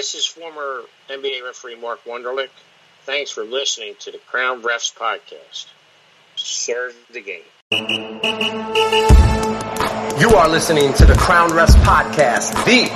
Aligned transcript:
This 0.00 0.14
is 0.14 0.24
former 0.24 0.84
NBA 1.10 1.44
referee 1.44 1.78
Mark 1.78 2.02
Wunderlich. 2.04 2.48
Thanks 3.04 3.30
for 3.30 3.44
listening 3.44 3.96
to 3.98 4.10
the 4.10 4.16
Crown 4.16 4.62
Refs 4.62 4.96
podcast. 4.96 5.66
Serve 6.36 6.96
the 7.12 7.20
game. 7.20 7.42
You 10.18 10.30
are 10.36 10.48
listening 10.48 10.94
to 10.94 11.04
the 11.04 11.14
Crown 11.18 11.50
Refs 11.50 11.74
podcast, 11.82 12.54
the 12.64 12.90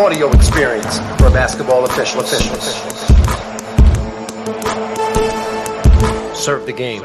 audio 0.00 0.28
experience 0.32 0.98
for 1.20 1.30
basketball 1.30 1.84
official 1.84 2.22
officials. 2.22 2.64
Serve 6.36 6.66
the 6.66 6.72
game. 6.72 7.04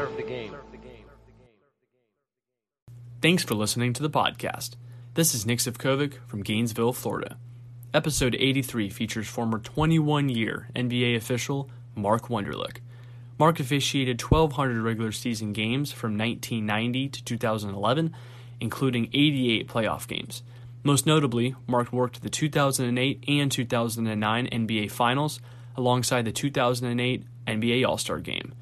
Thanks 3.22 3.44
for 3.44 3.54
listening 3.54 3.92
to 3.92 4.02
the 4.02 4.10
podcast. 4.10 4.70
This 5.14 5.32
is 5.32 5.46
Nick 5.46 5.60
Sivkovic 5.60 6.14
from 6.26 6.42
Gainesville, 6.42 6.92
Florida. 6.92 7.36
Episode 7.94 8.34
83 8.34 8.88
features 8.88 9.28
former 9.28 9.60
21 9.60 10.28
year 10.28 10.66
NBA 10.74 11.14
official 11.14 11.70
Mark 11.94 12.26
Wunderlich. 12.26 12.78
Mark 13.38 13.60
officiated 13.60 14.20
1,200 14.20 14.82
regular 14.82 15.12
season 15.12 15.52
games 15.52 15.92
from 15.92 16.18
1990 16.18 17.08
to 17.10 17.24
2011, 17.24 18.12
including 18.60 19.08
88 19.12 19.68
playoff 19.68 20.08
games. 20.08 20.42
Most 20.82 21.06
notably, 21.06 21.54
Mark 21.68 21.92
worked 21.92 22.20
the 22.22 22.28
2008 22.28 23.24
and 23.28 23.52
2009 23.52 24.48
NBA 24.48 24.90
Finals 24.90 25.38
alongside 25.76 26.24
the 26.24 26.32
2008 26.32 27.24
NBA 27.46 27.86
All 27.86 27.96
Star 27.96 28.18
Game. 28.18 28.54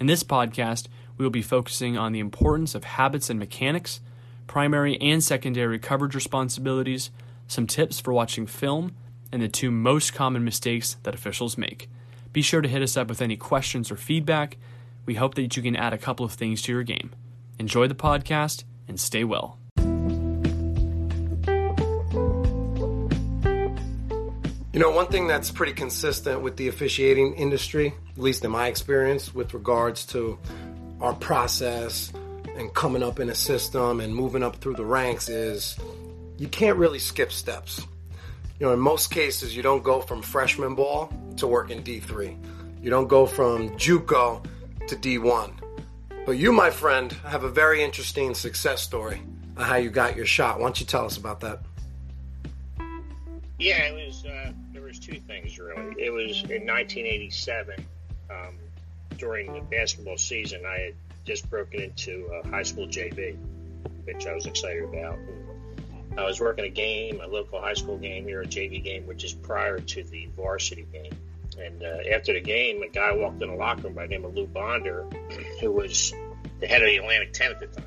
In 0.00 0.06
this 0.06 0.22
podcast, 0.22 0.86
we 1.16 1.24
will 1.24 1.30
be 1.30 1.42
focusing 1.42 1.98
on 1.98 2.12
the 2.12 2.20
importance 2.20 2.76
of 2.76 2.84
habits 2.84 3.28
and 3.28 3.40
mechanics, 3.40 3.98
primary 4.46 4.96
and 5.00 5.22
secondary 5.24 5.80
coverage 5.80 6.14
responsibilities, 6.14 7.10
some 7.48 7.66
tips 7.66 7.98
for 7.98 8.12
watching 8.12 8.46
film, 8.46 8.94
and 9.32 9.42
the 9.42 9.48
two 9.48 9.70
most 9.70 10.14
common 10.14 10.44
mistakes 10.44 10.96
that 11.02 11.14
officials 11.14 11.58
make. 11.58 11.90
Be 12.32 12.42
sure 12.42 12.60
to 12.60 12.68
hit 12.68 12.82
us 12.82 12.96
up 12.96 13.08
with 13.08 13.20
any 13.20 13.36
questions 13.36 13.90
or 13.90 13.96
feedback. 13.96 14.58
We 15.06 15.14
hope 15.14 15.34
that 15.34 15.56
you 15.56 15.62
can 15.62 15.74
add 15.74 15.92
a 15.92 15.98
couple 15.98 16.24
of 16.24 16.32
things 16.32 16.62
to 16.62 16.72
your 16.72 16.84
game. 16.84 17.10
Enjoy 17.58 17.88
the 17.88 17.94
podcast 17.94 18.64
and 18.86 19.00
stay 19.00 19.24
well. 19.24 19.58
You 24.78 24.84
know, 24.84 24.90
one 24.90 25.06
thing 25.08 25.26
that's 25.26 25.50
pretty 25.50 25.72
consistent 25.72 26.42
with 26.42 26.56
the 26.56 26.68
officiating 26.68 27.34
industry, 27.34 27.94
at 28.12 28.22
least 28.22 28.44
in 28.44 28.50
my 28.52 28.68
experience, 28.68 29.34
with 29.34 29.52
regards 29.52 30.06
to 30.06 30.38
our 31.00 31.14
process 31.14 32.12
and 32.56 32.72
coming 32.74 33.02
up 33.02 33.18
in 33.18 33.30
a 33.30 33.34
system 33.34 34.00
and 34.00 34.14
moving 34.14 34.42
up 34.44 34.56
through 34.56 34.74
the 34.74 34.84
ranks, 34.84 35.28
is 35.28 35.76
you 36.38 36.48
can't 36.48 36.78
really 36.78 36.98
skip 36.98 37.32
steps. 37.32 37.86
You 38.58 38.66
know, 38.66 38.72
in 38.72 38.80
most 38.80 39.10
cases, 39.10 39.54
you 39.54 39.62
don't 39.62 39.82
go 39.82 40.00
from 40.00 40.22
freshman 40.22 40.74
ball 40.74 41.12
to 41.36 41.46
work 41.46 41.70
in 41.70 41.82
D3. 41.82 42.82
You 42.82 42.90
don't 42.90 43.08
go 43.08 43.26
from 43.26 43.70
JUCO 43.70 44.44
to 44.86 44.96
D1. 44.96 45.52
But 46.24 46.32
you, 46.32 46.52
my 46.52 46.70
friend, 46.70 47.12
have 47.24 47.44
a 47.44 47.48
very 47.48 47.82
interesting 47.82 48.34
success 48.34 48.82
story 48.82 49.22
on 49.56 49.64
how 49.64 49.76
you 49.76 49.90
got 49.90 50.16
your 50.16 50.26
shot. 50.26 50.58
Why 50.58 50.66
don't 50.66 50.78
you 50.78 50.86
tell 50.86 51.04
us 51.04 51.16
about 51.16 51.40
that? 51.40 51.60
Yeah, 53.58 53.78
it 53.86 54.06
was. 54.06 54.24
Uh, 54.24 54.52
there 54.72 54.82
was 54.82 55.00
two 55.00 55.18
things 55.20 55.58
really. 55.58 55.94
It 55.98 56.10
was 56.10 56.42
in 56.42 56.66
1987 56.66 57.84
um, 58.30 58.56
during 59.16 59.52
the 59.52 59.60
basketball 59.62 60.16
season. 60.16 60.64
I 60.64 60.78
had 60.78 60.94
just 61.24 61.50
broken 61.50 61.80
into 61.80 62.30
uh, 62.32 62.48
high 62.48 62.62
school 62.62 62.86
JV, 62.86 63.36
which 64.04 64.26
I 64.26 64.34
was 64.34 64.46
excited 64.46 64.84
about. 64.84 65.18
I 66.18 66.24
was 66.24 66.40
working 66.40 66.64
a 66.64 66.68
game, 66.68 67.20
a 67.22 67.28
local 67.28 67.60
high 67.60 67.74
school 67.74 67.96
game 67.96 68.24
here, 68.24 68.42
a 68.42 68.44
JV 68.44 68.82
game, 68.82 69.06
which 69.06 69.22
is 69.22 69.32
prior 69.32 69.78
to 69.78 70.02
the 70.02 70.28
varsity 70.36 70.84
game. 70.92 71.12
And 71.60 71.80
uh, 71.80 72.12
after 72.12 72.32
the 72.32 72.40
game, 72.40 72.82
a 72.82 72.88
guy 72.88 73.12
walked 73.12 73.40
in 73.40 73.48
the 73.48 73.54
locker 73.54 73.82
room 73.82 73.94
by 73.94 74.02
the 74.02 74.08
name 74.08 74.24
of 74.24 74.34
Lou 74.34 74.48
Bonder, 74.48 75.06
who 75.60 75.70
was 75.70 76.12
the 76.58 76.66
head 76.66 76.82
of 76.82 76.88
the 76.88 76.96
Atlantic 76.96 77.32
10 77.32 77.52
at 77.52 77.60
the 77.60 77.66
time. 77.68 77.84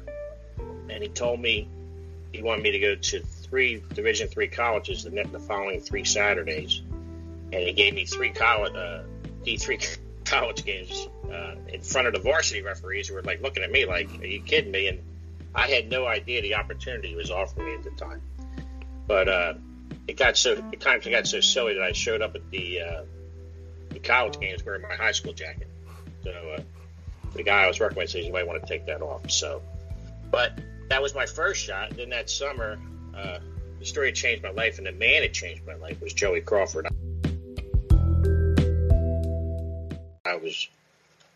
And 0.89 1.03
he 1.03 1.09
told 1.09 1.41
me 1.41 1.67
he 2.31 2.41
wanted 2.41 2.63
me 2.63 2.71
to 2.71 2.79
go 2.79 2.95
to 2.95 3.19
three 3.19 3.83
Division 3.93 4.29
three 4.29 4.47
colleges 4.47 5.03
the, 5.03 5.09
the 5.09 5.39
following 5.39 5.81
three 5.81 6.05
Saturdays. 6.05 6.81
And 7.51 7.61
he 7.61 7.73
gave 7.73 7.93
me 7.93 8.05
three 8.05 8.29
college, 8.29 8.73
uh, 8.73 9.03
D3 9.45 9.97
college 10.23 10.63
games 10.63 11.09
uh, 11.29 11.55
in 11.67 11.81
front 11.81 12.07
of 12.07 12.13
the 12.13 12.21
varsity 12.21 12.61
referees 12.61 13.09
who 13.09 13.15
were 13.15 13.23
like 13.23 13.41
looking 13.41 13.63
at 13.63 13.71
me 13.71 13.85
like, 13.85 14.09
are 14.21 14.25
you 14.25 14.41
kidding 14.41 14.71
me? 14.71 14.87
And 14.87 14.99
I 15.53 15.67
had 15.67 15.89
no 15.89 16.07
idea 16.07 16.41
the 16.41 16.55
opportunity 16.55 17.15
was 17.15 17.29
offering 17.29 17.67
me 17.67 17.73
at 17.75 17.83
the 17.83 17.91
time. 17.91 18.21
But 19.07 19.27
uh, 19.27 19.53
it 20.07 20.17
got 20.17 20.37
so 20.37 20.53
it 20.71 20.79
kind 20.79 21.05
of 21.05 21.11
got 21.11 21.27
so 21.27 21.41
silly 21.41 21.73
that 21.73 21.83
I 21.83 21.91
showed 21.91 22.21
up 22.21 22.35
at 22.35 22.49
the 22.51 22.81
uh, 22.81 23.03
the 23.89 23.99
college 23.99 24.39
games 24.39 24.65
wearing 24.65 24.81
my 24.81 24.95
high 24.95 25.11
school 25.11 25.33
jacket. 25.33 25.67
So 26.23 26.31
uh, 26.31 26.61
the 27.33 27.43
guy 27.43 27.63
I 27.63 27.67
was 27.67 27.79
working 27.79 27.97
with 27.97 28.09
says 28.09 28.25
you 28.25 28.33
might 28.33 28.47
want 28.47 28.61
to 28.61 28.67
take 28.67 28.85
that 28.85 29.01
off. 29.01 29.29
So, 29.29 29.61
but 30.31 30.59
that 30.89 31.01
was 31.01 31.13
my 31.15 31.25
first 31.25 31.63
shot. 31.63 31.91
Then 31.97 32.09
that 32.09 32.29
summer, 32.29 32.79
uh, 33.15 33.39
the 33.79 33.85
story 33.85 34.11
changed 34.11 34.43
my 34.43 34.51
life, 34.51 34.77
and 34.77 34.87
the 34.87 34.91
man 34.91 35.21
that 35.21 35.33
changed 35.33 35.65
my 35.65 35.75
life 35.75 36.01
was 36.01 36.13
Joey 36.13 36.41
Crawford. 36.41 36.87
I 40.25 40.35
was 40.35 40.69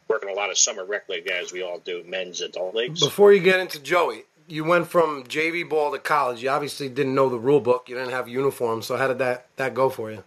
working 0.07 0.29
a 0.29 0.33
lot 0.33 0.49
of 0.49 0.57
summer 0.57 0.85
rec 0.85 1.09
league 1.09 1.27
as 1.27 1.51
we 1.51 1.63
all 1.63 1.79
do, 1.79 2.03
men's 2.07 2.41
adult 2.41 2.75
leagues. 2.75 2.99
Before 2.99 3.33
you 3.33 3.39
get 3.39 3.59
into 3.59 3.79
Joey, 3.79 4.23
you 4.47 4.63
went 4.63 4.87
from 4.87 5.23
JV 5.23 5.67
ball 5.67 5.91
to 5.91 5.99
college. 5.99 6.43
You 6.43 6.49
obviously 6.49 6.89
didn't 6.89 7.15
know 7.15 7.29
the 7.29 7.39
rule 7.39 7.59
book. 7.59 7.89
You 7.89 7.95
didn't 7.95 8.11
have 8.11 8.27
uniform. 8.27 8.81
So 8.81 8.97
how 8.97 9.07
did 9.07 9.19
that 9.19 9.47
that 9.55 9.73
go 9.73 9.89
for 9.89 10.11
you? 10.11 10.23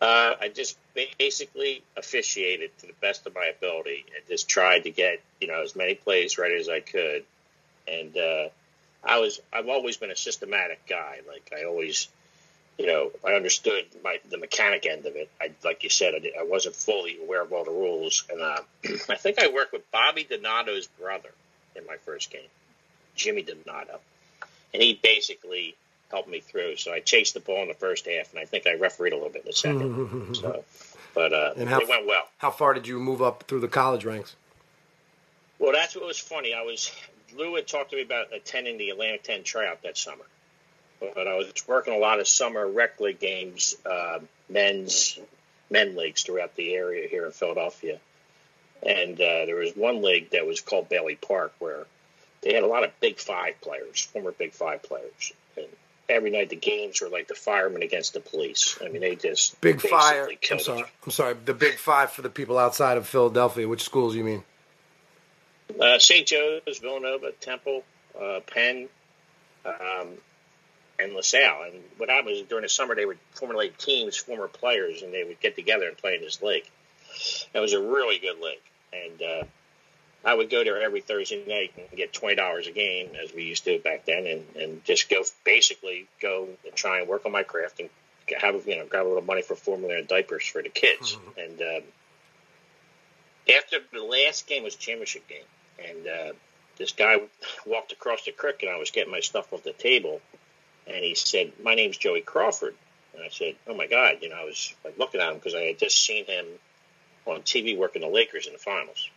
Uh, 0.00 0.34
I 0.40 0.48
just 0.48 0.78
basically 1.18 1.82
officiated 1.96 2.70
to 2.78 2.86
the 2.86 2.94
best 3.00 3.26
of 3.26 3.34
my 3.34 3.52
ability 3.56 4.06
and 4.16 4.26
just 4.28 4.48
tried 4.48 4.84
to 4.84 4.90
get 4.90 5.20
you 5.40 5.48
know 5.48 5.62
as 5.62 5.76
many 5.76 5.94
plays 5.94 6.38
right 6.38 6.52
as 6.52 6.68
I 6.68 6.80
could. 6.80 7.24
And 7.86 8.16
uh, 8.16 8.48
I 9.04 9.18
was 9.18 9.40
I've 9.52 9.68
always 9.68 9.96
been 9.96 10.10
a 10.10 10.16
systematic 10.16 10.86
guy. 10.86 11.20
Like 11.28 11.52
I 11.58 11.64
always 11.64 12.08
you 12.80 12.86
know, 12.86 13.10
I 13.26 13.32
understood 13.32 13.84
my, 14.02 14.20
the 14.30 14.38
mechanic 14.38 14.86
end 14.86 15.04
of 15.04 15.14
it. 15.14 15.28
I, 15.38 15.50
like 15.62 15.84
you 15.84 15.90
said, 15.90 16.14
I, 16.14 16.18
did, 16.18 16.32
I 16.40 16.44
wasn't 16.44 16.74
fully 16.74 17.18
aware 17.22 17.42
of 17.42 17.52
all 17.52 17.62
the 17.62 17.70
rules, 17.70 18.24
and 18.30 18.40
uh, 18.40 18.62
I 19.10 19.16
think 19.16 19.38
I 19.38 19.48
worked 19.48 19.74
with 19.74 19.90
Bobby 19.90 20.24
Donato's 20.24 20.86
brother 20.86 21.28
in 21.76 21.84
my 21.84 21.96
first 22.06 22.30
game, 22.30 22.48
Jimmy 23.14 23.42
Donato, 23.42 24.00
and 24.72 24.82
he 24.82 24.98
basically 25.02 25.76
helped 26.10 26.30
me 26.30 26.40
through. 26.40 26.76
So 26.76 26.90
I 26.90 27.00
chased 27.00 27.34
the 27.34 27.40
ball 27.40 27.60
in 27.60 27.68
the 27.68 27.74
first 27.74 28.08
half, 28.08 28.30
and 28.30 28.40
I 28.40 28.46
think 28.46 28.66
I 28.66 28.76
refereed 28.76 29.12
a 29.12 29.16
little 29.16 29.30
bit 29.30 29.42
in 29.42 29.48
the 29.48 29.52
second. 29.52 30.34
so, 30.40 30.64
but 31.14 31.34
uh, 31.34 31.52
and 31.58 31.68
how, 31.68 31.80
it 31.80 31.88
went 31.88 32.06
well. 32.06 32.22
How 32.38 32.50
far 32.50 32.72
did 32.72 32.86
you 32.86 32.98
move 32.98 33.20
up 33.20 33.44
through 33.46 33.60
the 33.60 33.68
college 33.68 34.06
ranks? 34.06 34.36
Well, 35.58 35.72
that's 35.72 35.94
what 35.94 36.06
was 36.06 36.18
funny. 36.18 36.54
I 36.54 36.62
was 36.62 36.90
Lou 37.36 37.56
had 37.56 37.68
talked 37.68 37.90
to 37.90 37.96
me 37.96 38.02
about 38.02 38.32
attending 38.32 38.78
the 38.78 38.88
Atlantic 38.88 39.22
10 39.24 39.42
tryout 39.42 39.82
that 39.82 39.98
summer 39.98 40.24
but 41.00 41.26
I 41.26 41.36
was 41.36 41.52
working 41.66 41.94
a 41.94 41.98
lot 41.98 42.20
of 42.20 42.28
summer 42.28 42.66
rec 42.66 43.00
league 43.00 43.18
games, 43.18 43.76
uh, 43.84 44.20
men's 44.48 45.18
men 45.70 45.96
leagues 45.96 46.22
throughout 46.22 46.56
the 46.56 46.74
area 46.74 47.08
here 47.08 47.26
in 47.26 47.32
Philadelphia. 47.32 47.98
And 48.82 49.14
uh, 49.14 49.46
there 49.46 49.56
was 49.56 49.72
one 49.76 50.02
league 50.02 50.30
that 50.30 50.46
was 50.46 50.60
called 50.60 50.88
Bailey 50.88 51.16
Park 51.16 51.52
where 51.58 51.86
they 52.42 52.54
had 52.54 52.62
a 52.62 52.66
lot 52.66 52.84
of 52.84 52.98
Big 53.00 53.18
Five 53.18 53.60
players, 53.60 54.00
former 54.12 54.32
Big 54.32 54.52
Five 54.52 54.82
players. 54.82 55.32
And 55.56 55.66
every 56.08 56.30
night 56.30 56.48
the 56.48 56.56
games 56.56 57.00
were 57.00 57.08
like 57.08 57.28
the 57.28 57.34
firemen 57.34 57.82
against 57.82 58.14
the 58.14 58.20
police. 58.20 58.78
I 58.82 58.88
mean, 58.88 59.02
they 59.02 59.16
just 59.16 59.60
Big 59.60 59.80
Fire. 59.80 60.28
I'm 60.50 60.58
sorry. 60.58 60.84
I'm 61.04 61.10
sorry. 61.12 61.36
The 61.44 61.54
Big 61.54 61.76
Five 61.76 62.10
for 62.10 62.22
the 62.22 62.30
people 62.30 62.58
outside 62.58 62.96
of 62.96 63.06
Philadelphia. 63.06 63.68
Which 63.68 63.82
schools 63.82 64.14
you 64.14 64.24
mean? 64.24 64.44
Uh, 65.78 65.98
St. 65.98 66.26
Joe's, 66.26 66.78
Villanova, 66.78 67.32
Temple, 67.40 67.84
uh, 68.20 68.40
Penn, 68.46 68.88
um, 69.64 70.08
and 71.02 71.14
LaSalle. 71.14 71.64
And 71.64 71.82
what 71.96 72.08
happened 72.08 72.36
was 72.36 72.42
during 72.42 72.62
the 72.62 72.68
summer, 72.68 72.94
they 72.94 73.06
would 73.06 73.18
formulate 73.32 73.78
teams, 73.78 74.16
former 74.16 74.48
players, 74.48 75.02
and 75.02 75.12
they 75.12 75.24
would 75.24 75.40
get 75.40 75.56
together 75.56 75.88
and 75.88 75.96
play 75.96 76.16
in 76.16 76.22
this 76.22 76.42
league. 76.42 76.68
It 77.52 77.60
was 77.60 77.72
a 77.72 77.80
really 77.80 78.18
good 78.18 78.40
league. 78.40 78.60
And 78.92 79.22
uh, 79.22 79.44
I 80.24 80.34
would 80.34 80.50
go 80.50 80.64
there 80.64 80.80
every 80.82 81.00
Thursday 81.00 81.44
night 81.46 81.72
and 81.76 81.96
get 81.96 82.12
$20 82.12 82.68
a 82.68 82.72
game, 82.72 83.10
as 83.22 83.32
we 83.32 83.44
used 83.44 83.64
to 83.64 83.78
back 83.78 84.04
then, 84.04 84.26
and, 84.26 84.44
and 84.56 84.84
just 84.84 85.08
go 85.08 85.22
basically 85.44 86.06
go 86.20 86.48
and 86.64 86.74
try 86.74 87.00
and 87.00 87.08
work 87.08 87.26
on 87.26 87.32
my 87.32 87.42
craft 87.42 87.80
and 87.80 87.88
have, 88.38 88.66
you 88.66 88.76
know, 88.76 88.86
grab 88.86 89.06
a 89.06 89.08
little 89.08 89.22
money 89.22 89.42
for 89.42 89.54
formula 89.54 89.96
and 89.96 90.06
diapers 90.08 90.46
for 90.46 90.62
the 90.62 90.68
kids. 90.68 91.16
Mm-hmm. 91.16 91.40
And 91.40 91.60
um, 91.60 91.82
after 93.56 93.78
the 93.92 94.02
last 94.02 94.46
game 94.46 94.62
was 94.62 94.76
championship 94.76 95.26
game, 95.28 95.38
and 95.88 96.06
uh, 96.06 96.32
this 96.76 96.92
guy 96.92 97.16
walked 97.66 97.92
across 97.92 98.24
the 98.24 98.32
creek, 98.32 98.62
and 98.62 98.70
I 98.70 98.76
was 98.76 98.90
getting 98.90 99.12
my 99.12 99.20
stuff 99.20 99.52
off 99.52 99.62
the 99.62 99.72
table 99.72 100.20
and 100.92 101.04
he 101.04 101.14
said, 101.14 101.52
"My 101.62 101.74
name's 101.74 101.96
Joey 101.96 102.20
Crawford." 102.20 102.74
And 103.14 103.22
I 103.22 103.28
said, 103.28 103.56
"Oh 103.66 103.74
my 103.74 103.86
God!" 103.86 104.18
You 104.20 104.28
know, 104.28 104.36
I 104.36 104.44
was 104.44 104.74
like 104.84 104.98
looking 104.98 105.20
at 105.20 105.30
him 105.30 105.36
because 105.36 105.54
I 105.54 105.62
had 105.62 105.78
just 105.78 106.04
seen 106.04 106.24
him 106.26 106.46
on 107.26 107.42
TV 107.42 107.76
working 107.76 108.02
the 108.02 108.08
Lakers 108.08 108.46
in 108.46 108.52
the 108.52 108.58
finals. 108.58 109.08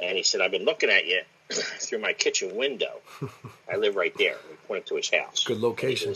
And 0.00 0.16
he 0.16 0.22
said, 0.22 0.40
"I've 0.40 0.50
been 0.50 0.64
looking 0.64 0.90
at 0.90 1.06
you 1.06 1.22
through 1.50 2.00
my 2.00 2.12
kitchen 2.12 2.56
window. 2.56 3.00
I 3.72 3.76
live 3.76 3.96
right 3.96 4.16
there." 4.16 4.36
We 4.50 4.56
pointed 4.66 4.86
to 4.86 4.96
his 4.96 5.10
house. 5.10 5.44
Good 5.44 5.60
location. 5.60 6.14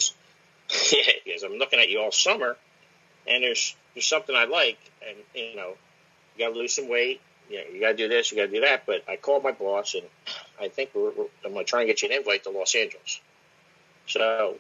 yeah, 0.92 1.02
he 1.24 1.32
goes, 1.32 1.42
"I'm 1.42 1.58
looking 1.58 1.80
at 1.80 1.88
you 1.88 2.00
all 2.00 2.12
summer, 2.12 2.56
and 3.26 3.42
there's 3.42 3.74
there's 3.94 4.06
something 4.06 4.34
I 4.34 4.44
like, 4.44 4.78
and 5.06 5.16
you 5.34 5.56
know, 5.56 5.74
you 6.36 6.44
got 6.44 6.52
to 6.52 6.58
lose 6.58 6.74
some 6.74 6.88
weight. 6.88 7.20
You 7.48 7.58
know, 7.58 7.64
you 7.72 7.80
got 7.80 7.90
to 7.90 7.96
do 7.96 8.08
this, 8.08 8.32
you 8.32 8.38
got 8.38 8.46
to 8.46 8.52
do 8.52 8.60
that. 8.62 8.86
But 8.86 9.04
I 9.08 9.16
called 9.16 9.44
my 9.44 9.52
boss, 9.52 9.94
and 9.94 10.02
I 10.60 10.69
think 10.69 10.90
we're, 10.94 11.10
we're, 11.10 11.26
I'm 11.44 11.52
going 11.52 11.64
to 11.64 11.70
try 11.70 11.82
and 11.82 11.88
get 11.88 12.02
you 12.02 12.08
an 12.08 12.14
invite 12.16 12.42
to 12.44 12.50
Los 12.50 12.74
Angeles. 12.74 13.20
So, 14.06 14.56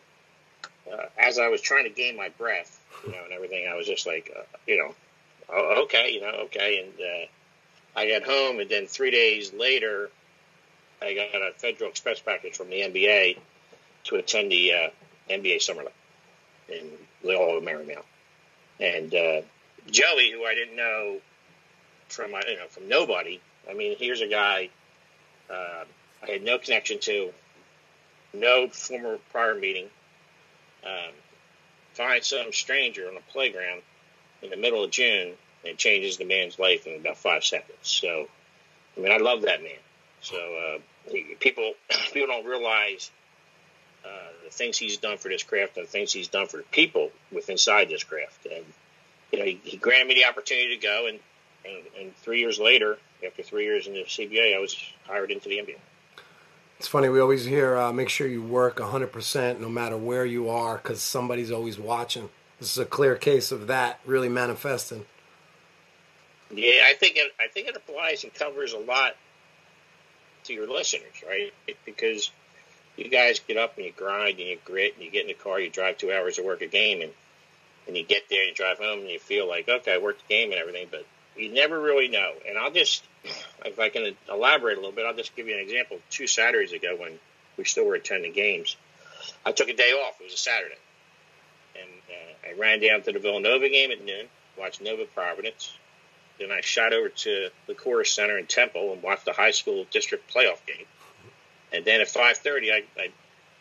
uh, 0.92 1.06
as 1.18 1.38
I 1.38 1.48
was 1.48 1.60
trying 1.60 1.84
to 1.84 1.90
gain 1.90 2.16
my 2.16 2.28
breath, 2.30 2.80
you 3.04 3.12
know, 3.12 3.24
and 3.24 3.32
everything, 3.32 3.68
I 3.68 3.74
was 3.74 3.86
just 3.86 4.06
like, 4.06 4.32
uh, 4.36 4.42
you 4.66 4.78
know, 4.78 4.94
oh, 5.48 5.82
okay, 5.84 6.10
you 6.12 6.20
know, 6.20 6.32
okay, 6.44 6.84
and 6.84 6.92
uh, 7.00 8.00
I 8.00 8.08
got 8.08 8.28
home, 8.28 8.60
and 8.60 8.68
then 8.68 8.86
three 8.86 9.10
days 9.10 9.52
later, 9.52 10.10
I 11.00 11.14
got 11.14 11.40
a 11.40 11.52
Federal 11.56 11.90
Express 11.90 12.20
package 12.20 12.56
from 12.56 12.70
the 12.70 12.80
NBA 12.80 13.38
to 14.04 14.16
attend 14.16 14.50
the 14.50 14.72
uh, 14.72 14.88
NBA 15.30 15.60
Summer 15.62 15.82
League 15.82 16.80
in 16.80 16.90
Loyola 17.22 17.60
Marymount. 17.60 18.04
And 18.80 19.14
uh, 19.14 19.42
Joey, 19.90 20.32
who 20.32 20.44
I 20.44 20.54
didn't 20.54 20.76
know 20.76 21.18
from 22.08 22.30
you 22.30 22.56
know 22.56 22.66
from 22.68 22.88
nobody. 22.88 23.40
I 23.68 23.74
mean, 23.74 23.96
here's 23.98 24.20
a 24.20 24.28
guy 24.28 24.70
uh, 25.50 25.84
I 26.22 26.30
had 26.30 26.42
no 26.42 26.58
connection 26.58 26.98
to, 27.00 27.32
no 28.40 28.68
former 28.68 29.18
prior 29.30 29.54
meeting. 29.54 29.88
Um, 30.84 31.12
find 31.94 32.22
some 32.22 32.52
stranger 32.52 33.08
on 33.08 33.16
a 33.16 33.32
playground 33.32 33.82
in 34.42 34.50
the 34.50 34.56
middle 34.56 34.84
of 34.84 34.90
June 34.90 35.34
and 35.66 35.72
it 35.72 35.78
changes 35.78 36.16
the 36.16 36.24
man's 36.24 36.58
life 36.58 36.86
in 36.86 37.00
about 37.00 37.16
five 37.16 37.44
seconds. 37.44 37.78
So, 37.82 38.28
I 38.96 39.00
mean, 39.00 39.12
I 39.12 39.16
love 39.16 39.42
that 39.42 39.62
man. 39.62 39.72
So 40.20 40.36
uh, 40.36 41.12
people 41.40 41.74
people 42.12 42.28
don't 42.28 42.46
realize 42.46 43.10
uh, 44.04 44.08
the 44.44 44.50
things 44.50 44.78
he's 44.78 44.98
done 44.98 45.18
for 45.18 45.28
this 45.28 45.42
craft 45.42 45.76
and 45.76 45.86
the 45.86 45.90
things 45.90 46.12
he's 46.12 46.28
done 46.28 46.46
for 46.46 46.58
the 46.58 46.62
people 46.64 47.10
with 47.32 47.50
inside 47.50 47.88
this 47.88 48.04
craft. 48.04 48.46
And 48.46 48.64
you 49.32 49.38
know, 49.38 49.44
he, 49.44 49.60
he 49.64 49.76
granted 49.76 50.08
me 50.08 50.14
the 50.14 50.26
opportunity 50.26 50.76
to 50.76 50.82
go, 50.82 51.06
and, 51.08 51.18
and, 51.64 51.84
and 52.00 52.16
three 52.18 52.38
years 52.38 52.58
later, 52.60 52.96
after 53.26 53.42
three 53.42 53.64
years 53.64 53.86
in 53.86 53.94
the 53.94 54.04
CBA, 54.04 54.56
I 54.56 54.60
was 54.60 54.76
hired 55.04 55.30
into 55.30 55.48
the 55.48 55.56
NBA. 55.56 55.78
It's 56.78 56.88
funny. 56.88 57.08
We 57.08 57.20
always 57.20 57.44
hear, 57.46 57.76
uh, 57.76 57.92
make 57.92 58.08
sure 58.08 58.26
you 58.26 58.42
work 58.42 58.76
100% 58.76 59.60
no 59.60 59.68
matter 59.68 59.96
where 59.96 60.26
you 60.26 60.48
are 60.48 60.76
because 60.76 61.00
somebody's 61.00 61.50
always 61.50 61.78
watching. 61.78 62.28
This 62.58 62.72
is 62.72 62.78
a 62.78 62.86
clear 62.86 63.16
case 63.16 63.50
of 63.50 63.66
that 63.66 64.00
really 64.04 64.28
manifesting. 64.28 65.06
Yeah, 66.50 66.82
I 66.84 66.94
think 66.94 67.16
it. 67.16 67.32
I 67.40 67.48
think 67.48 67.66
it 67.68 67.76
applies 67.76 68.22
and 68.24 68.32
covers 68.32 68.72
a 68.72 68.78
lot 68.78 69.16
to 70.44 70.52
your 70.52 70.68
listeners, 70.68 71.24
right? 71.26 71.52
Because 71.84 72.30
you 72.96 73.08
guys 73.08 73.40
get 73.40 73.56
up 73.56 73.76
and 73.76 73.86
you 73.86 73.92
grind 73.92 74.38
and 74.38 74.48
you 74.48 74.58
grit 74.64 74.94
and 74.94 75.04
you 75.04 75.10
get 75.10 75.22
in 75.22 75.28
the 75.28 75.34
car, 75.34 75.58
you 75.58 75.70
drive 75.70 75.98
two 75.98 76.12
hours 76.12 76.36
to 76.36 76.42
work 76.42 76.62
a 76.62 76.66
game, 76.66 77.02
and 77.02 77.10
and 77.88 77.96
you 77.96 78.04
get 78.04 78.28
there 78.28 78.42
and 78.42 78.50
you 78.50 78.54
drive 78.54 78.78
home 78.78 79.00
and 79.00 79.08
you 79.10 79.18
feel 79.18 79.48
like, 79.48 79.68
okay, 79.68 79.94
I 79.94 79.98
worked 79.98 80.26
the 80.26 80.34
game 80.34 80.52
and 80.52 80.60
everything, 80.60 80.88
but 80.90 81.04
you 81.36 81.52
never 81.52 81.80
really 81.80 82.08
know. 82.08 82.32
And 82.48 82.58
I'll 82.58 82.70
just, 82.70 83.04
if 83.64 83.78
I 83.78 83.88
can 83.88 84.14
elaborate 84.28 84.78
a 84.78 84.80
little 84.80 84.94
bit, 84.94 85.06
I'll 85.06 85.16
just 85.16 85.34
give 85.36 85.48
you 85.48 85.54
an 85.54 85.60
example. 85.60 85.98
Two 86.10 86.26
Saturdays 86.26 86.72
ago, 86.72 86.96
when 86.98 87.18
we 87.56 87.64
still 87.64 87.84
were 87.84 87.94
attending 87.94 88.32
games, 88.32 88.76
I 89.44 89.52
took 89.52 89.68
a 89.68 89.74
day 89.74 89.92
off. 89.92 90.20
It 90.20 90.24
was 90.24 90.34
a 90.34 90.38
Saturday, 90.38 90.78
and 91.74 91.90
uh, 92.10 92.50
I 92.50 92.58
ran 92.58 92.80
down 92.80 93.02
to 93.02 93.12
the 93.12 93.18
Villanova 93.18 93.68
game 93.68 93.90
at 93.90 94.04
noon, 94.04 94.26
watched 94.58 94.80
Nova 94.80 95.04
Providence. 95.06 95.72
Then 96.38 96.52
I 96.52 96.60
shot 96.60 96.92
over 96.92 97.08
to 97.08 97.48
the 97.66 97.74
Liacouras 97.74 98.08
Center 98.08 98.38
in 98.38 98.46
Temple 98.46 98.92
and 98.92 99.02
watched 99.02 99.24
the 99.24 99.32
high 99.32 99.52
school 99.52 99.86
district 99.90 100.32
playoff 100.32 100.64
game. 100.66 100.86
And 101.72 101.84
then 101.84 102.00
at 102.00 102.08
5:30, 102.08 102.72
I, 102.72 102.84
I, 102.98 103.04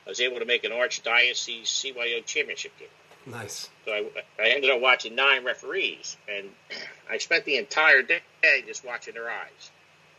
I 0.05 0.09
was 0.09 0.19
able 0.19 0.39
to 0.39 0.45
make 0.45 0.63
an 0.63 0.71
Archdiocese 0.71 1.63
CYO 1.63 2.25
championship 2.25 2.77
game. 2.77 2.89
Nice. 3.25 3.69
So 3.85 3.91
I, 3.91 4.05
I 4.39 4.49
ended 4.49 4.69
up 4.69 4.81
watching 4.81 5.15
nine 5.15 5.43
referees, 5.43 6.15
and 6.27 6.49
I 7.09 7.17
spent 7.17 7.45
the 7.45 7.57
entire 7.57 8.01
day 8.03 8.21
just 8.67 8.85
watching 8.85 9.15
their 9.15 9.29
eyes, 9.29 9.71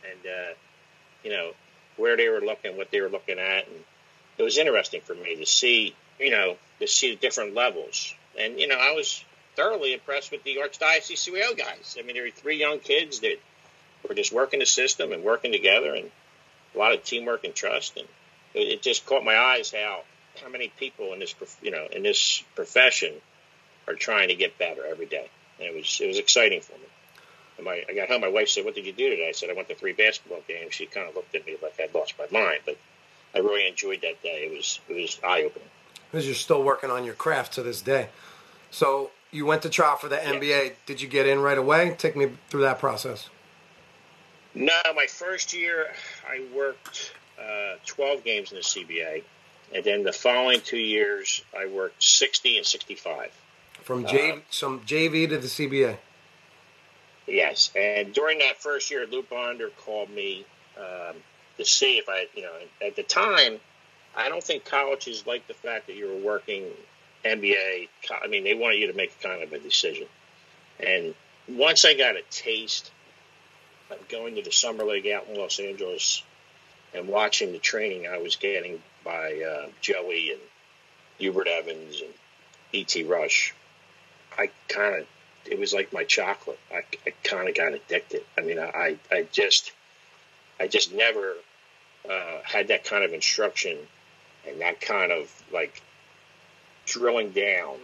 and 0.09 0.19
uh, 0.25 0.53
you 1.23 1.31
know 1.31 1.51
where 1.95 2.17
they 2.17 2.29
were 2.29 2.41
looking, 2.41 2.77
what 2.77 2.91
they 2.91 3.01
were 3.01 3.09
looking 3.09 3.39
at, 3.39 3.67
and 3.67 3.83
it 4.37 4.43
was 4.43 4.57
interesting 4.57 5.01
for 5.01 5.15
me 5.15 5.35
to 5.37 5.45
see, 5.45 5.95
you 6.19 6.31
know, 6.31 6.57
to 6.79 6.87
see 6.87 7.11
the 7.11 7.15
different 7.15 7.55
levels. 7.55 8.13
And 8.37 8.59
you 8.59 8.67
know, 8.67 8.77
I 8.77 8.91
was 8.91 9.23
thoroughly 9.55 9.93
impressed 9.93 10.31
with 10.31 10.43
the 10.43 10.57
Archdiocese 10.57 11.29
CYO 11.29 11.57
guys. 11.57 11.97
I 11.97 12.03
mean, 12.03 12.15
there 12.15 12.23
were 12.23 12.31
three 12.31 12.57
young 12.57 12.79
kids 12.79 13.21
that 13.21 13.37
were 14.07 14.15
just 14.15 14.31
working 14.31 14.59
the 14.59 14.65
system 14.65 15.11
and 15.13 15.23
working 15.23 15.51
together, 15.51 15.95
and 15.95 16.11
a 16.75 16.77
lot 16.77 16.93
of 16.93 17.03
teamwork 17.03 17.45
and 17.45 17.55
trust. 17.55 17.97
And 17.97 18.07
it, 18.53 18.67
it 18.67 18.81
just 18.81 19.05
caught 19.05 19.23
my 19.23 19.37
eyes 19.37 19.71
how 19.71 20.01
how 20.43 20.49
many 20.49 20.69
people 20.77 21.13
in 21.13 21.19
this 21.19 21.35
you 21.61 21.71
know 21.71 21.87
in 21.91 22.03
this 22.03 22.43
profession 22.55 23.13
are 23.87 23.93
trying 23.93 24.27
to 24.27 24.35
get 24.35 24.57
better 24.57 24.85
every 24.85 25.05
day. 25.05 25.29
And 25.59 25.67
it 25.67 25.75
was 25.75 25.99
it 26.01 26.07
was 26.07 26.19
exciting 26.19 26.61
for 26.61 26.73
me. 26.73 26.87
And 27.57 27.65
my, 27.65 27.83
I 27.89 27.93
got 27.93 28.09
home. 28.09 28.21
My 28.21 28.27
wife 28.27 28.49
said, 28.49 28.65
"What 28.65 28.75
did 28.75 28.85
you 28.85 28.93
do 28.93 29.09
today?" 29.09 29.27
I 29.27 29.31
said, 29.31 29.49
"I 29.49 29.53
went 29.53 29.67
to 29.69 29.75
three 29.75 29.93
basketball 29.93 30.41
games." 30.47 30.73
She 30.73 30.85
kind 30.85 31.07
of 31.07 31.15
looked 31.15 31.33
at 31.35 31.45
me 31.45 31.55
like 31.61 31.79
I'd 31.79 31.93
lost 31.93 32.13
my 32.19 32.27
mind, 32.31 32.59
but 32.65 32.77
I 33.33 33.39
really 33.39 33.67
enjoyed 33.67 34.01
that 34.01 34.21
day. 34.21 34.47
It 34.49 34.55
was 34.55 34.79
it 34.87 34.93
was 34.93 35.19
eye 35.23 35.43
opening. 35.43 35.69
Because 36.11 36.25
you're 36.25 36.35
still 36.35 36.63
working 36.63 36.89
on 36.89 37.03
your 37.03 37.15
craft 37.15 37.53
to 37.53 37.63
this 37.63 37.81
day. 37.81 38.09
So 38.71 39.11
you 39.31 39.45
went 39.45 39.61
to 39.63 39.69
trial 39.69 39.97
for 39.97 40.07
the 40.07 40.17
NBA. 40.17 40.73
Did 40.85 41.01
you 41.01 41.07
get 41.07 41.27
in 41.27 41.39
right 41.39 41.57
away? 41.57 41.95
Take 41.97 42.15
me 42.15 42.31
through 42.49 42.61
that 42.61 42.79
process. 42.79 43.29
No, 44.53 44.73
my 44.95 45.05
first 45.07 45.53
year 45.53 45.87
I 46.27 46.45
worked 46.55 47.13
uh, 47.39 47.75
12 47.85 48.23
games 48.23 48.51
in 48.51 48.57
the 48.57 48.63
CBA, 48.63 49.23
and 49.73 49.83
then 49.83 50.03
the 50.03 50.13
following 50.13 50.61
two 50.61 50.77
years 50.77 51.43
I 51.57 51.65
worked 51.67 52.03
60 52.03 52.57
and 52.57 52.65
65. 52.65 53.31
From 53.81 54.05
J, 54.05 54.31
uh, 54.31 54.35
some 54.49 54.81
JV 54.81 55.29
to 55.29 55.37
the 55.37 55.47
CBA. 55.47 55.97
Yes, 57.27 57.71
and 57.75 58.13
during 58.13 58.39
that 58.39 58.57
first 58.57 58.89
year, 58.89 59.05
Lou 59.05 59.21
Bonder 59.23 59.69
called 59.69 60.09
me 60.09 60.45
um, 60.77 61.15
to 61.57 61.65
see 61.65 61.97
if 61.97 62.07
I, 62.07 62.27
you 62.33 62.41
know, 62.41 62.53
at 62.85 62.95
the 62.95 63.03
time, 63.03 63.59
I 64.15 64.29
don't 64.29 64.43
think 64.43 64.65
colleges 64.65 65.25
like 65.27 65.47
the 65.47 65.53
fact 65.53 65.87
that 65.87 65.95
you 65.95 66.07
were 66.07 66.17
working 66.17 66.65
NBA. 67.25 67.89
I 68.23 68.27
mean, 68.27 68.43
they 68.43 68.55
wanted 68.55 68.79
you 68.79 68.87
to 68.87 68.93
make 68.93 69.19
kind 69.21 69.43
of 69.43 69.53
a 69.53 69.59
decision. 69.59 70.07
And 70.79 71.13
once 71.47 71.85
I 71.85 71.93
got 71.93 72.15
a 72.15 72.21
taste 72.29 72.91
of 73.89 74.07
going 74.09 74.35
to 74.35 74.41
the 74.41 74.51
summer 74.51 74.83
league 74.83 75.07
out 75.07 75.27
in 75.27 75.37
Los 75.37 75.59
Angeles 75.59 76.23
and 76.93 77.07
watching 77.07 77.51
the 77.51 77.59
training 77.59 78.07
I 78.07 78.17
was 78.17 78.35
getting 78.35 78.81
by 79.03 79.41
uh, 79.41 79.69
Joey 79.81 80.31
and 80.31 80.41
Hubert 81.17 81.47
Evans 81.47 82.01
and 82.01 82.13
E.T. 82.73 83.03
Rush, 83.03 83.53
I 84.37 84.49
kind 84.67 85.01
of 85.01 85.07
it 85.49 85.59
was 85.59 85.73
like 85.73 85.93
my 85.93 86.03
chocolate. 86.03 86.59
I, 86.71 86.83
I 87.05 87.13
kind 87.23 87.47
of 87.47 87.55
got 87.55 87.73
addicted. 87.73 88.23
I 88.37 88.41
mean, 88.41 88.59
I, 88.59 88.97
I 89.11 89.27
just, 89.31 89.71
I 90.59 90.67
just 90.67 90.93
never 90.93 91.35
uh, 92.09 92.39
had 92.43 92.69
that 92.69 92.83
kind 92.83 93.03
of 93.03 93.13
instruction 93.13 93.77
and 94.47 94.61
that 94.61 94.81
kind 94.81 95.11
of 95.11 95.31
like 95.51 95.81
drilling 96.85 97.31
down 97.31 97.77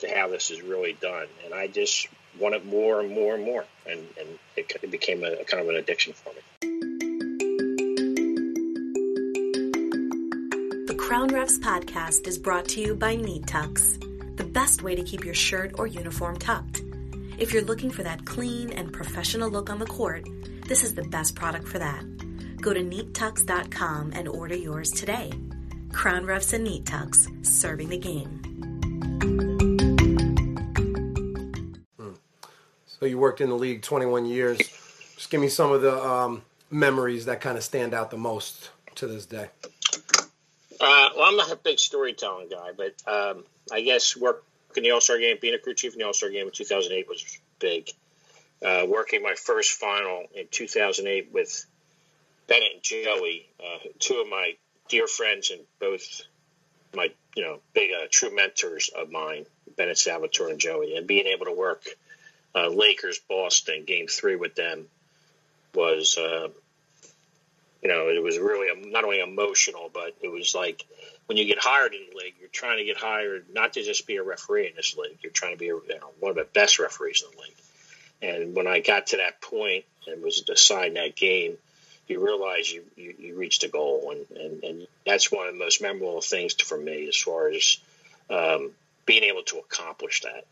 to 0.00 0.08
how 0.08 0.28
this 0.28 0.50
is 0.50 0.62
really 0.62 0.92
done. 0.94 1.26
And 1.44 1.54
I 1.54 1.66
just 1.66 2.08
wanted 2.38 2.66
more 2.66 3.00
and 3.00 3.10
more 3.10 3.34
and 3.34 3.44
more. 3.44 3.64
And, 3.86 4.00
and 4.18 4.28
it, 4.56 4.72
it 4.82 4.90
became 4.90 5.24
a, 5.24 5.32
a 5.32 5.44
kind 5.44 5.62
of 5.62 5.68
an 5.68 5.76
addiction 5.76 6.12
for 6.12 6.32
me. 6.32 6.73
Crown 11.14 11.30
Refs 11.30 11.60
podcast 11.60 12.26
is 12.26 12.38
brought 12.38 12.66
to 12.70 12.80
you 12.80 12.96
by 12.96 13.14
Neat 13.14 13.46
Tucks, 13.46 14.00
the 14.34 14.42
best 14.42 14.82
way 14.82 14.96
to 14.96 15.04
keep 15.04 15.24
your 15.24 15.32
shirt 15.32 15.78
or 15.78 15.86
uniform 15.86 16.36
tucked. 16.36 16.82
If 17.38 17.52
you're 17.52 17.62
looking 17.62 17.92
for 17.92 18.02
that 18.02 18.24
clean 18.24 18.72
and 18.72 18.92
professional 18.92 19.48
look 19.48 19.70
on 19.70 19.78
the 19.78 19.86
court, 19.86 20.28
this 20.66 20.82
is 20.82 20.96
the 20.96 21.04
best 21.04 21.36
product 21.36 21.68
for 21.68 21.78
that. 21.78 22.02
Go 22.60 22.74
to 22.74 22.80
neattux.com 22.80 24.10
and 24.12 24.26
order 24.26 24.56
yours 24.56 24.90
today. 24.90 25.30
Crown 25.92 26.24
Refs 26.24 26.52
and 26.52 26.64
Neat 26.64 26.84
Tucks, 26.84 27.28
serving 27.42 27.90
the 27.90 27.96
game. 27.96 28.42
So 32.86 33.06
you 33.06 33.18
worked 33.18 33.40
in 33.40 33.50
the 33.50 33.56
league 33.56 33.82
21 33.82 34.26
years. 34.26 34.58
Just 34.58 35.30
give 35.30 35.40
me 35.40 35.46
some 35.48 35.70
of 35.70 35.80
the 35.80 35.96
um, 35.96 36.42
memories 36.72 37.26
that 37.26 37.40
kind 37.40 37.56
of 37.56 37.62
stand 37.62 37.94
out 37.94 38.10
the 38.10 38.18
most 38.18 38.70
to 38.96 39.06
this 39.06 39.26
day. 39.26 39.50
Uh, 40.80 41.08
well, 41.16 41.28
I'm 41.28 41.36
not 41.36 41.52
a 41.52 41.56
big 41.56 41.78
storytelling 41.78 42.48
guy, 42.48 42.70
but 42.76 42.94
um, 43.06 43.44
I 43.72 43.82
guess 43.82 44.16
work 44.16 44.44
in 44.76 44.82
the 44.82 44.90
All 44.90 45.00
Star 45.00 45.18
game, 45.18 45.36
being 45.40 45.54
a 45.54 45.58
crew 45.58 45.74
chief 45.74 45.92
in 45.92 45.98
the 45.98 46.06
All 46.06 46.12
Star 46.12 46.30
game 46.30 46.46
in 46.46 46.52
2008 46.52 47.08
was 47.08 47.38
big. 47.58 47.88
Uh, 48.64 48.86
working 48.88 49.22
my 49.22 49.34
first 49.34 49.72
final 49.72 50.24
in 50.34 50.46
2008 50.50 51.30
with 51.32 51.66
Bennett 52.46 52.72
and 52.74 52.82
Joey, 52.82 53.46
uh, 53.60 53.88
two 53.98 54.14
of 54.14 54.28
my 54.28 54.54
dear 54.88 55.06
friends 55.06 55.50
and 55.50 55.60
both 55.80 56.22
my 56.94 57.10
you 57.36 57.42
know 57.42 57.58
big 57.72 57.90
uh, 57.92 58.06
true 58.10 58.34
mentors 58.34 58.90
of 58.96 59.10
mine, 59.10 59.46
Bennett 59.76 59.98
Salvatore 59.98 60.50
and 60.50 60.58
Joey, 60.58 60.96
and 60.96 61.06
being 61.06 61.26
able 61.26 61.46
to 61.46 61.52
work 61.52 61.82
uh, 62.54 62.68
Lakers 62.68 63.18
Boston 63.18 63.84
Game 63.84 64.06
Three 64.06 64.36
with 64.36 64.54
them 64.54 64.86
was 65.74 66.16
uh, 66.16 66.48
you 67.84 67.90
know 67.90 68.08
it 68.08 68.22
was 68.22 68.38
really 68.38 68.68
not 68.90 69.04
only 69.04 69.20
emotional, 69.20 69.90
but 69.92 70.16
it 70.22 70.28
was 70.28 70.54
like 70.54 70.84
when 71.26 71.38
you 71.38 71.44
get 71.46 71.58
hired 71.58 71.94
in 71.94 72.00
the 72.10 72.16
league, 72.16 72.34
you're 72.38 72.48
trying 72.48 72.78
to 72.78 72.84
get 72.84 72.96
hired 72.96 73.46
not 73.52 73.74
to 73.74 73.82
just 73.82 74.06
be 74.06 74.16
a 74.16 74.22
referee 74.22 74.66
in 74.66 74.74
this 74.76 74.96
league. 74.96 75.18
You're 75.22 75.32
trying 75.32 75.52
to 75.52 75.58
be 75.58 75.66
you 75.66 75.82
know, 75.88 76.10
one 76.20 76.30
of 76.30 76.36
the 76.36 76.46
best 76.52 76.78
referees 76.78 77.22
in 77.22 77.30
the 77.36 77.42
league. 77.42 77.54
And 78.22 78.54
when 78.54 78.66
I 78.66 78.80
got 78.80 79.08
to 79.08 79.18
that 79.18 79.40
point 79.40 79.84
and 80.06 80.22
was 80.22 80.48
assigned 80.48 80.96
that 80.96 81.16
game, 81.16 81.56
you 82.06 82.24
realize 82.24 82.70
you, 82.70 82.84
you, 82.96 83.14
you 83.18 83.34
reached 83.36 83.64
a 83.64 83.68
goal. 83.68 84.12
And, 84.12 84.38
and, 84.38 84.64
and 84.64 84.86
that's 85.06 85.32
one 85.32 85.48
of 85.48 85.54
the 85.54 85.58
most 85.58 85.80
memorable 85.80 86.20
things 86.20 86.54
for 86.54 86.76
me 86.76 87.08
as 87.08 87.16
far 87.16 87.48
as 87.48 87.78
um, 88.30 88.72
being 89.06 89.24
able 89.24 89.42
to 89.44 89.58
accomplish 89.58 90.22
that. 90.22 90.46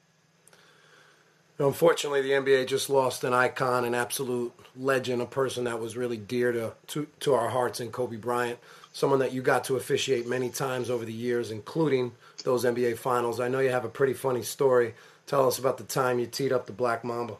Unfortunately, 1.59 2.23
the 2.23 2.31
NBA 2.31 2.67
just 2.67 2.91
lost 2.91 3.25
an 3.25 3.33
icon, 3.33 3.85
an 3.85 3.95
absolute 3.95 4.53
legend, 4.77 5.23
a 5.23 5.27
person 5.27 5.65
that 5.65 5.79
was 5.79 5.97
really 5.97 6.17
dear 6.17 6.51
to, 6.53 6.73
to, 6.89 7.07
to 7.21 7.35
our 7.35 7.51
hearts 7.51 7.79
in 7.79 7.91
Kobe 7.93 8.17
Bryant 8.17 8.59
someone 8.93 9.21
that 9.21 9.33
you 9.33 9.43
got 9.43 9.65
to 9.65 9.77
officiate 9.77 10.27
many 10.29 10.51
times 10.51 10.91
over 10.91 11.05
the 11.05 11.13
years, 11.13 11.51
including 11.51 12.13
those 12.45 12.65
NBA 12.65 12.99
finals. 12.99 13.41
I 13.41 13.49
know 13.49 13.61
you 13.61 13.71
have 13.71 13.85
a 13.85 13.89
pretty 13.89 14.13
funny 14.13 14.43
story. 14.43 14.95
Tell 15.27 15.49
us 15.49 15.59
about 15.59 15.79
the 15.79 15.85
time 15.85 16.19
you 16.19 16.27
teed 16.27 16.53
up 16.53 16.67
the 16.67 16.73
Black 16.73 17.05
Mamba. 17.05 17.37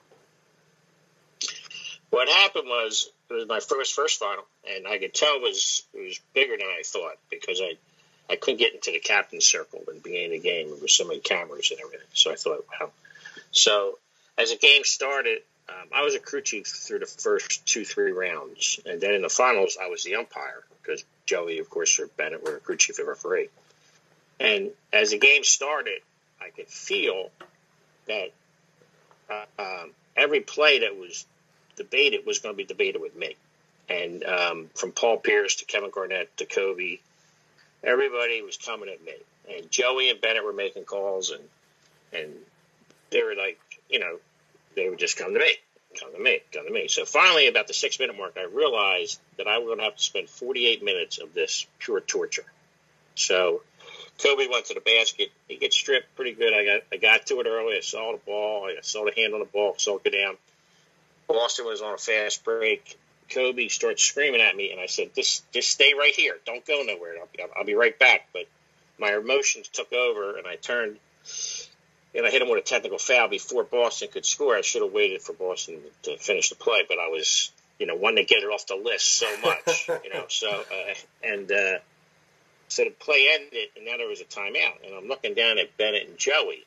What 2.11 2.29
happened 2.29 2.67
was 2.67 3.11
it 3.31 3.35
was 3.35 3.49
my 3.49 3.61
first 3.61 3.95
first 3.95 4.19
final, 4.19 4.45
and 4.69 4.87
I 4.87 4.99
could 4.99 5.15
tell 5.15 5.37
it 5.37 5.43
was 5.43 5.83
it 5.95 6.05
was 6.05 6.21
bigger 6.35 6.57
than 6.57 6.67
I 6.67 6.83
thought 6.85 7.17
because 7.31 7.61
I 7.63 7.77
I 8.31 8.37
couldn't 8.37 8.59
get 8.59 8.75
into 8.75 8.93
the 8.93 9.01
captain's 9.01 9.47
circle 9.47 9.83
the 9.87 9.95
beginning 9.95 10.37
of 10.37 10.43
the 10.43 10.49
game. 10.49 10.69
There 10.69 10.79
were 10.79 10.89
so 10.89 11.07
many 11.07 11.21
cameras 11.21 11.71
and 11.71 11.81
everything. 11.81 12.07
So 12.13 12.31
I 12.31 12.35
thought, 12.35 12.65
wow. 12.81 12.91
So 13.53 13.99
as 14.37 14.51
the 14.51 14.59
game 14.59 14.85
started, 14.85 15.43
um, 15.69 15.89
I 15.95 16.03
was 16.03 16.15
a 16.15 16.19
crew 16.19 16.41
chief 16.41 16.67
through 16.67 16.99
the 16.99 17.07
first 17.07 17.65
two, 17.67 17.85
three 17.85 18.13
rounds. 18.13 18.81
And 18.85 19.01
then 19.01 19.15
in 19.15 19.23
the 19.23 19.29
finals, 19.29 19.79
I 19.81 19.89
was 19.89 20.03
the 20.03 20.17
umpire 20.17 20.65
because 20.83 21.05
Joey, 21.27 21.59
of 21.59 21.71
course, 21.71 21.99
or 22.01 22.09
Bennett 22.09 22.45
were 22.45 22.59
crew 22.59 22.77
chief 22.77 22.99
and 22.99 23.09
referee. 23.09 23.49
And 24.41 24.71
as 24.93 25.11
the 25.11 25.19
game 25.19 25.45
started, 25.45 26.01
I 26.41 26.51
could 26.51 26.67
feel 26.67 27.31
that 28.07 28.33
uh, 29.31 29.45
um, 29.59 29.91
every 30.17 30.41
play 30.41 30.81
that 30.81 30.97
was 30.97 31.25
debated 31.77 32.27
was 32.27 32.41
going 32.41 32.55
to 32.55 32.57
be 32.57 32.65
debated 32.65 33.01
with 33.01 33.17
me. 33.17 33.37
And 33.89 34.25
um, 34.25 34.71
from 34.75 34.93
Paul 34.93 35.19
Pierce 35.19 35.57
to 35.57 35.65
Kevin 35.65 35.91
Garnett 35.91 36.37
to 36.39 36.47
Kobe, 36.47 36.99
everybody 37.85 38.43
was 38.43 38.57
coming 38.57 38.89
at 38.89 39.05
me. 39.05 39.15
And 39.55 39.71
Joey 39.71 40.11
and 40.11 40.21
Bennett 40.21 40.45
were 40.45 40.53
making 40.53 40.85
calls, 40.85 41.31
and 41.31 41.43
and 42.13 42.33
they 43.13 43.23
were 43.23 43.35
like, 43.35 43.61
you 43.89 43.99
know, 43.99 44.19
they 44.75 44.89
would 44.89 44.99
just 44.99 45.17
come 45.17 45.35
to 45.35 45.39
me 45.39 45.57
come 45.99 46.13
to 46.13 46.19
me, 46.19 46.41
come 46.53 46.67
to 46.67 46.73
me. 46.73 46.89
So 46.89 47.05
finally, 47.05 47.49
about 47.49 47.67
the 47.69 47.75
six 47.75 47.99
minute 47.99 48.17
mark, 48.17 48.37
I 48.37 48.45
realized 48.45 49.21
that 49.37 49.47
I 49.47 49.59
was 49.59 49.67
going 49.67 49.79
to 49.79 49.85
have 49.85 49.97
to 49.97 50.03
spend 50.03 50.29
48 50.29 50.83
minutes 50.83 51.19
of 51.19 51.35
this 51.35 51.67
pure 51.79 52.01
torture. 52.01 52.45
So 53.15 53.63
Kobe 54.23 54.47
went 54.49 54.67
to 54.67 54.75
the 54.75 54.81
basket. 54.81 55.31
He 55.49 55.57
gets 55.57 55.77
stripped 55.77 56.15
pretty 56.17 56.33
good. 56.33 56.55
I 56.55 56.65
got 56.65 56.83
I 56.93 56.97
got 56.97 57.27
to 57.27 57.41
it 57.41 57.47
early. 57.47 57.77
I 57.77 57.81
saw 57.81 58.13
the 58.13 58.19
ball. 58.19 58.67
I 58.67 58.81
saw 58.83 59.05
the 59.05 59.13
hand 59.15 59.35
on 59.35 59.41
the 59.41 59.47
ball. 59.47 59.75
Saw 59.77 59.97
it 59.97 60.05
go 60.05 60.11
down. 60.11 60.37
Boston 61.29 61.67
was 61.67 61.83
on 61.83 61.95
a 61.95 61.99
fast 61.99 62.45
break. 62.45 62.99
Kobe 63.31 63.69
starts 63.69 64.03
screaming 64.03 64.41
at 64.41 64.55
me, 64.55 64.73
and 64.73 64.81
I 64.81 64.87
said, 64.87 65.15
"Just 65.15 65.51
just 65.53 65.71
stay 65.71 65.95
right 65.95 66.15
here. 66.15 66.39
Don't 66.45 66.65
go 66.67 66.83
nowhere. 66.83 67.17
I'll 67.19 67.29
be, 67.35 67.45
I'll 67.57 67.65
be 67.65 67.75
right 67.75 67.99
back." 67.99 68.29
But 68.33 68.47
my 68.99 69.15
emotions 69.15 69.69
took 69.69 69.93
over, 69.93 70.37
and 70.37 70.47
I 70.47 70.57
turned 70.57 70.99
and 72.15 72.27
I 72.27 72.31
hit 72.31 72.43
him 72.43 72.49
with 72.49 72.59
a 72.59 72.67
technical 72.67 72.99
foul 72.99 73.29
before 73.29 73.65
Boston 73.65 74.09
could 74.13 74.27
score. 74.27 74.57
I 74.57 74.61
should 74.61 74.83
have 74.83 74.93
waited 74.93 75.23
for 75.23 75.33
Boston 75.33 75.81
to 76.03 76.17
finish 76.19 76.51
the 76.51 76.57
play, 76.57 76.85
but 76.89 76.99
I 76.99 77.09
was, 77.09 77.51
you 77.79 77.87
know, 77.87 77.97
wanting 77.97 78.25
to 78.27 78.35
get 78.35 78.43
it 78.43 78.47
off 78.47 78.67
the 78.67 78.77
list 78.77 79.17
so 79.17 79.27
much, 79.43 79.89
you 80.05 80.13
know. 80.13 80.27
So 80.29 80.51
uh, 80.51 80.95
and 81.23 81.51
uh, 81.51 81.79
so 82.69 82.85
the 82.85 82.91
play 82.91 83.29
ended, 83.33 83.69
and 83.77 83.87
now 83.87 83.97
there 83.97 84.09
was 84.09 84.21
a 84.21 84.25
timeout, 84.25 84.85
and 84.85 84.95
I'm 84.95 85.09
looking 85.09 85.35
down 85.35 85.59
at 85.59 85.77
Bennett 85.77 86.09
and 86.09 86.19
Joey, 86.19 86.65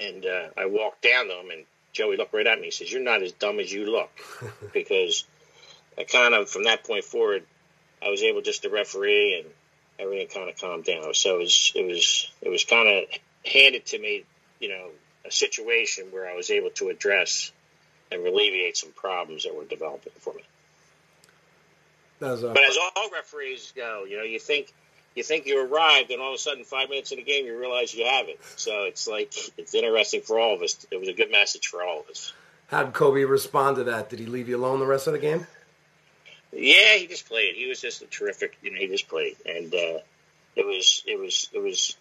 and 0.00 0.24
uh, 0.24 0.48
I 0.56 0.66
walked 0.66 1.02
down 1.02 1.28
to 1.28 1.34
them, 1.34 1.50
and 1.50 1.64
Joey 1.92 2.16
looked 2.16 2.34
right 2.34 2.46
at 2.46 2.58
me. 2.58 2.66
He 2.66 2.70
says, 2.70 2.92
"You're 2.92 3.02
not 3.02 3.22
as 3.22 3.32
dumb 3.32 3.58
as 3.58 3.72
you 3.72 3.90
look," 3.90 4.10
because 4.72 5.24
I 5.98 6.04
kind 6.04 6.34
of 6.34 6.48
from 6.48 6.64
that 6.64 6.84
point 6.84 7.04
forward, 7.04 7.44
I 8.04 8.10
was 8.10 8.22
able 8.22 8.42
just 8.42 8.62
to 8.62 8.70
referee 8.70 9.40
and 9.40 9.50
everything 9.98 10.28
kind 10.28 10.48
of 10.48 10.58
calmed 10.58 10.84
down. 10.84 11.14
So 11.14 11.36
it 11.36 11.38
was 11.38 11.72
it 11.74 11.86
was 11.86 12.30
it 12.42 12.48
was 12.48 12.64
kind 12.64 12.88
of 12.88 13.04
handed 13.44 13.86
to 13.86 13.98
me, 13.98 14.24
you 14.58 14.68
know, 14.68 14.88
a 15.24 15.30
situation 15.30 16.06
where 16.10 16.28
I 16.28 16.34
was 16.34 16.50
able 16.50 16.70
to 16.70 16.88
address 16.88 17.52
and 18.10 18.26
alleviate 18.26 18.76
some 18.76 18.90
problems 18.92 19.44
that 19.44 19.54
were 19.54 19.64
developing 19.64 20.12
for 20.18 20.34
me. 20.34 20.42
But 22.18 22.32
as 22.34 22.44
all 22.44 23.10
referees 23.12 23.72
go, 23.74 24.04
you 24.04 24.18
know, 24.18 24.24
you 24.24 24.38
think 24.38 24.72
you 25.14 25.22
think 25.22 25.46
you 25.46 25.66
arrived, 25.66 26.10
and 26.10 26.20
all 26.20 26.30
of 26.30 26.34
a 26.34 26.38
sudden, 26.38 26.64
five 26.64 26.88
minutes 26.88 27.12
in 27.12 27.18
the 27.18 27.24
game, 27.24 27.46
you 27.46 27.58
realize 27.58 27.94
you 27.94 28.04
haven't. 28.04 28.38
So 28.56 28.84
it's 28.84 29.08
like 29.08 29.32
it's 29.58 29.74
interesting 29.74 30.20
for 30.20 30.38
all 30.38 30.54
of 30.54 30.62
us. 30.62 30.86
It 30.90 31.00
was 31.00 31.08
a 31.08 31.14
good 31.14 31.30
message 31.30 31.66
for 31.66 31.82
all 31.82 32.00
of 32.00 32.08
us. 32.08 32.32
How 32.68 32.84
did 32.84 32.92
Kobe 32.92 33.24
respond 33.24 33.76
to 33.76 33.84
that? 33.84 34.10
Did 34.10 34.20
he 34.20 34.26
leave 34.26 34.48
you 34.48 34.56
alone 34.56 34.78
the 34.78 34.86
rest 34.86 35.06
of 35.06 35.14
the 35.14 35.18
game? 35.18 35.46
Yeah, 36.52 36.96
he 36.96 37.06
just 37.06 37.26
played. 37.26 37.54
He 37.54 37.66
was 37.66 37.80
just 37.80 38.02
a 38.02 38.06
terrific. 38.06 38.56
You 38.62 38.72
know, 38.72 38.78
he 38.78 38.86
just 38.86 39.08
played, 39.08 39.36
and 39.46 39.72
uh, 39.74 39.98
it 40.56 40.66
was 40.66 41.02
it 41.06 41.18
was 41.18 41.48
it 41.52 41.58
was 41.58 41.96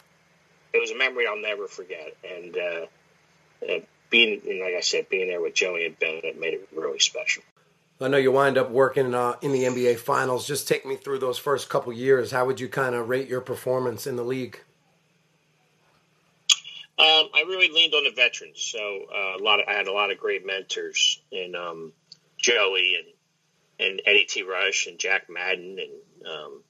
it 0.74 0.80
was 0.80 0.92
a 0.92 0.98
memory 0.98 1.26
I'll 1.28 1.42
never 1.42 1.68
forget. 1.68 2.16
And 2.24 2.58
uh, 2.58 2.86
uh, 3.68 3.80
being, 4.10 4.42
like 4.62 4.76
I 4.76 4.82
said, 4.82 5.10
being 5.10 5.28
there 5.28 5.42
with 5.42 5.54
Joey 5.54 5.86
and 5.86 5.98
Bennett 6.00 6.40
made 6.40 6.54
it 6.54 6.68
really 6.74 7.00
special. 7.00 7.44
I 8.02 8.08
know 8.08 8.18
you 8.18 8.32
wind 8.32 8.58
up 8.58 8.70
working 8.72 9.14
uh, 9.14 9.36
in 9.42 9.52
the 9.52 9.64
NBA 9.64 10.00
Finals. 10.00 10.48
Just 10.48 10.68
take 10.68 10.86
me 10.86 10.96
through 10.96 11.20
those 11.20 11.38
first 11.38 11.68
couple 11.68 11.92
years. 11.92 12.32
How 12.32 12.46
would 12.46 12.60
you 12.60 12.70
kind 12.70 12.96
of 12.96 13.10
rate 13.10 13.28
your 13.28 13.42
performance 13.42 14.08
in 14.08 14.16
the 14.16 14.24
league? 14.24 14.62
Um, 16.98 17.30
I 17.34 17.44
really 17.48 17.70
leaned 17.70 17.94
on 17.94 18.06
the 18.06 18.12
veterans. 18.12 18.62
So 18.62 19.06
uh, 19.14 19.38
a 19.38 19.44
lot. 19.44 19.60
Of, 19.60 19.68
I 19.68 19.74
had 19.74 19.88
a 19.88 19.94
lot 19.94 20.12
of 20.12 20.18
great 20.18 20.46
mentors 20.46 21.22
in 21.32 21.56
um, 21.56 21.92
Joey 22.38 22.96
and 23.00 23.90
and 23.90 24.02
Eddie 24.06 24.26
T. 24.26 24.44
Rush 24.44 24.88
and 24.88 24.98
Jack 25.00 25.30
Madden 25.30 25.78
and 25.80 26.28
um, 26.28 26.64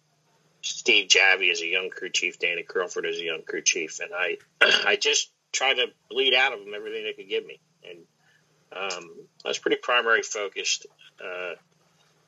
Steve 0.61 1.07
Javie 1.07 1.51
as 1.51 1.61
a 1.61 1.67
young 1.67 1.89
crew 1.89 2.09
chief, 2.09 2.39
Danny 2.39 2.63
Crawford 2.63 3.05
as 3.05 3.17
a 3.17 3.23
young 3.23 3.43
crew 3.43 3.61
chief, 3.61 3.99
and 3.99 4.11
I 4.13 4.37
I 4.61 4.95
just 4.95 5.31
tried 5.51 5.75
to 5.75 5.87
bleed 6.09 6.33
out 6.33 6.53
of 6.53 6.59
them 6.59 6.73
everything 6.73 7.03
they 7.03 7.13
could 7.13 7.29
give 7.29 7.45
me, 7.45 7.59
and 7.83 7.99
um, 8.71 9.15
I 9.45 9.47
was 9.47 9.57
pretty 9.57 9.77
primary 9.77 10.21
focused. 10.21 10.85
Uh, 11.23 11.55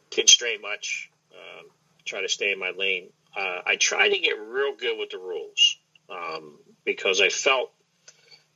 didn't 0.09 0.29
stray 0.29 0.57
much. 0.57 1.09
Um, 1.33 1.67
try 2.05 2.21
to 2.21 2.29
stay 2.29 2.51
in 2.51 2.59
my 2.59 2.71
lane. 2.71 3.09
Uh, 3.35 3.61
I 3.65 3.75
tried 3.77 4.09
to 4.09 4.19
get 4.19 4.39
real 4.39 4.75
good 4.75 4.97
with 4.97 5.11
the 5.11 5.17
rules 5.17 5.77
um, 6.09 6.57
because 6.83 7.21
I 7.21 7.29
felt 7.29 7.71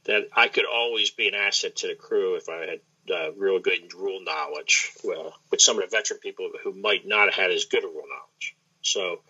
that 0.06 0.28
I 0.36 0.48
could 0.48 0.66
always 0.66 1.10
be 1.12 1.28
an 1.28 1.36
asset 1.36 1.78
to 1.78 1.88
the 1.88 1.96
crew 1.96 2.36
if 2.36 2.50
I 2.50 2.66
had 2.66 2.80
uh, 3.14 3.34
real 3.34 3.60
good 3.60 3.94
rule 3.94 4.20
knowledge 4.24 4.92
well, 5.04 5.34
with 5.52 5.62
some 5.62 5.78
of 5.78 5.90
the 5.90 5.96
veteran 5.96 6.20
people 6.20 6.50
who 6.64 6.74
might 6.74 7.08
not 7.08 7.26
have 7.26 7.36
had 7.36 7.52
as 7.52 7.66
good 7.66 7.84
a 7.84 7.88
rule 7.88 8.04
knowledge. 8.10 8.56
So 8.82 9.22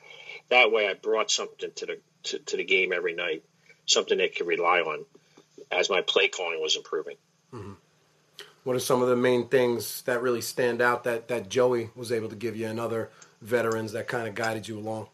that 0.50 0.72
way 0.72 0.88
I 0.88 0.94
brought 0.94 1.32
something 1.32 1.72
to 1.76 1.86
the 1.86 2.00
to, 2.24 2.40
to 2.40 2.58
the 2.58 2.64
game 2.64 2.92
every 2.94 3.14
night, 3.14 3.44
something 3.86 4.18
they 4.18 4.30
could 4.30 4.48
rely 4.48 4.80
on 4.80 5.06
as 5.72 5.90
my 5.90 6.02
play 6.02 6.28
calling 6.28 6.62
was 6.62 6.76
improving. 6.76 7.16
Mm-hmm. 7.54 7.74
What 8.64 8.76
are 8.76 8.80
some 8.80 9.02
of 9.02 9.10
the 9.10 9.16
main 9.16 9.48
things 9.48 10.02
that 10.04 10.22
really 10.22 10.42
stand 10.42 10.82
out 10.82 11.04
that 11.04 11.28
that 11.28 11.50
Joey 11.50 11.92
was 11.96 12.12
able 12.12 12.30
to 12.30 12.36
give 12.36 12.56
you 12.56 12.68
and 12.68 12.80
other 12.80 13.10
veterans 13.42 13.92
that 13.92 14.08
kind 14.08 14.28
of 14.28 14.36
guided 14.36 14.68
you 14.68 14.80
along? 14.80 15.08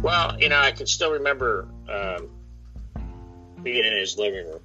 Well, 0.00 0.40
you 0.40 0.48
know, 0.48 0.58
I 0.58 0.70
can 0.70 0.86
still 0.86 1.10
remember 1.12 1.68
um, 1.88 2.28
being 3.62 3.84
in 3.84 3.96
his 3.96 4.16
living 4.16 4.46
room, 4.46 4.60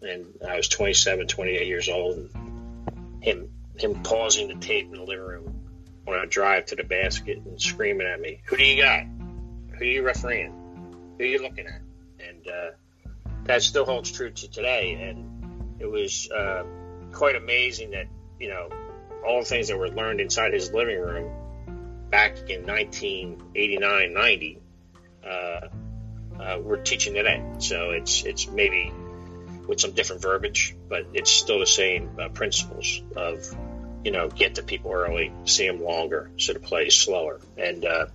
and 0.00 0.26
I 0.48 0.56
was 0.56 0.68
27, 0.68 1.26
28 1.26 1.66
years 1.66 1.88
old, 1.88 2.16
and 2.16 3.24
him 3.24 3.50
him 3.76 4.02
pausing 4.02 4.48
the 4.48 4.54
tape 4.54 4.86
in 4.86 4.92
the 4.92 5.02
living 5.02 5.26
room 5.26 5.59
when 6.10 6.20
I 6.20 6.26
drive 6.26 6.66
to 6.66 6.76
the 6.76 6.84
basket 6.84 7.38
and 7.44 7.60
screaming 7.60 8.06
at 8.06 8.20
me, 8.20 8.40
"Who 8.46 8.56
do 8.56 8.64
you 8.64 8.82
got? 8.82 9.04
Who 9.78 9.84
are 9.84 9.84
you 9.84 10.02
refereeing? 10.02 10.52
Who 11.18 11.24
you 11.24 11.42
looking 11.42 11.66
at?" 11.66 11.80
And 12.26 12.48
uh, 12.48 12.70
that 13.44 13.62
still 13.62 13.84
holds 13.84 14.10
true 14.10 14.30
to 14.30 14.50
today. 14.50 14.92
And 14.92 15.80
it 15.80 15.86
was 15.86 16.30
uh, 16.30 16.64
quite 17.12 17.36
amazing 17.36 17.92
that 17.92 18.06
you 18.38 18.48
know 18.48 18.68
all 19.26 19.40
the 19.40 19.46
things 19.46 19.68
that 19.68 19.78
were 19.78 19.88
learned 19.88 20.20
inside 20.20 20.52
his 20.52 20.72
living 20.72 20.98
room 20.98 21.30
back 22.10 22.50
in 22.50 22.66
1989, 22.66 24.12
90. 24.12 24.58
Uh, 25.24 25.28
uh, 26.40 26.58
we're 26.60 26.82
teaching 26.82 27.14
today, 27.14 27.42
so 27.58 27.90
it's 27.90 28.24
it's 28.24 28.48
maybe 28.48 28.92
with 29.68 29.80
some 29.80 29.92
different 29.92 30.22
verbiage, 30.22 30.74
but 30.88 31.06
it's 31.12 31.30
still 31.30 31.60
the 31.60 31.66
same 31.66 32.10
uh, 32.18 32.28
principles 32.30 33.02
of 33.14 33.44
you 34.04 34.10
know, 34.10 34.28
get 34.28 34.56
to 34.56 34.62
people 34.62 34.92
early, 34.92 35.32
see 35.44 35.66
them 35.66 35.82
longer, 35.82 36.30
so 36.38 36.52
the 36.52 36.60
play 36.60 36.86
is 36.86 36.96
slower. 36.96 37.40
And, 37.58 37.84
uh, 37.84 38.06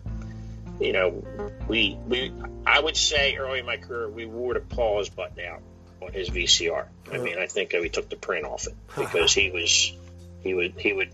you 0.80 0.94
know, 0.94 1.24
we, 1.68 1.98
we, 2.08 2.34
I 2.66 2.80
would 2.80 2.98
say 2.98 3.36
early 3.36 3.60
in 3.60 3.66
my 3.66 3.78
career, 3.78 4.10
we 4.10 4.26
wore 4.26 4.54
the 4.54 4.60
pause 4.60 5.10
button 5.10 5.46
out 5.46 5.62
on 6.02 6.12
his 6.12 6.30
VCR. 6.30 6.88
I 7.12 7.18
mean, 7.18 7.38
I 7.38 7.48
think 7.48 7.74
we 7.74 7.90
took 7.90 8.10
the 8.10 8.16
print 8.16 8.46
off 8.46 8.68
it 8.68 8.76
because 8.98 9.34
he 9.34 9.52
was, 9.52 9.94
he 10.42 10.54
would, 10.54 10.74
he 10.80 10.94
would 10.94 11.12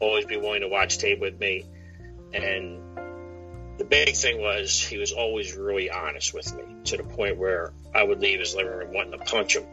always 0.00 0.26
be 0.26 0.36
willing 0.36 0.60
to 0.60 0.68
watch 0.68 0.98
tape 0.98 1.20
with 1.20 1.38
me. 1.38 1.64
And 2.32 2.80
the 3.78 3.84
big 3.84 4.14
thing 4.14 4.40
was 4.40 4.80
he 4.80 4.98
was 4.98 5.12
always 5.12 5.54
really 5.56 5.90
honest 5.90 6.32
with 6.32 6.54
me 6.54 6.62
to 6.84 6.96
the 6.96 7.02
point 7.02 7.36
where 7.36 7.72
I 7.94 8.02
would 8.02 8.20
leave 8.20 8.38
his 8.38 8.54
living 8.54 8.72
room 8.72 8.92
wanting 8.92 9.18
to 9.18 9.24
punch 9.24 9.56
him. 9.56 9.64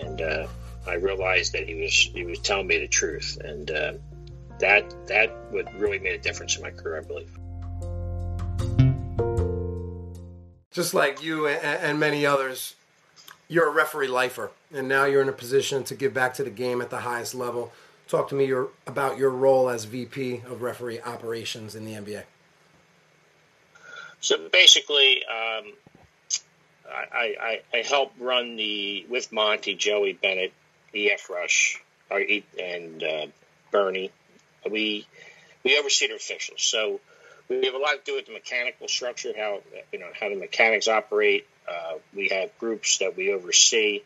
And 0.00 0.20
uh, 0.20 0.46
I 0.86 0.94
realized 0.94 1.52
that 1.52 1.68
he 1.68 1.74
was 1.74 1.92
he 1.92 2.24
was 2.24 2.38
telling 2.40 2.66
me 2.66 2.78
the 2.78 2.88
truth, 2.88 3.38
and 3.42 3.70
uh, 3.70 3.92
that 4.58 4.94
that 5.06 5.32
would 5.52 5.72
really 5.74 5.98
made 5.98 6.14
a 6.14 6.22
difference 6.22 6.56
in 6.56 6.62
my 6.62 6.70
career, 6.70 6.98
I 6.98 7.02
believe. 7.02 7.36
Just 10.70 10.94
like 10.94 11.22
you 11.22 11.48
and, 11.48 11.98
many 11.98 12.24
others, 12.24 12.76
you're 13.48 13.68
a 13.68 13.72
referee 13.72 14.06
lifer, 14.06 14.52
and 14.72 14.88
now 14.88 15.04
you're 15.04 15.20
in 15.20 15.28
a 15.28 15.32
position 15.32 15.82
to 15.84 15.96
give 15.96 16.14
back 16.14 16.32
to 16.34 16.44
the 16.44 16.50
game 16.50 16.80
at 16.80 16.90
the 16.90 16.98
highest 17.00 17.34
level. 17.34 17.72
Talk 18.06 18.28
to 18.28 18.34
me 18.36 18.44
your, 18.44 18.68
about 18.86 19.18
your 19.18 19.30
role 19.30 19.68
as 19.68 19.84
VP 19.84 20.42
of 20.46 20.62
referee 20.62 21.00
operations 21.00 21.74
in 21.74 21.84
the 21.84 21.92
NBA. 21.92 22.22
So 24.20 24.48
basically, 24.52 25.24
um, 25.24 25.72
I, 26.88 27.34
I, 27.40 27.60
I 27.74 27.76
help 27.78 28.12
run 28.20 28.56
the 28.56 29.06
with 29.08 29.32
Monty, 29.32 29.74
Joey 29.74 30.12
Bennett, 30.12 30.52
EF 30.94 31.30
Rush, 31.30 31.82
and 32.10 33.02
uh, 33.02 33.26
Bernie. 33.70 34.10
We 34.68 35.06
we 35.64 35.78
oversee 35.78 36.08
the 36.08 36.16
officials, 36.16 36.62
so 36.62 37.00
we 37.48 37.64
have 37.66 37.74
a 37.74 37.78
lot 37.78 37.92
to 37.92 38.00
do 38.04 38.14
with 38.16 38.26
the 38.26 38.32
mechanical 38.32 38.88
structure, 38.88 39.32
how 39.36 39.60
you 39.92 39.98
know 39.98 40.10
how 40.18 40.28
the 40.28 40.36
mechanics 40.36 40.88
operate. 40.88 41.46
Uh, 41.68 41.98
we 42.14 42.28
have 42.28 42.56
groups 42.58 42.98
that 42.98 43.16
we 43.16 43.32
oversee. 43.32 44.00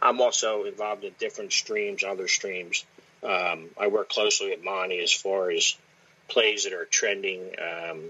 I'm 0.00 0.20
also 0.20 0.64
involved 0.64 1.04
in 1.04 1.12
different 1.18 1.52
streams, 1.52 2.04
other 2.04 2.28
streams. 2.28 2.84
Um, 3.22 3.68
I 3.78 3.88
work 3.88 4.08
closely 4.08 4.50
with 4.50 4.64
Monty 4.64 4.98
as 5.00 5.12
far 5.12 5.50
as 5.50 5.76
plays 6.28 6.64
that 6.64 6.72
are 6.72 6.86
trending, 6.86 7.50
um, 7.60 8.00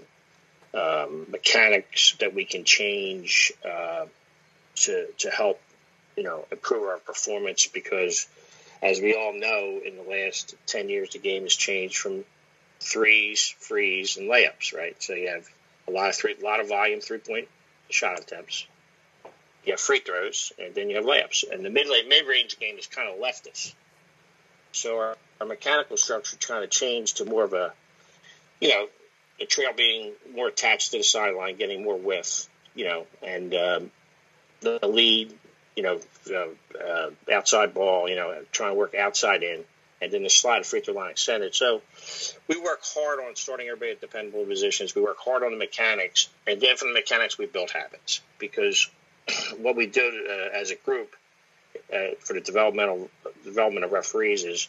um, 0.72 1.26
mechanics 1.30 2.14
that 2.20 2.34
we 2.34 2.44
can 2.44 2.64
change 2.64 3.52
uh, 3.68 4.06
to 4.76 5.06
to 5.18 5.30
help 5.30 5.60
you 6.20 6.26
know 6.26 6.44
improve 6.52 6.82
our 6.82 6.98
performance 6.98 7.66
because 7.66 8.28
as 8.82 9.00
we 9.00 9.14
all 9.14 9.32
know 9.32 9.80
in 9.82 9.96
the 9.96 10.02
last 10.02 10.54
10 10.66 10.90
years 10.90 11.10
the 11.14 11.18
game 11.18 11.44
has 11.44 11.56
changed 11.56 11.96
from 11.96 12.26
threes 12.78 13.54
frees 13.58 14.18
and 14.18 14.28
layups 14.28 14.76
right? 14.76 15.02
So 15.02 15.14
you 15.14 15.28
have 15.28 15.48
a 15.88 15.90
lot 15.90 16.10
of 16.10 16.16
three 16.16 16.36
a 16.38 16.44
lot 16.44 16.60
of 16.60 16.68
volume 16.68 17.00
three 17.00 17.18
point 17.18 17.48
shot 17.88 18.20
attempts. 18.20 18.66
You 19.64 19.72
have 19.72 19.80
free 19.80 20.00
throws 20.00 20.52
and 20.58 20.74
then 20.74 20.90
you 20.90 20.96
have 20.96 21.06
layups. 21.06 21.50
And 21.50 21.64
the 21.64 21.70
mid 21.70 21.86
mid 22.06 22.26
range 22.26 22.58
game 22.58 22.76
has 22.76 22.86
kind 22.86 23.10
of 23.10 23.18
left 23.18 23.46
us. 23.46 23.74
So 24.72 24.98
our, 24.98 25.16
our 25.40 25.46
mechanical 25.46 25.96
structure 25.96 26.36
kind 26.36 26.62
of 26.62 26.68
changed 26.68 27.16
to 27.16 27.24
more 27.24 27.44
of 27.44 27.54
a 27.54 27.72
you 28.60 28.68
know 28.68 28.88
the 29.38 29.46
trail 29.46 29.72
being 29.74 30.12
more 30.34 30.48
attached 30.48 30.90
to 30.90 30.98
the 30.98 31.02
sideline 31.02 31.56
getting 31.56 31.82
more 31.82 31.98
width 31.98 32.46
you 32.74 32.84
know 32.84 33.06
and 33.22 33.54
um, 33.54 33.90
the 34.60 34.78
lead 34.86 35.32
you 35.80 35.86
know, 35.86 36.00
uh, 36.30 36.78
uh, 36.78 37.10
outside 37.32 37.72
ball, 37.72 38.06
you 38.08 38.16
know, 38.16 38.42
trying 38.52 38.72
to 38.72 38.78
work 38.78 38.94
outside 38.94 39.42
in, 39.42 39.64
and 40.02 40.12
then 40.12 40.22
the 40.22 40.28
slide 40.28 40.58
of 40.58 40.66
free 40.66 40.80
throw 40.80 40.92
line 40.92 41.10
extended. 41.10 41.54
So 41.54 41.80
we 42.48 42.60
work 42.60 42.80
hard 42.82 43.18
on 43.20 43.34
starting 43.34 43.66
everybody 43.66 43.92
at 43.92 44.00
dependable 44.00 44.44
positions. 44.44 44.94
We 44.94 45.00
work 45.00 45.16
hard 45.18 45.42
on 45.42 45.52
the 45.52 45.56
mechanics, 45.56 46.28
and 46.46 46.60
then 46.60 46.76
from 46.76 46.88
the 46.88 46.94
mechanics, 46.94 47.38
we 47.38 47.46
build 47.46 47.70
habits 47.70 48.20
because 48.38 48.90
what 49.58 49.74
we 49.74 49.86
do 49.86 50.26
uh, 50.28 50.58
as 50.58 50.70
a 50.70 50.76
group 50.76 51.16
uh, 51.94 52.14
for 52.18 52.34
the 52.34 52.40
developmental 52.40 53.08
development 53.42 53.86
of 53.86 53.92
referees 53.92 54.44
is 54.44 54.68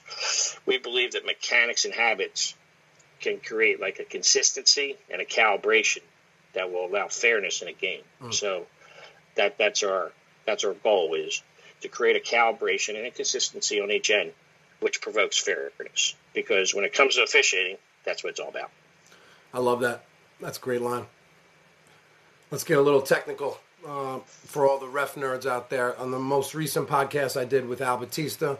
we 0.66 0.78
believe 0.78 1.12
that 1.12 1.26
mechanics 1.26 1.84
and 1.84 1.94
habits 1.94 2.56
can 3.20 3.38
create 3.40 3.82
like 3.82 4.00
a 4.00 4.06
consistency 4.06 4.96
and 5.10 5.22
a 5.22 5.26
calibration 5.26 6.04
that 6.54 6.72
will 6.72 6.86
allow 6.86 7.10
fairness 7.10 7.62
in 7.62 7.68
a 7.68 7.74
game. 7.74 8.02
Mm. 8.22 8.34
So 8.34 8.66
that 9.36 9.58
that's 9.58 9.84
our 9.84 10.14
that's 10.46 10.64
our 10.64 10.74
goal 10.74 11.14
is 11.14 11.42
to 11.82 11.88
create 11.88 12.16
a 12.16 12.20
calibration 12.20 12.96
and 12.96 13.06
a 13.06 13.12
consistency 13.12 13.82
on 13.82 13.92
each 13.92 14.10
end, 14.10 14.32
which 14.80 15.02
provokes 15.02 15.38
fairness. 15.38 16.16
Because 16.34 16.74
when 16.74 16.86
it 16.86 16.94
comes 16.94 17.16
to 17.16 17.24
officiating, 17.24 17.78
that's 18.04 18.24
what 18.24 18.32
it's 18.32 18.40
all 18.40 18.50
about. 18.50 18.72
I 19.54 19.60
love 19.60 19.82
that. 19.82 20.04
That's 20.40 20.58
a 20.58 20.62
great 20.62 20.82
line. 20.82 21.06
Let's 22.50 22.64
get 22.64 22.78
a 22.78 22.82
little 22.82 23.02
technical 23.02 23.60
uh, 23.88 24.20
for 24.26 24.68
all 24.68 24.80
the 24.80 24.88
ref 24.88 25.16
nerds 25.16 25.46
out 25.46 25.70
there. 25.70 25.98
On 25.98 26.12
the 26.12 26.20
most 26.20 26.54
recent 26.54 26.88
podcast 26.88 27.40
I 27.40 27.46
did 27.46 27.68
with 27.68 27.82
Al 27.82 27.98
Batista, 27.98 28.58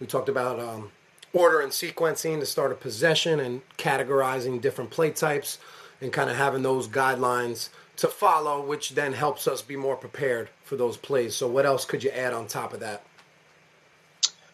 we 0.00 0.06
talked 0.06 0.28
about 0.28 0.58
um, 0.58 0.90
order 1.32 1.60
and 1.60 1.72
sequencing 1.72 2.40
to 2.40 2.46
start 2.46 2.72
a 2.72 2.74
possession 2.74 3.40
and 3.40 3.62
categorizing 3.76 4.60
different 4.60 4.90
play 4.90 5.10
types 5.10 5.58
and 6.00 6.12
kind 6.12 6.30
of 6.30 6.36
having 6.36 6.62
those 6.62 6.88
guidelines 6.88 7.68
to 7.96 8.08
follow, 8.08 8.64
which 8.64 8.90
then 8.90 9.12
helps 9.12 9.46
us 9.46 9.62
be 9.62 9.76
more 9.76 9.96
prepared 9.96 10.50
for 10.64 10.76
those 10.76 10.96
plays. 10.96 11.36
So, 11.36 11.46
what 11.46 11.66
else 11.66 11.84
could 11.84 12.02
you 12.02 12.10
add 12.10 12.32
on 12.32 12.48
top 12.48 12.72
of 12.72 12.80
that? 12.80 13.04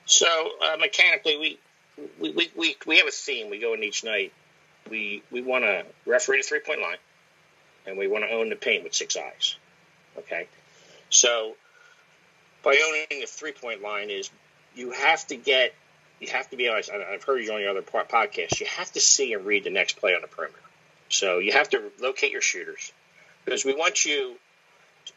So, 0.04 0.26
uh, 0.26 0.76
mechanically, 0.76 1.38
we, 1.38 1.58
we, 2.18 2.32
we, 2.32 2.50
we, 2.56 2.76
we 2.86 2.98
have 2.98 3.06
a 3.06 3.12
theme. 3.12 3.48
We 3.48 3.60
go 3.60 3.74
in 3.74 3.82
each 3.82 4.04
night. 4.04 4.32
We, 4.90 5.22
we 5.30 5.40
want 5.40 5.64
to 5.64 5.84
referee 6.04 6.38
the 6.38 6.42
three 6.42 6.60
point 6.60 6.82
line, 6.82 6.96
and 7.86 7.96
we 7.96 8.08
want 8.08 8.24
to 8.24 8.30
own 8.30 8.50
the 8.50 8.56
paint 8.56 8.82
with 8.82 8.92
six 8.92 9.16
eyes. 9.16 9.56
Okay? 10.18 10.48
So, 11.08 11.54
by 12.62 12.76
owning 12.84 13.20
the 13.20 13.26
three 13.26 13.52
point 13.52 13.82
line, 13.82 14.10
is 14.10 14.30
you 14.74 14.90
have 14.90 15.26
to 15.28 15.36
get, 15.36 15.74
you 16.18 16.28
have 16.28 16.50
to 16.50 16.56
be 16.56 16.68
honest. 16.68 16.90
I've 16.90 17.22
heard 17.22 17.38
you 17.38 17.52
on 17.52 17.60
your 17.60 17.70
other 17.70 17.82
podcast. 17.82 18.58
You 18.58 18.66
have 18.66 18.90
to 18.92 19.00
see 19.00 19.32
and 19.32 19.46
read 19.46 19.64
the 19.64 19.70
next 19.70 19.96
play 19.96 20.14
on 20.14 20.22
the 20.22 20.28
perimeter. 20.28 20.58
So, 21.08 21.38
you 21.38 21.52
have 21.52 21.70
to 21.70 21.92
locate 22.00 22.32
your 22.32 22.42
shooters 22.42 22.92
because 23.44 23.64
we 23.64 23.74
want 23.74 24.04
you. 24.04 24.34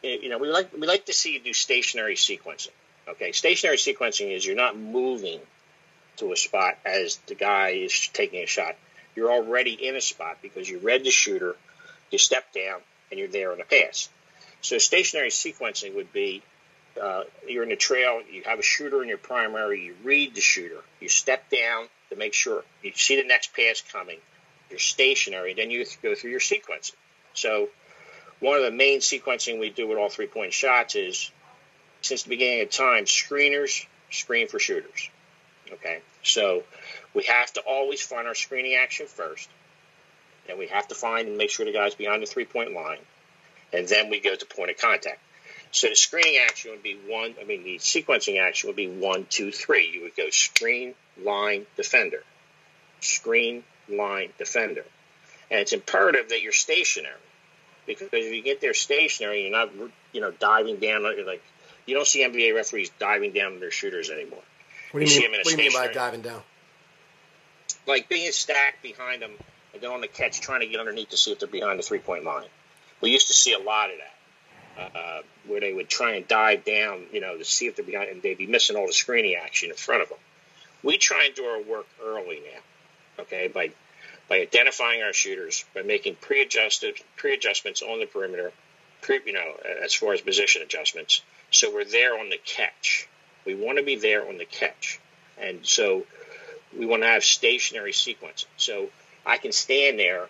You 0.04 0.28
know, 0.28 0.38
we 0.38 0.48
like 0.48 0.72
we 0.72 0.86
like 0.86 1.06
to 1.06 1.12
see 1.12 1.32
you 1.32 1.40
do 1.40 1.52
stationary 1.54 2.14
sequencing. 2.14 2.70
Okay, 3.08 3.32
stationary 3.32 3.78
sequencing 3.78 4.34
is 4.34 4.44
you're 4.44 4.56
not 4.56 4.76
moving 4.76 5.40
to 6.16 6.32
a 6.32 6.36
spot 6.36 6.78
as 6.84 7.16
the 7.26 7.34
guy 7.34 7.70
is 7.70 8.08
taking 8.12 8.42
a 8.42 8.46
shot. 8.46 8.76
You're 9.16 9.30
already 9.30 9.72
in 9.72 9.96
a 9.96 10.00
spot 10.00 10.38
because 10.42 10.68
you 10.68 10.78
read 10.78 11.04
the 11.04 11.10
shooter, 11.10 11.56
you 12.10 12.18
step 12.18 12.52
down, 12.52 12.80
and 13.10 13.18
you're 13.18 13.28
there 13.28 13.52
on 13.52 13.58
the 13.58 13.64
pass. 13.64 14.08
So 14.60 14.78
stationary 14.78 15.30
sequencing 15.30 15.94
would 15.94 16.12
be 16.12 16.42
uh, 17.00 17.24
you're 17.46 17.62
in 17.62 17.70
the 17.70 17.76
trail, 17.76 18.20
you 18.30 18.42
have 18.44 18.58
a 18.58 18.62
shooter 18.62 19.02
in 19.02 19.08
your 19.08 19.18
primary, 19.18 19.84
you 19.84 19.96
read 20.04 20.34
the 20.34 20.40
shooter, 20.40 20.80
you 21.00 21.08
step 21.08 21.50
down 21.50 21.86
to 22.10 22.16
make 22.16 22.34
sure 22.34 22.62
you 22.82 22.92
see 22.94 23.20
the 23.20 23.26
next 23.26 23.54
pass 23.54 23.82
coming, 23.92 24.18
you're 24.70 24.78
stationary, 24.78 25.54
then 25.54 25.70
you 25.70 25.84
go 26.02 26.14
through 26.14 26.30
your 26.30 26.40
sequencing. 26.40 26.94
So 27.34 27.68
one 28.40 28.56
of 28.56 28.64
the 28.64 28.70
main 28.70 29.00
sequencing 29.00 29.58
we 29.58 29.70
do 29.70 29.86
with 29.86 29.98
all 29.98 30.08
three 30.08 30.26
point 30.26 30.52
shots 30.52 30.96
is 30.96 31.30
since 32.02 32.24
the 32.24 32.28
beginning 32.28 32.62
of 32.62 32.70
time, 32.70 33.04
screeners 33.04 33.86
screen 34.10 34.48
for 34.48 34.58
shooters. 34.58 35.10
Okay, 35.72 36.00
so 36.22 36.62
we 37.14 37.24
have 37.24 37.52
to 37.54 37.60
always 37.60 38.02
find 38.02 38.28
our 38.28 38.34
screening 38.34 38.74
action 38.74 39.06
first, 39.06 39.48
and 40.48 40.58
we 40.58 40.66
have 40.68 40.86
to 40.88 40.94
find 40.94 41.28
and 41.28 41.38
make 41.38 41.50
sure 41.50 41.64
the 41.64 41.72
guy's 41.72 41.94
behind 41.94 42.22
the 42.22 42.26
three 42.26 42.44
point 42.44 42.72
line, 42.72 42.98
and 43.72 43.88
then 43.88 44.10
we 44.10 44.20
go 44.20 44.34
to 44.34 44.46
point 44.46 44.70
of 44.70 44.76
contact. 44.76 45.20
So 45.72 45.88
the 45.88 45.96
screening 45.96 46.36
action 46.46 46.70
would 46.70 46.82
be 46.82 46.98
one. 47.08 47.34
I 47.40 47.44
mean, 47.44 47.64
the 47.64 47.78
sequencing 47.78 48.40
action 48.40 48.68
would 48.68 48.76
be 48.76 48.88
one, 48.88 49.26
two, 49.28 49.50
three. 49.50 49.90
You 49.92 50.02
would 50.02 50.14
go 50.14 50.30
screen, 50.30 50.94
line, 51.20 51.66
defender, 51.76 52.22
screen, 53.00 53.64
line, 53.88 54.28
defender, 54.38 54.84
and 55.50 55.60
it's 55.60 55.72
imperative 55.72 56.28
that 56.28 56.42
you're 56.42 56.52
stationary 56.52 57.16
because 57.86 58.08
if 58.12 58.32
you 58.32 58.42
get 58.42 58.60
there 58.60 58.74
stationary, 58.74 59.42
you're 59.42 59.52
not 59.52 59.70
you 60.12 60.20
know 60.20 60.30
diving 60.30 60.76
down 60.76 61.02
like 61.02 61.42
you 61.86 61.94
don't 61.94 62.06
see 62.06 62.24
NBA 62.24 62.54
referees 62.54 62.90
diving 62.98 63.32
down 63.32 63.60
their 63.60 63.70
shooters 63.70 64.10
anymore. 64.10 64.42
What 64.92 65.04
do 65.04 65.12
you, 65.12 65.20
you 65.20 65.30
mean? 65.30 65.40
What 65.44 65.56
do 65.56 65.62
you 65.62 65.70
mean 65.70 65.72
by 65.72 65.92
diving 65.92 66.22
down? 66.22 66.42
Like 67.86 68.08
being 68.08 68.30
stacked 68.32 68.82
behind 68.82 69.20
them 69.20 69.32
and 69.74 69.82
then 69.82 69.90
on 69.90 70.00
the 70.00 70.08
catch 70.08 70.40
trying 70.40 70.60
to 70.60 70.66
get 70.66 70.80
underneath 70.80 71.10
to 71.10 71.16
see 71.16 71.32
if 71.32 71.40
they're 71.40 71.48
behind 71.48 71.78
the 71.78 71.82
three 71.82 71.98
point 71.98 72.24
line. 72.24 72.46
We 73.00 73.10
used 73.10 73.26
to 73.26 73.34
see 73.34 73.52
a 73.52 73.58
lot 73.58 73.90
of 73.90 73.96
that. 73.98 74.10
Uh, 74.76 75.22
where 75.46 75.60
they 75.60 75.72
would 75.72 75.88
try 75.88 76.14
and 76.16 76.26
dive 76.26 76.64
down, 76.64 77.04
you 77.12 77.20
know, 77.20 77.38
to 77.38 77.44
see 77.44 77.66
if 77.66 77.76
they're 77.76 77.84
behind, 77.84 78.10
and 78.10 78.22
they'd 78.22 78.38
be 78.38 78.48
missing 78.48 78.74
all 78.74 78.88
the 78.88 78.92
screening 78.92 79.36
action 79.36 79.70
in 79.70 79.76
front 79.76 80.02
of 80.02 80.08
them. 80.08 80.18
We 80.82 80.98
try 80.98 81.26
and 81.26 81.34
do 81.34 81.44
our 81.44 81.62
work 81.62 81.86
early 82.04 82.40
now, 82.40 83.22
okay, 83.22 83.46
by 83.46 83.70
by 84.28 84.40
identifying 84.40 85.02
our 85.02 85.12
shooters, 85.12 85.64
by 85.74 85.82
making 85.82 86.16
pre-adjusted 86.16 86.96
pre-adjustments 87.16 87.82
on 87.82 88.00
the 88.00 88.06
perimeter, 88.06 88.52
pre, 89.02 89.20
you 89.26 89.32
know, 89.32 89.54
as 89.84 89.94
far 89.94 90.12
as 90.12 90.20
position 90.20 90.62
adjustments. 90.62 91.22
So 91.50 91.72
we're 91.72 91.84
there 91.84 92.18
on 92.18 92.30
the 92.30 92.38
catch. 92.44 93.08
We 93.44 93.54
want 93.54 93.78
to 93.78 93.84
be 93.84 93.96
there 93.96 94.26
on 94.26 94.38
the 94.38 94.46
catch, 94.46 94.98
and 95.38 95.66
so 95.66 96.06
we 96.76 96.86
want 96.86 97.02
to 97.02 97.08
have 97.08 97.22
stationary 97.22 97.92
sequence. 97.92 98.46
So 98.56 98.88
I 99.26 99.38
can 99.38 99.52
stand 99.52 99.98
there 99.98 100.28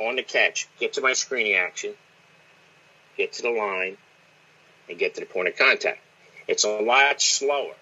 on 0.00 0.16
the 0.16 0.22
catch, 0.22 0.68
get 0.80 0.94
to 0.94 1.00
my 1.00 1.12
screening 1.12 1.54
action, 1.54 1.94
get 3.16 3.34
to 3.34 3.42
the 3.42 3.50
line, 3.50 3.96
and 4.88 4.98
get 4.98 5.14
to 5.14 5.20
the 5.20 5.26
point 5.26 5.48
of 5.48 5.56
contact. 5.56 6.00
It's 6.48 6.64
a 6.64 6.70
lot 6.80 7.20
slower. 7.20 7.74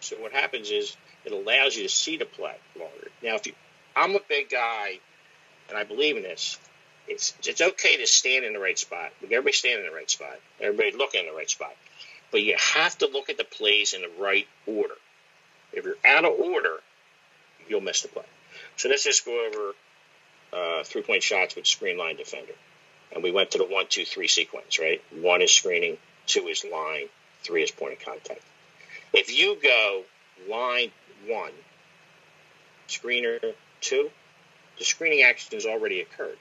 So 0.00 0.16
what 0.16 0.32
happens 0.32 0.70
is 0.70 0.96
it 1.24 1.32
allows 1.32 1.76
you 1.76 1.82
to 1.82 1.88
see 1.88 2.16
the 2.16 2.24
play 2.24 2.54
longer. 2.78 3.08
Now, 3.22 3.36
if 3.36 3.46
you 3.46 3.54
I'm 3.96 4.14
a 4.14 4.20
big 4.28 4.50
guy, 4.50 5.00
and 5.68 5.78
I 5.78 5.84
believe 5.84 6.16
in 6.16 6.22
this. 6.22 6.58
it's 7.08 7.34
it's 7.44 7.60
okay 7.60 7.96
to 7.96 8.06
stand 8.06 8.44
in 8.44 8.52
the 8.52 8.58
right 8.58 8.78
spot. 8.78 9.12
Everybody 9.22 9.52
stand 9.52 9.80
in 9.80 9.86
the 9.86 9.94
right 9.94 10.10
spot. 10.10 10.38
Everybody 10.60 10.92
look 10.96 11.14
in 11.14 11.26
the 11.26 11.32
right 11.32 11.48
spot. 11.48 11.74
But 12.30 12.42
you 12.42 12.56
have 12.58 12.98
to 12.98 13.06
look 13.06 13.30
at 13.30 13.38
the 13.38 13.44
plays 13.44 13.94
in 13.94 14.02
the 14.02 14.10
right 14.18 14.46
order. 14.66 14.94
If 15.72 15.84
you're 15.84 15.96
out 16.04 16.24
of 16.24 16.38
order, 16.38 16.80
you'll 17.68 17.80
miss 17.80 18.02
the 18.02 18.08
play. 18.08 18.24
So 18.76 18.88
let's 18.88 19.04
just 19.04 19.24
go 19.24 19.46
over 19.46 19.72
uh, 20.52 20.84
three 20.84 21.02
point 21.02 21.22
shots 21.22 21.56
with 21.56 21.66
screen 21.66 21.96
line 21.96 22.16
defender. 22.16 22.52
And 23.12 23.22
we 23.22 23.30
went 23.30 23.52
to 23.52 23.58
the 23.58 23.64
one, 23.64 23.86
two, 23.88 24.04
three 24.04 24.28
sequence, 24.28 24.78
right? 24.78 25.02
One 25.20 25.40
is 25.40 25.52
screening, 25.52 25.96
two 26.26 26.48
is 26.48 26.64
line, 26.70 27.06
three 27.42 27.62
is 27.62 27.70
point 27.70 27.94
of 27.94 28.04
contact. 28.04 28.42
If 29.12 29.36
you 29.36 29.56
go 29.62 30.02
line 30.50 30.90
one, 31.26 31.52
screener 32.88 33.54
two, 33.80 34.10
the 34.78 34.84
screening 34.84 35.22
action 35.22 35.56
has 35.56 35.66
already 35.66 36.00
occurred. 36.00 36.38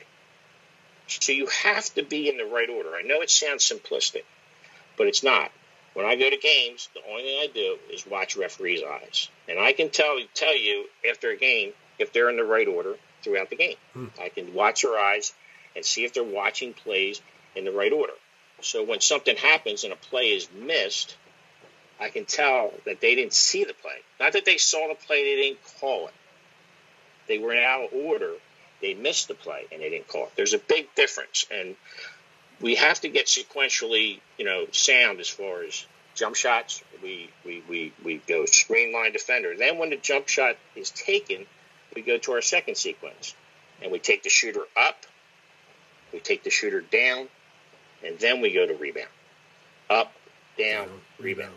So 1.08 1.32
you 1.32 1.48
have 1.48 1.94
to 1.96 2.04
be 2.04 2.30
in 2.30 2.38
the 2.38 2.46
right 2.46 2.70
order. 2.70 2.96
I 2.96 3.04
know 3.04 3.22
it 3.22 3.30
sounds 3.30 3.64
simplistic, 3.64 4.24
but 4.98 5.08
it's 5.08 5.24
not. 5.24 5.52
When 5.94 6.06
I 6.06 6.16
go 6.16 6.30
to 6.30 6.38
games, 6.38 6.90
the 6.94 7.02
only 7.10 7.24
thing 7.24 7.40
I 7.42 7.48
do 7.48 7.78
is 7.90 8.06
watch 8.06 8.36
referees' 8.36 8.84
eyes, 8.84 9.30
and 9.48 9.58
I 9.58 9.72
can 9.72 9.90
tell 9.90 10.20
tell 10.34 10.56
you 10.56 10.88
after 11.10 11.30
a 11.30 11.38
game 11.38 11.72
if 12.00 12.12
they're 12.12 12.30
in 12.30 12.36
the 12.36 12.44
right 12.44 12.68
order 12.68 12.96
throughout 13.24 13.50
the 13.50 13.56
game. 13.56 13.78
Hmm. 13.94 14.08
I 14.20 14.30
can 14.30 14.54
watch 14.54 14.82
their 14.82 15.00
eyes 15.00 15.34
and 15.76 15.86
see 15.86 16.04
if 16.04 16.14
they're 16.14 16.24
watching 16.24 16.74
plays 16.74 17.22
in 17.56 17.64
the 17.66 17.72
right 17.72 17.94
order. 17.94 18.14
So 18.62 18.84
when 18.84 19.00
something 19.00 19.38
happens 19.38 19.84
and 19.84 19.94
a 19.94 19.96
play 19.96 20.32
is 20.32 20.50
missed, 20.52 21.16
I 22.00 22.10
can 22.10 22.26
tell 22.26 22.74
that 22.86 23.00
they 23.00 23.16
didn't 23.16 23.34
see 23.34 23.64
the 23.64 23.74
play. 23.74 23.98
Not 24.20 24.34
that 24.34 24.46
they 24.46 24.58
saw 24.58 24.88
the 24.88 24.96
play, 24.96 25.24
they 25.24 25.42
didn't 25.42 25.60
call 25.80 26.08
it. 26.08 26.14
They 27.28 27.40
were 27.40 27.56
out 27.56 27.86
of 27.86 27.94
order. 27.94 28.34
They 28.82 28.94
missed 28.94 29.28
the 29.28 29.36
play 29.36 29.66
and 29.72 29.82
they 29.82 29.90
didn't 29.90 30.08
call 30.08 30.26
it. 30.26 30.34
There's 30.36 30.54
a 30.54 30.60
big 30.60 30.94
difference, 30.96 31.46
and 31.52 31.76
we 32.62 32.76
have 32.76 33.00
to 33.02 33.10
get 33.10 33.28
sequentially, 33.28 34.20
you 34.38 34.46
know, 34.46 34.66
sound 34.72 35.20
as 35.20 35.30
far 35.30 35.64
as 35.64 35.86
jump 36.14 36.36
shots. 36.36 36.84
We 37.02 37.30
we 37.46 37.64
we, 37.70 37.94
we 38.04 38.22
go 38.28 38.46
screen 38.46 38.94
line 38.94 39.12
defender. 39.12 39.56
Then 39.58 39.78
when 39.78 39.90
the 39.90 39.98
jump 39.98 40.28
shot 40.28 40.58
is 40.76 40.90
taken, 40.92 41.46
we 41.96 42.02
go 42.02 42.18
to 42.18 42.32
our 42.34 42.42
second 42.42 42.76
sequence, 42.76 43.36
and 43.82 43.92
we 43.92 44.00
take 44.00 44.24
the 44.24 44.30
shooter 44.30 44.64
up, 44.76 45.06
we 46.14 46.20
take 46.20 46.44
the 46.44 46.50
shooter 46.50 46.82
down, 46.82 47.28
and 48.04 48.20
then 48.20 48.42
we 48.42 48.54
go 48.54 48.66
to 48.66 48.76
rebound. 48.76 49.10
Up, 49.90 50.12
down, 50.58 50.88
down 50.88 51.00
rebound. 51.20 51.54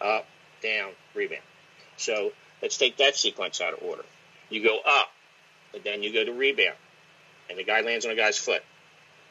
rebound. 0.00 0.18
Up, 0.18 0.26
down, 0.62 0.90
rebound. 1.14 1.42
So 1.96 2.32
let's 2.60 2.76
take 2.76 2.98
that 2.98 3.16
sequence 3.16 3.60
out 3.60 3.74
of 3.74 3.82
order. 3.82 4.04
You 4.50 4.62
go 4.62 4.78
up, 4.78 5.10
and 5.72 5.82
then 5.84 6.02
you 6.02 6.12
go 6.12 6.24
to 6.24 6.32
rebound, 6.32 6.76
and 7.48 7.58
the 7.58 7.64
guy 7.64 7.80
lands 7.80 8.04
on 8.04 8.12
a 8.12 8.16
guy's 8.16 8.38
foot. 8.38 8.62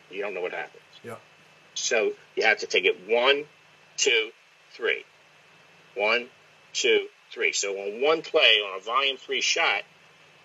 You 0.09 0.21
don't 0.21 0.33
know 0.33 0.41
what 0.41 0.51
happens. 0.51 0.83
Yeah. 1.03 1.15
So 1.75 2.13
you 2.35 2.43
have 2.43 2.59
to 2.59 2.67
take 2.67 2.85
it 2.85 3.07
one, 3.07 3.45
two, 3.97 4.29
three. 4.73 5.03
One, 5.95 6.27
two, 6.73 7.07
three. 7.31 7.53
So 7.53 7.73
on 7.73 8.01
one 8.01 8.21
play, 8.21 8.59
on 8.65 8.79
a 8.79 8.83
volume 8.83 9.17
three 9.17 9.41
shot, 9.41 9.83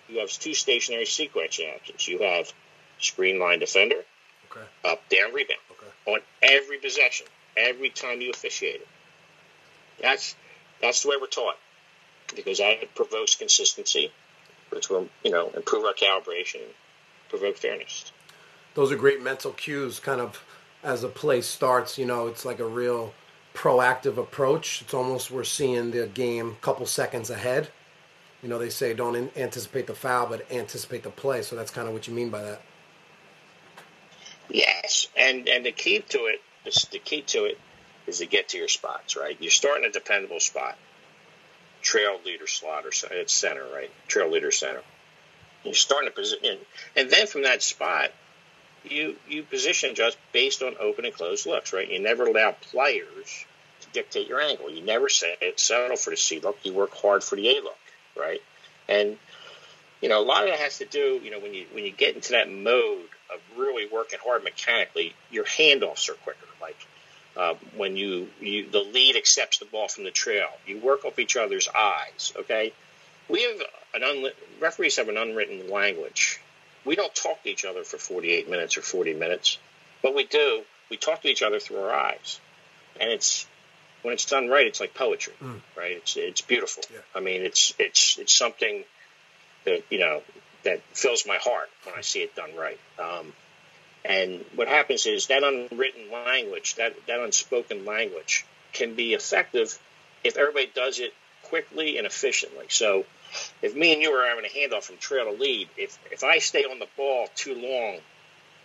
you 0.07 0.19
have 0.19 0.31
two 0.31 0.53
stationary 0.53 1.05
sequence 1.05 1.59
actions. 1.59 2.07
You 2.07 2.19
have 2.19 2.51
screen 2.99 3.39
line 3.39 3.59
defender, 3.59 4.03
okay. 4.51 4.65
up, 4.83 5.07
down, 5.09 5.33
rebound. 5.33 5.59
Okay. 5.71 6.13
On 6.13 6.19
every 6.41 6.77
possession, 6.77 7.27
every 7.55 7.89
time 7.89 8.21
you 8.21 8.31
officiate 8.31 8.81
it. 8.81 8.87
That's 10.01 10.35
that's 10.81 11.03
the 11.03 11.09
way 11.09 11.15
we're 11.19 11.27
taught 11.27 11.57
because 12.35 12.59
that 12.59 12.95
provokes 12.95 13.35
consistency 13.35 14.11
which 14.69 14.89
will, 14.89 15.09
you 15.23 15.31
know, 15.31 15.49
improve 15.55 15.85
our 15.85 15.93
calibration 15.93 16.55
and 16.55 16.73
provoke 17.29 17.57
fairness. 17.57 18.11
Those 18.75 18.91
are 18.91 18.95
great 18.95 19.21
mental 19.21 19.51
cues, 19.51 19.99
kind 19.99 20.21
of 20.21 20.43
as 20.83 21.03
a 21.03 21.09
play 21.09 21.41
starts. 21.41 21.97
You 21.97 22.05
know, 22.05 22.27
it's 22.27 22.45
like 22.45 22.59
a 22.59 22.67
real 22.67 23.13
proactive 23.53 24.17
approach. 24.17 24.81
It's 24.81 24.93
almost 24.93 25.31
we're 25.31 25.43
seeing 25.43 25.91
the 25.91 26.07
game 26.07 26.49
a 26.51 26.63
couple 26.63 26.85
seconds 26.85 27.29
ahead. 27.29 27.69
You 28.41 28.49
know, 28.49 28.57
they 28.57 28.69
say 28.69 28.93
don't 28.93 29.35
anticipate 29.37 29.87
the 29.87 29.95
foul, 29.95 30.27
but 30.27 30.49
anticipate 30.51 31.03
the 31.03 31.09
play. 31.09 31.41
So 31.41 31.55
that's 31.55 31.71
kind 31.71 31.87
of 31.87 31.93
what 31.93 32.07
you 32.07 32.13
mean 32.13 32.29
by 32.29 32.43
that. 32.43 32.61
Yes, 34.49 35.09
and 35.15 35.47
and 35.47 35.65
the 35.65 35.71
key 35.71 35.99
to 35.99 36.17
it, 36.25 36.41
the 36.63 36.99
key 36.99 37.21
to 37.21 37.45
it 37.45 37.59
is 38.07 38.19
to 38.19 38.25
get 38.25 38.49
to 38.49 38.57
your 38.57 38.67
spots. 38.67 39.15
Right, 39.15 39.37
you're 39.39 39.51
starting 39.51 39.85
a 39.85 39.91
dependable 39.91 40.39
spot 40.39 40.77
trail 41.81 42.19
leader 42.25 42.47
slot 42.47 42.85
or 42.85 42.91
it's 43.11 43.33
center, 43.33 43.65
right? 43.73 43.91
Trail 44.07 44.29
leader 44.29 44.51
center. 44.51 44.81
You 45.63 45.73
start 45.73 46.03
in 46.03 46.07
a 46.07 46.11
position, 46.11 46.57
and 46.95 47.09
then 47.09 47.27
from 47.27 47.43
that 47.43 47.61
spot, 47.61 48.11
you 48.83 49.17
you 49.27 49.43
position 49.43 49.95
just 49.95 50.17
based 50.31 50.63
on 50.63 50.75
open 50.79 51.05
and 51.05 51.13
closed 51.13 51.45
looks, 51.45 51.73
right? 51.73 51.89
You 51.89 51.99
never 51.99 52.25
allow 52.25 52.51
players 52.51 53.45
to 53.81 53.87
dictate 53.91 54.27
your 54.27 54.41
angle. 54.41 54.69
You 54.69 54.81
never 54.81 55.09
say 55.09 55.35
settle 55.57 55.97
for 55.97 56.11
the 56.11 56.17
C 56.17 56.39
look. 56.39 56.59
You 56.63 56.73
work 56.73 56.93
hard 56.93 57.23
for 57.23 57.35
the 57.35 57.49
A 57.49 57.61
look, 57.61 57.77
right? 58.17 58.41
And 58.87 59.17
you 60.01 60.07
know 60.09 60.21
a 60.21 60.23
lot 60.23 60.43
of 60.43 60.49
that 60.49 60.59
has 60.59 60.77
to 60.77 60.85
do, 60.85 61.19
you 61.23 61.31
know, 61.31 61.39
when 61.39 61.53
you 61.53 61.65
when 61.73 61.83
you 61.83 61.91
get 61.91 62.15
into 62.15 62.31
that 62.33 62.49
mode 62.49 63.09
of 63.33 63.39
really 63.57 63.87
working 63.91 64.19
hard 64.23 64.43
mechanically, 64.43 65.13
your 65.29 65.45
handoffs 65.45 66.09
are 66.09 66.13
quicker. 66.13 66.47
Like 66.61 66.77
uh, 67.39 67.53
when 67.77 67.95
you, 67.95 68.27
you 68.41 68.69
the 68.69 68.81
lead 68.81 69.15
accepts 69.15 69.59
the 69.59 69.65
ball 69.65 69.87
from 69.87 70.03
the 70.03 70.11
trail. 70.11 70.49
You 70.67 70.79
work 70.79 71.05
off 71.05 71.17
each 71.19 71.37
other's 71.37 71.69
eyes. 71.69 72.33
Okay, 72.35 72.73
we 73.29 73.43
have 73.43 73.61
an 73.93 74.01
unli- 74.01 74.33
referees 74.59 74.97
have 74.97 75.07
an 75.07 75.15
unwritten 75.15 75.69
language. 75.69 76.41
We 76.83 76.97
don't 76.97 77.15
talk 77.15 77.41
to 77.43 77.49
each 77.49 77.63
other 77.63 77.83
for 77.83 77.97
48 77.97 78.49
minutes 78.49 78.77
or 78.77 78.81
40 78.81 79.13
minutes, 79.13 79.57
but 80.03 80.13
we 80.13 80.25
do. 80.25 80.63
We 80.89 80.97
talk 80.97 81.21
to 81.21 81.29
each 81.29 81.41
other 81.41 81.59
through 81.59 81.79
our 81.79 81.93
eyes, 81.93 82.41
and 82.99 83.09
it's 83.09 83.47
when 84.01 84.13
it's 84.13 84.25
done 84.25 84.49
right, 84.49 84.67
it's 84.67 84.81
like 84.81 84.93
poetry, 84.93 85.33
mm. 85.41 85.61
right? 85.77 85.91
It's 85.91 86.17
it's 86.17 86.41
beautiful. 86.41 86.83
Yeah. 86.91 86.99
I 87.15 87.21
mean, 87.21 87.43
it's 87.43 87.73
it's 87.79 88.17
it's 88.19 88.35
something 88.35 88.83
that 89.63 89.83
you 89.89 89.99
know 89.99 90.23
that 90.63 90.81
fills 90.93 91.25
my 91.25 91.37
heart 91.37 91.69
when 91.85 91.95
I 91.95 92.01
see 92.01 92.19
it 92.19 92.35
done 92.35 92.51
right. 92.57 92.79
Um, 92.99 93.31
and 94.05 94.45
what 94.55 94.67
happens 94.67 95.05
is 95.05 95.27
that 95.27 95.43
unwritten 95.43 96.11
language, 96.11 96.75
that, 96.75 96.95
that 97.07 97.19
unspoken 97.19 97.85
language, 97.85 98.45
can 98.73 98.95
be 98.95 99.13
effective 99.13 99.77
if 100.23 100.37
everybody 100.37 100.71
does 100.73 100.99
it 100.99 101.13
quickly 101.43 101.97
and 101.97 102.05
efficiently. 102.05 102.65
So 102.69 103.05
if 103.61 103.75
me 103.75 103.93
and 103.93 104.01
you 104.01 104.11
are 104.11 104.27
having 104.27 104.45
a 104.45 104.47
handoff 104.47 104.83
from 104.83 104.97
trail 104.97 105.25
to 105.25 105.31
lead, 105.31 105.69
if, 105.77 105.97
if 106.11 106.23
I 106.23 106.39
stay 106.39 106.63
on 106.63 106.79
the 106.79 106.87
ball 106.97 107.27
too 107.35 107.55
long, 107.55 107.99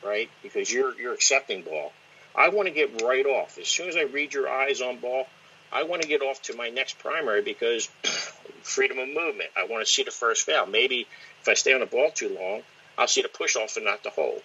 right, 0.04 0.30
because 0.42 0.72
you're, 0.72 0.98
you're 0.98 1.14
accepting 1.14 1.62
ball, 1.62 1.92
I 2.34 2.48
want 2.48 2.68
to 2.68 2.74
get 2.74 3.02
right 3.02 3.26
off. 3.26 3.58
As 3.58 3.68
soon 3.68 3.88
as 3.88 3.96
I 3.96 4.02
read 4.02 4.34
your 4.34 4.48
eyes 4.48 4.80
on 4.80 4.98
ball, 4.98 5.26
I 5.72 5.84
want 5.84 6.02
to 6.02 6.08
get 6.08 6.22
off 6.22 6.42
to 6.42 6.56
my 6.56 6.70
next 6.70 6.98
primary 6.98 7.42
because 7.42 7.86
freedom 8.62 8.98
of 8.98 9.08
movement. 9.08 9.50
I 9.56 9.66
want 9.66 9.84
to 9.84 9.90
see 9.90 10.04
the 10.04 10.10
first 10.10 10.46
foul. 10.46 10.66
Maybe 10.66 11.06
if 11.40 11.48
I 11.48 11.54
stay 11.54 11.72
on 11.72 11.80
the 11.80 11.86
ball 11.86 12.10
too 12.12 12.28
long, 12.28 12.62
I'll 12.96 13.08
see 13.08 13.22
the 13.22 13.28
push 13.28 13.56
off 13.56 13.76
and 13.76 13.84
not 13.84 14.02
the 14.02 14.10
hold. 14.10 14.42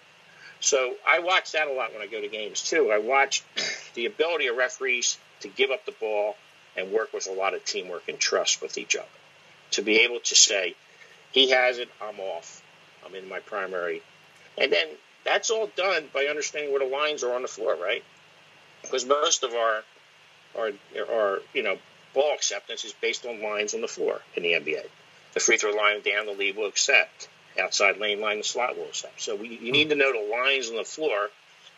So 0.60 0.96
I 1.08 1.20
watch 1.20 1.54
that 1.54 1.68
a 1.68 1.74
lot 1.74 1.94
when 1.94 2.02
I 2.02 2.08
go 2.08 2.22
to 2.22 2.28
games 2.28 2.62
too. 2.62 2.92
I 2.92 2.98
watch 2.98 3.44
the 3.94 4.06
ability 4.06 4.48
of 4.48 4.58
referees 4.58 5.18
to 5.42 5.48
give 5.48 5.72
up 5.72 5.86
the 5.86 5.94
ball 5.94 6.36
and 6.76 6.92
work 6.92 7.14
with 7.14 7.28
a 7.28 7.34
lot 7.34 7.54
of 7.54 7.64
teamwork 7.66 8.08
and 8.08 8.20
trust 8.20 8.62
with 8.62 8.78
each 8.78 8.96
other. 8.96 9.08
To 9.72 9.82
be 9.82 10.02
able 10.02 10.20
to 10.20 10.36
say, 10.36 10.76
he 11.32 11.52
has 11.52 11.78
it, 11.78 11.90
I'm 12.02 12.20
off, 12.20 12.62
I'm 13.06 13.16
in 13.16 13.30
my 13.30 13.40
primary. 13.40 14.02
And 14.58 14.72
then 14.72 14.88
that's 15.24 15.50
all 15.50 15.70
done 15.76 16.06
by 16.14 16.26
understanding 16.26 16.72
where 16.72 16.80
the 16.80 16.94
lines 16.94 17.24
are 17.24 17.34
on 17.34 17.42
the 17.42 17.48
floor, 17.48 17.76
right? 17.76 18.04
Because 18.82 19.06
most 19.06 19.44
of 19.44 19.54
our, 19.54 19.84
our, 20.58 20.72
our 21.12 21.40
you 21.54 21.64
know, 21.64 21.78
ball 22.14 22.34
acceptance 22.34 22.84
is 22.84 22.94
based 22.94 23.26
on 23.26 23.42
lines 23.42 23.74
on 23.74 23.82
the 23.82 23.88
floor 23.88 24.22
in 24.36 24.44
the 24.44 24.54
NBA. 24.54 24.84
The 25.34 25.40
free 25.40 25.58
throw 25.58 25.72
line 25.72 26.02
down, 26.02 26.26
the 26.26 26.34
lead 26.34 26.58
will 26.58 26.68
accept 26.68 27.30
outside 27.60 27.98
lane 27.98 28.22
line, 28.22 28.38
the 28.38 28.44
slot 28.44 28.78
will 28.78 28.86
accept. 28.86 29.22
So 29.22 29.36
we, 29.36 29.58
you 29.62 29.72
need 29.72 29.90
to 29.90 29.96
know 29.96 30.12
the 30.12 30.32
lines 30.32 30.70
on 30.70 30.76
the 30.76 30.84
floor 30.84 31.30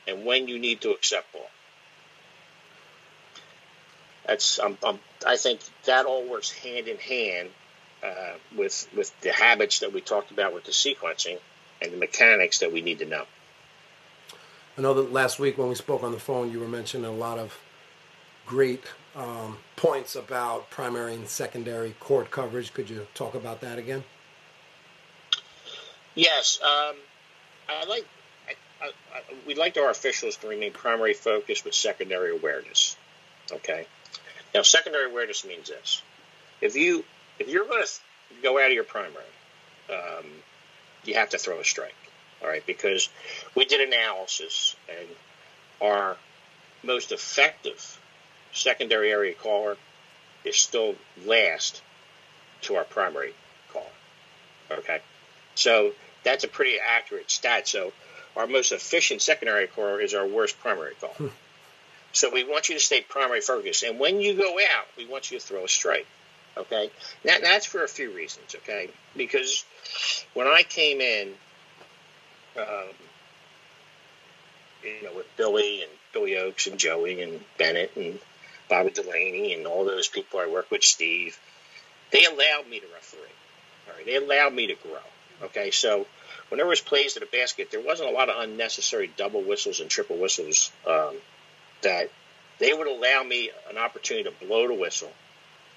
and 0.07 0.25
when 0.25 0.47
you 0.47 0.59
need 0.59 0.81
to 0.81 0.91
accept 0.91 1.31
ball. 1.33 1.49
That's 4.25 4.59
I'm, 4.59 4.77
I'm, 4.83 4.99
i 5.25 5.35
think 5.35 5.61
that 5.85 6.05
all 6.05 6.23
works 6.29 6.51
hand 6.51 6.87
in 6.87 6.97
hand 6.97 7.49
uh, 8.03 8.33
with 8.55 8.87
with 8.95 9.19
the 9.21 9.31
habits 9.31 9.79
that 9.79 9.93
we 9.93 10.01
talked 10.01 10.31
about 10.31 10.53
with 10.53 10.63
the 10.63 10.71
sequencing 10.71 11.39
and 11.81 11.91
the 11.91 11.97
mechanics 11.97 12.59
that 12.59 12.71
we 12.71 12.81
need 12.81 12.99
to 12.99 13.05
know. 13.05 13.25
I 14.77 14.81
know 14.81 14.93
that 14.93 15.11
last 15.11 15.39
week 15.39 15.57
when 15.57 15.69
we 15.69 15.75
spoke 15.75 16.03
on 16.03 16.11
the 16.11 16.19
phone, 16.19 16.51
you 16.51 16.59
were 16.59 16.67
mentioning 16.67 17.05
a 17.05 17.13
lot 17.13 17.37
of 17.39 17.59
great 18.45 18.83
um, 19.15 19.57
points 19.75 20.15
about 20.15 20.69
primary 20.69 21.13
and 21.13 21.27
secondary 21.27 21.91
court 21.99 22.31
coverage. 22.31 22.73
Could 22.73 22.89
you 22.89 23.07
talk 23.13 23.35
about 23.35 23.61
that 23.61 23.77
again? 23.77 24.03
Yes, 26.15 26.59
um, 26.61 26.95
I 27.69 27.85
like. 27.87 28.05
I, 28.81 28.87
I, 28.87 29.21
we'd 29.45 29.57
like 29.57 29.77
our 29.77 29.89
officials 29.89 30.37
to 30.37 30.47
remain 30.47 30.73
primary 30.73 31.13
focus 31.13 31.63
with 31.63 31.73
secondary 31.73 32.35
awareness. 32.35 32.97
Okay. 33.51 33.85
Now, 34.53 34.63
secondary 34.63 35.09
awareness 35.09 35.45
means 35.45 35.69
this: 35.69 36.01
if 36.59 36.75
you 36.75 37.05
if 37.39 37.47
you're 37.47 37.65
going 37.65 37.83
to 37.83 37.89
go 38.43 38.59
out 38.59 38.67
of 38.67 38.73
your 38.73 38.83
primary, 38.83 39.23
um, 39.89 40.25
you 41.03 41.13
have 41.15 41.29
to 41.29 41.37
throw 41.37 41.59
a 41.59 41.63
strike. 41.63 41.95
All 42.41 42.47
right, 42.47 42.65
because 42.65 43.09
we 43.55 43.65
did 43.65 43.87
analysis 43.87 44.75
and 44.89 45.07
our 45.79 46.17
most 46.83 47.11
effective 47.11 47.99
secondary 48.51 49.11
area 49.11 49.33
caller 49.33 49.77
is 50.43 50.55
still 50.55 50.95
last 51.25 51.81
to 52.61 52.75
our 52.75 52.83
primary 52.83 53.33
caller. 53.71 53.85
Okay, 54.71 55.01
so 55.55 55.91
that's 56.23 56.43
a 56.43 56.47
pretty 56.47 56.77
accurate 56.79 57.29
stat. 57.31 57.67
So 57.67 57.93
our 58.35 58.47
most 58.47 58.71
efficient 58.71 59.21
secondary 59.21 59.67
caller 59.67 59.99
is 59.99 60.13
our 60.13 60.25
worst 60.25 60.59
primary 60.59 60.95
caller. 60.95 61.13
Hmm. 61.13 61.27
So 62.13 62.29
we 62.29 62.43
want 62.43 62.69
you 62.69 62.75
to 62.75 62.81
stay 62.81 63.01
primary 63.01 63.41
focused, 63.41 63.83
and 63.83 63.99
when 63.99 64.19
you 64.19 64.35
go 64.35 64.57
out, 64.59 64.85
we 64.97 65.05
want 65.07 65.31
you 65.31 65.39
to 65.39 65.45
throw 65.45 65.63
a 65.63 65.69
strike. 65.69 66.07
Okay, 66.57 66.91
now 67.23 67.37
that's 67.41 67.65
for 67.65 67.83
a 67.83 67.87
few 67.87 68.11
reasons. 68.11 68.55
Okay, 68.55 68.89
because 69.15 69.63
when 70.33 70.47
I 70.47 70.63
came 70.63 70.99
in, 70.99 71.33
um, 72.57 72.89
you 74.83 75.03
know, 75.03 75.15
with 75.15 75.27
Billy 75.37 75.83
and 75.83 75.91
Billy 76.11 76.37
Oakes 76.37 76.67
and 76.67 76.77
Joey 76.77 77.21
and 77.21 77.39
Bennett 77.57 77.95
and 77.95 78.19
Bobby 78.69 78.89
Delaney 78.89 79.53
and 79.53 79.65
all 79.65 79.85
those 79.85 80.09
people 80.09 80.39
I 80.39 80.47
work 80.47 80.69
with, 80.69 80.83
Steve, 80.83 81.39
they 82.11 82.25
allowed 82.25 82.69
me 82.69 82.81
to 82.81 82.87
referee. 82.93 83.21
All 83.87 83.95
right, 83.95 84.05
they 84.05 84.17
allowed 84.17 84.53
me 84.53 84.67
to 84.67 84.75
grow. 84.75 84.99
Okay, 85.43 85.71
so 85.71 86.05
when 86.49 86.57
there 86.57 86.67
was 86.67 86.81
plays 86.81 87.13
to 87.13 87.19
the 87.19 87.25
basket, 87.25 87.71
there 87.71 87.81
wasn't 87.81 88.09
a 88.09 88.11
lot 88.11 88.29
of 88.29 88.41
unnecessary 88.41 89.11
double 89.17 89.41
whistles 89.41 89.79
and 89.79 89.89
triple 89.89 90.17
whistles 90.17 90.71
um, 90.87 91.15
that 91.81 92.09
they 92.59 92.73
would 92.73 92.87
allow 92.87 93.23
me 93.23 93.49
an 93.69 93.77
opportunity 93.77 94.29
to 94.29 94.45
blow 94.45 94.67
the 94.67 94.73
whistle, 94.73 95.11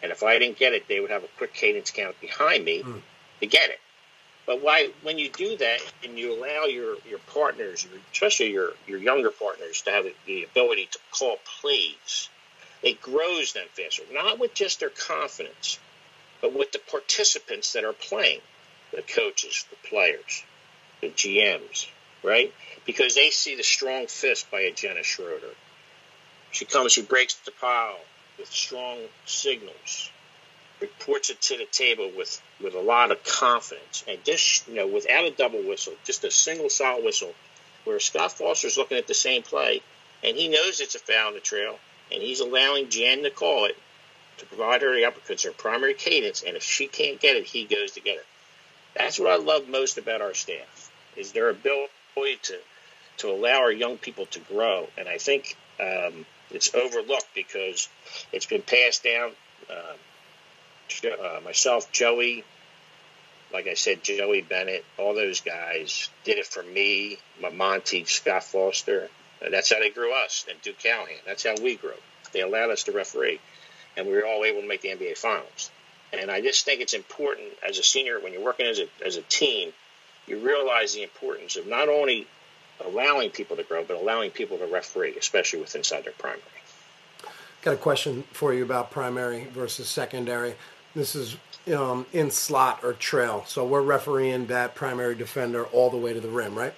and 0.02 0.12
if 0.12 0.22
I 0.22 0.38
didn't 0.38 0.58
get 0.58 0.74
it, 0.74 0.86
they 0.88 1.00
would 1.00 1.10
have 1.10 1.24
a 1.24 1.28
quick 1.38 1.54
cadence 1.54 1.90
count 1.90 2.20
behind 2.20 2.64
me 2.64 2.82
mm. 2.82 3.00
to 3.40 3.46
get 3.46 3.70
it. 3.70 3.80
But 4.46 4.62
why, 4.62 4.90
when 5.02 5.18
you 5.18 5.30
do 5.30 5.56
that 5.56 5.80
and 6.04 6.18
you 6.18 6.34
allow 6.34 6.64
your, 6.64 6.96
your 7.08 7.18
partners, 7.32 7.86
especially 8.12 8.52
your, 8.52 8.72
your 8.86 8.98
younger 8.98 9.30
partners, 9.30 9.80
to 9.82 9.90
have 9.90 10.06
the 10.26 10.44
ability 10.44 10.88
to 10.92 10.98
call 11.10 11.38
plays, 11.60 12.28
it 12.82 13.00
grows 13.00 13.54
them 13.54 13.66
faster. 13.72 14.02
Not 14.12 14.38
with 14.38 14.52
just 14.52 14.80
their 14.80 14.90
confidence, 14.90 15.78
but 16.42 16.52
with 16.52 16.72
the 16.72 16.78
participants 16.78 17.72
that 17.72 17.84
are 17.84 17.94
playing, 17.94 18.40
the 18.94 19.02
coaches, 19.02 19.66
the 19.70 19.88
players, 19.88 20.44
the 21.00 21.10
GMs, 21.10 21.86
right? 22.22 22.52
Because 22.84 23.14
they 23.14 23.30
see 23.30 23.56
the 23.56 23.62
strong 23.62 24.06
fist 24.06 24.50
by 24.50 24.60
a 24.60 24.72
Jenna 24.72 25.02
Schroeder. 25.02 25.54
She 26.52 26.64
comes, 26.64 26.92
she 26.92 27.02
breaks 27.02 27.34
the 27.34 27.50
pile 27.50 27.98
with 28.38 28.48
strong 28.50 28.98
signals, 29.26 30.10
reports 30.80 31.30
it 31.30 31.40
to 31.42 31.56
the 31.56 31.66
table 31.66 32.10
with, 32.16 32.40
with 32.62 32.74
a 32.74 32.80
lot 32.80 33.10
of 33.10 33.22
confidence. 33.24 34.04
And 34.08 34.22
just, 34.24 34.68
you 34.68 34.74
know, 34.74 34.86
without 34.86 35.24
a 35.24 35.30
double 35.30 35.62
whistle, 35.62 35.94
just 36.04 36.24
a 36.24 36.30
single 36.30 36.68
solid 36.68 37.04
whistle, 37.04 37.34
where 37.84 38.00
Scott 38.00 38.32
Foster's 38.32 38.76
looking 38.76 38.98
at 38.98 39.06
the 39.06 39.14
same 39.14 39.42
play, 39.42 39.82
and 40.22 40.36
he 40.36 40.48
knows 40.48 40.80
it's 40.80 40.94
a 40.94 40.98
foul 40.98 41.28
in 41.28 41.34
the 41.34 41.40
trail, 41.40 41.78
and 42.12 42.22
he's 42.22 42.40
allowing 42.40 42.88
Jen 42.88 43.22
to 43.24 43.30
call 43.30 43.66
it 43.66 43.76
to 44.38 44.46
provide 44.46 44.82
her 44.82 44.94
the 44.94 45.02
uppercuts, 45.02 45.44
her 45.44 45.52
primary 45.52 45.94
cadence, 45.94 46.42
and 46.42 46.56
if 46.56 46.62
she 46.62 46.86
can't 46.86 47.20
get 47.20 47.36
it, 47.36 47.44
he 47.44 47.64
goes 47.64 47.92
to 47.92 48.00
get 48.00 48.16
it. 48.16 48.26
That's 48.96 49.18
what 49.18 49.30
I 49.30 49.36
love 49.36 49.68
most 49.68 49.98
about 49.98 50.20
our 50.20 50.34
staff 50.34 50.90
is 51.16 51.32
their 51.32 51.48
ability 51.50 52.38
to 52.42 52.58
to 53.16 53.30
allow 53.30 53.60
our 53.60 53.70
young 53.70 53.96
people 53.96 54.26
to 54.26 54.40
grow, 54.40 54.88
and 54.98 55.08
I 55.08 55.18
think 55.18 55.56
um, 55.80 56.26
it's 56.50 56.74
overlooked 56.74 57.28
because 57.34 57.88
it's 58.32 58.46
been 58.46 58.62
passed 58.62 59.04
down. 59.04 59.30
Uh, 59.70 61.08
uh, 61.08 61.40
myself, 61.44 61.90
Joey, 61.92 62.44
like 63.52 63.68
I 63.68 63.74
said, 63.74 64.02
Joey 64.02 64.42
Bennett, 64.42 64.84
all 64.98 65.14
those 65.14 65.40
guys 65.40 66.10
did 66.24 66.38
it 66.38 66.46
for 66.46 66.62
me. 66.62 67.18
My 67.40 67.50
Monty, 67.50 68.04
Scott 68.04 68.44
Foster. 68.44 69.08
That's 69.40 69.72
how 69.72 69.78
they 69.78 69.90
grew 69.90 70.12
us, 70.12 70.44
and 70.48 70.60
Duke 70.62 70.78
Callahan. 70.78 71.16
That's 71.26 71.44
how 71.44 71.54
we 71.62 71.76
grew. 71.76 71.92
They 72.32 72.40
allowed 72.40 72.70
us 72.70 72.84
to 72.84 72.92
referee, 72.92 73.40
and 73.96 74.06
we 74.06 74.12
were 74.14 74.26
all 74.26 74.44
able 74.44 74.62
to 74.62 74.68
make 74.68 74.80
the 74.80 74.88
NBA 74.88 75.16
Finals. 75.18 75.70
And 76.20 76.30
I 76.30 76.40
just 76.40 76.64
think 76.64 76.80
it's 76.80 76.94
important 76.94 77.48
as 77.66 77.78
a 77.78 77.82
senior 77.82 78.20
when 78.20 78.32
you're 78.32 78.44
working 78.44 78.66
as 78.66 78.78
a 78.78 78.86
as 79.04 79.16
a 79.16 79.22
team 79.22 79.72
you 80.26 80.38
realize 80.38 80.94
the 80.94 81.02
importance 81.02 81.56
of 81.56 81.66
not 81.66 81.88
only 81.88 82.26
allowing 82.84 83.30
people 83.30 83.56
to 83.56 83.62
grow, 83.62 83.84
but 83.84 83.96
allowing 83.96 84.30
people 84.30 84.58
to 84.58 84.66
referee, 84.66 85.16
especially 85.18 85.60
with 85.60 85.74
inside 85.74 86.04
their 86.04 86.12
primary. 86.12 86.42
Got 87.62 87.74
a 87.74 87.78
question 87.78 88.24
for 88.32 88.52
you 88.52 88.62
about 88.62 88.90
primary 88.90 89.44
versus 89.44 89.88
secondary. 89.88 90.54
This 90.94 91.14
is 91.14 91.36
um, 91.74 92.06
in 92.12 92.30
slot 92.30 92.80
or 92.82 92.92
trail, 92.92 93.44
so 93.46 93.66
we're 93.66 93.82
refereeing 93.82 94.46
that 94.46 94.74
primary 94.74 95.14
defender 95.14 95.64
all 95.66 95.90
the 95.90 95.96
way 95.96 96.12
to 96.12 96.20
the 96.20 96.28
rim, 96.28 96.54
right? 96.54 96.74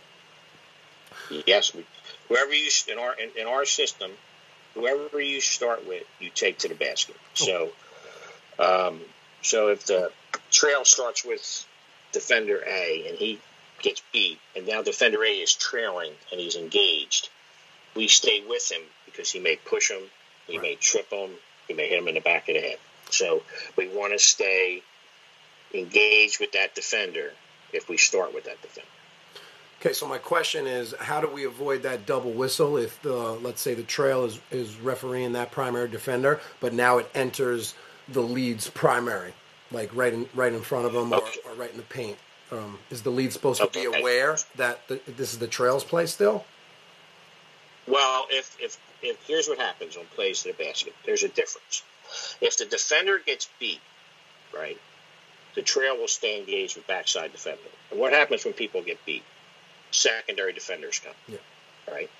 Yes, 1.46 1.75
We, 1.75 1.85
whoever 2.29 2.55
you 2.55 2.68
in 2.88 2.99
our 2.99 3.14
in, 3.14 3.31
in 3.37 3.46
our 3.46 3.64
system, 3.64 4.12
whoever 4.75 5.20
you 5.20 5.40
start 5.40 5.87
with, 5.88 6.05
you 6.20 6.31
take 6.31 6.59
to 6.59 6.68
the 6.68 6.77
basket. 6.77 7.16
So, 7.35 7.70
um, 8.61 9.01
so 9.47 9.69
if 9.69 9.87
the 9.87 10.11
trail 10.51 10.85
starts 10.85 11.25
with 11.25 11.65
defender 12.11 12.61
A 12.67 13.07
and 13.09 13.17
he 13.17 13.39
gets 13.81 14.03
beat, 14.13 14.41
and 14.57 14.67
now 14.67 14.83
defender 14.83 15.23
A 15.23 15.29
is 15.29 15.55
trailing 15.55 16.13
and 16.33 16.41
he's 16.41 16.57
engaged, 16.57 17.29
we 17.95 18.09
stay 18.09 18.43
with 18.47 18.69
him 18.73 18.83
because 19.05 19.31
he 19.31 19.39
may 19.39 19.55
push 19.55 19.89
him, 19.89 20.03
he 20.49 20.59
right. 20.59 20.63
may 20.63 20.75
trip 20.75 21.11
him, 21.11 21.31
he 21.69 21.75
may 21.75 21.89
hit 21.89 22.01
him 22.01 22.09
in 22.09 22.15
the 22.15 22.21
back 22.21 22.49
of 22.49 22.57
the 22.57 22.61
head. 22.61 22.79
So 23.11 23.45
we 23.77 23.87
want 23.87 24.13
to 24.15 24.19
stay 24.19 24.83
engaged 25.73 26.41
with 26.41 26.51
that 26.53 26.75
defender 26.75 27.31
if 27.73 27.89
we 27.89 27.99
start 27.99 28.35
with 28.35 28.45
that 28.47 28.61
defender. 28.63 28.89
Okay, 29.81 29.93
so 29.93 30.09
my 30.09 30.19
question 30.19 30.67
is, 30.67 30.93
how 30.99 31.21
do 31.21 31.29
we 31.29 31.45
avoid 31.45 31.85
that 31.85 32.05
double 32.05 32.33
whistle 32.33 32.79
if 32.79 33.01
the 33.03 33.15
let's 33.15 33.61
say 33.61 33.75
the 33.75 33.85
trail 33.85 34.25
is 34.25 34.41
is 34.51 34.75
refereeing 34.81 35.35
that 35.35 35.53
primary 35.53 35.89
defender, 35.89 36.41
but 36.59 36.73
now 36.73 36.99
it 36.99 37.09
enters 37.15 37.75
the 38.09 38.23
lead's 38.23 38.69
primary? 38.71 39.35
like 39.73 39.95
right 39.95 40.12
in 40.12 40.29
right 40.35 40.53
in 40.53 40.61
front 40.61 40.87
of 40.87 40.92
them 40.92 41.12
or, 41.12 41.16
okay. 41.16 41.40
or 41.47 41.55
right 41.55 41.71
in 41.71 41.77
the 41.77 41.83
paint. 41.83 42.16
Um, 42.53 42.79
is 42.90 43.03
the 43.03 43.11
lead 43.11 43.33
supposed 43.33 43.61
okay. 43.61 43.85
to 43.85 43.90
be 43.92 43.99
aware 43.99 44.37
that 44.55 44.87
the, 44.87 45.01
this 45.07 45.33
is 45.33 45.40
the 45.40 45.49
trails 45.49 45.83
play 45.83 46.07
still? 46.07 46.45
Well, 47.88 48.27
if, 48.31 48.57
if 48.61 48.79
if 49.03 49.16
here's 49.27 49.49
what 49.49 49.59
happens 49.59 49.97
on 49.97 50.05
plays 50.14 50.42
to 50.42 50.53
the 50.53 50.64
basket, 50.64 50.95
there's 51.05 51.23
a 51.23 51.29
difference. 51.29 51.83
If 52.40 52.57
the 52.57 52.66
defender 52.66 53.19
gets 53.19 53.49
beat, 53.59 53.81
right, 54.55 54.79
the 55.55 55.62
trail 55.62 55.97
will 55.97 56.09
stay 56.09 56.38
engaged 56.38 56.77
with 56.77 56.87
backside 56.87 57.33
defender. 57.33 57.61
And 57.90 57.99
what 57.99 58.12
happens 58.12 58.45
when 58.45 58.55
people 58.55 58.83
get 58.83 59.05
beat? 59.05 59.25
Secondary 59.90 60.53
defenders 60.53 61.01
come. 61.01 61.14
Yeah. 61.27 61.38
Right. 61.92 62.11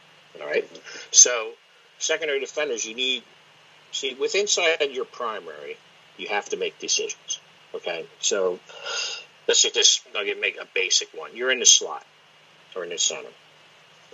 All 0.41 0.47
right. 0.47 0.69
So 1.13 1.53
secondary 1.99 2.41
defenders, 2.41 2.85
you 2.85 2.95
need 2.95 3.23
see 3.97 4.15
with 4.15 4.35
inside 4.35 4.91
your 4.93 5.05
primary, 5.05 5.77
you 6.17 6.29
have 6.29 6.49
to 6.51 6.57
make 6.57 6.79
decisions. 6.79 7.41
Okay, 7.75 8.07
so 8.21 8.59
let's 9.49 9.61
say 9.61 9.71
this. 9.71 10.01
I'll 10.15 10.25
make 10.37 10.59
a 10.61 10.67
basic 10.75 11.09
one. 11.15 11.35
You're 11.35 11.51
in 11.51 11.61
the 11.61 11.67
slot 11.67 12.05
or 12.75 12.85
in 12.85 12.91
the 12.91 12.99
center. 12.99 13.29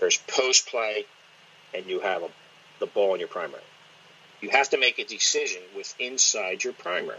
There's 0.01 0.19
post 0.19 0.67
play, 0.67 1.05
and 1.75 1.87
you 1.87 2.01
have 2.01 2.23
a, 2.23 2.29
the 2.81 2.87
ball 2.87 3.15
in 3.15 3.21
your 3.21 3.29
primary. 3.29 3.63
You 4.41 4.51
have 4.51 4.71
to 4.71 4.79
make 4.79 4.99
a 4.99 5.05
decision 5.05 5.63
with 5.77 5.95
inside 5.99 6.65
your 6.65 6.73
primary. 6.73 7.19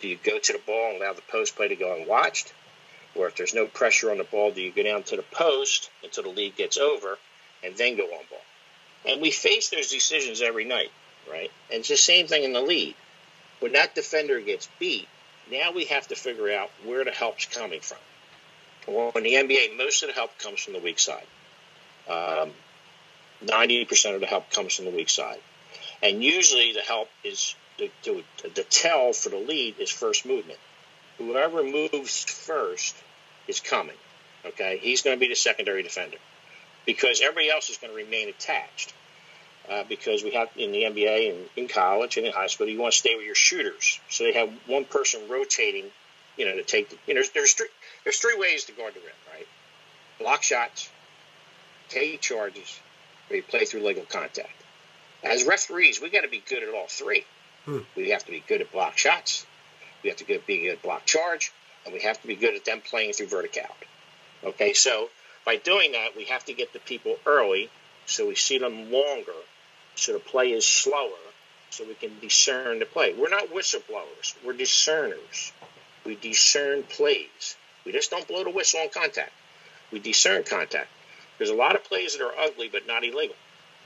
Do 0.00 0.08
you 0.08 0.18
go 0.22 0.38
to 0.38 0.52
the 0.52 0.60
ball 0.66 0.90
and 0.90 1.02
allow 1.02 1.14
the 1.14 1.22
post 1.22 1.56
play 1.56 1.68
to 1.68 1.76
go 1.76 1.94
unwatched? 1.94 2.52
Or 3.14 3.26
if 3.26 3.36
there's 3.36 3.54
no 3.54 3.66
pressure 3.66 4.10
on 4.10 4.18
the 4.18 4.24
ball, 4.24 4.52
do 4.52 4.60
you 4.60 4.70
go 4.70 4.82
down 4.82 5.02
to 5.04 5.16
the 5.16 5.22
post 5.22 5.90
until 6.04 6.24
the 6.24 6.28
lead 6.30 6.56
gets 6.56 6.76
over 6.76 7.18
and 7.64 7.74
then 7.76 7.96
go 7.96 8.04
on 8.04 8.24
ball? 8.30 8.42
And 9.06 9.22
we 9.22 9.30
face 9.30 9.70
those 9.70 9.90
decisions 9.90 10.42
every 10.42 10.64
night, 10.64 10.90
right? 11.30 11.50
And 11.70 11.80
it's 11.80 11.88
the 11.88 11.96
same 11.96 12.26
thing 12.26 12.44
in 12.44 12.52
the 12.52 12.60
lead 12.60 12.94
when 13.60 13.72
that 13.72 13.94
defender 13.94 14.40
gets 14.40 14.68
beat, 14.78 15.08
now 15.50 15.72
we 15.72 15.86
have 15.86 16.06
to 16.08 16.14
figure 16.14 16.52
out 16.52 16.70
where 16.84 17.04
the 17.04 17.10
help's 17.10 17.46
coming 17.46 17.80
from. 17.80 17.98
Well, 18.86 19.12
in 19.16 19.22
the 19.22 19.34
NBA, 19.34 19.76
most 19.76 20.02
of 20.02 20.08
the 20.08 20.14
help 20.14 20.38
comes 20.38 20.60
from 20.60 20.74
the 20.74 20.80
weak 20.80 20.98
side. 20.98 21.26
Um, 22.08 22.50
90% 23.44 24.14
of 24.14 24.20
the 24.20 24.26
help 24.26 24.50
comes 24.50 24.76
from 24.76 24.86
the 24.86 24.90
weak 24.90 25.10
side. 25.10 25.40
And 26.02 26.22
usually 26.22 26.72
the 26.72 26.80
help 26.80 27.08
is 27.24 27.54
the, 27.76 27.90
the, 28.04 28.24
the 28.54 28.62
tell 28.62 29.12
for 29.12 29.28
the 29.28 29.38
lead 29.38 29.78
is 29.78 29.90
first 29.90 30.24
movement. 30.24 30.58
Whoever 31.18 31.62
moves 31.62 32.24
first 32.24 32.96
is 33.46 33.60
coming. 33.60 33.96
Okay, 34.46 34.78
he's 34.78 35.02
going 35.02 35.16
to 35.16 35.20
be 35.20 35.28
the 35.28 35.34
secondary 35.34 35.82
defender 35.82 36.16
because 36.86 37.20
everybody 37.20 37.50
else 37.50 37.68
is 37.68 37.76
going 37.76 37.92
to 37.92 37.96
remain 37.96 38.28
attached 38.28 38.94
uh, 39.70 39.84
because 39.88 40.22
we 40.22 40.30
have 40.32 40.48
in 40.56 40.72
the 40.72 40.82
NBA 40.82 41.30
and 41.30 41.48
in 41.56 41.68
college 41.68 42.16
and 42.16 42.26
in 42.26 42.32
high 42.32 42.46
school, 42.46 42.66
you 42.68 42.78
want 42.78 42.92
to 42.92 42.98
stay 42.98 43.16
with 43.16 43.26
your 43.26 43.34
shooters. 43.34 44.00
So 44.08 44.24
they 44.24 44.32
have 44.32 44.50
one 44.66 44.84
person 44.84 45.28
rotating, 45.28 45.86
you 46.36 46.46
know, 46.46 46.56
to 46.56 46.62
take. 46.62 46.90
The, 46.90 46.96
you 47.06 47.14
know, 47.14 47.20
there's 47.20 47.30
there's 47.30 47.52
three, 47.52 47.68
there's 48.04 48.18
three 48.18 48.36
ways 48.38 48.64
to 48.64 48.72
guard 48.72 48.94
the 48.94 49.00
rim, 49.00 49.10
right? 49.32 49.46
Block 50.18 50.42
shots, 50.42 50.88
take 51.88 52.20
charges, 52.20 52.80
or 53.30 53.36
you 53.36 53.42
play 53.42 53.64
through 53.64 53.84
legal 53.84 54.04
contact. 54.04 54.50
As 55.22 55.44
referees, 55.44 56.00
we 56.00 56.10
got 56.10 56.22
to 56.22 56.28
be 56.28 56.42
good 56.48 56.62
at 56.62 56.74
all 56.74 56.86
three. 56.88 57.24
Hmm. 57.64 57.78
We 57.96 58.10
have 58.10 58.24
to 58.24 58.30
be 58.30 58.42
good 58.46 58.60
at 58.60 58.72
block 58.72 58.96
shots. 58.96 59.46
We 60.02 60.10
have 60.10 60.18
to 60.18 60.26
be 60.26 60.38
good 60.38 60.70
at 60.70 60.82
block 60.82 61.04
charge, 61.06 61.52
and 61.84 61.92
we 61.92 62.00
have 62.00 62.20
to 62.22 62.26
be 62.26 62.36
good 62.36 62.54
at 62.54 62.64
them 62.64 62.80
playing 62.80 63.12
through 63.12 63.26
vertical. 63.26 63.64
Okay, 64.44 64.72
so 64.72 65.10
by 65.44 65.56
doing 65.56 65.92
that, 65.92 66.16
we 66.16 66.26
have 66.26 66.44
to 66.44 66.52
get 66.52 66.72
the 66.72 66.78
people 66.78 67.16
early 67.26 67.68
so 68.08 68.26
we 68.26 68.34
see 68.34 68.58
them 68.58 68.90
longer, 68.90 69.34
so 69.98 70.12
the 70.12 70.20
play 70.20 70.52
is 70.52 70.64
slower, 70.64 71.10
so 71.70 71.84
we 71.84 71.94
can 71.94 72.12
discern 72.20 72.78
the 72.78 72.86
play. 72.86 73.14
We're 73.14 73.28
not 73.28 73.48
whistleblowers, 73.48 74.34
we're 74.44 74.52
discerners. 74.52 75.52
We 76.04 76.14
discern 76.14 76.84
plays. 76.84 77.56
We 77.84 77.92
just 77.92 78.10
don't 78.10 78.26
blow 78.26 78.44
the 78.44 78.50
whistle 78.50 78.80
on 78.80 78.88
contact. 78.88 79.32
We 79.92 79.98
discern 79.98 80.44
contact. 80.44 80.88
There's 81.36 81.50
a 81.50 81.54
lot 81.54 81.74
of 81.74 81.84
plays 81.84 82.16
that 82.16 82.24
are 82.24 82.32
ugly 82.38 82.68
but 82.70 82.86
not 82.86 83.04
illegal. 83.04 83.36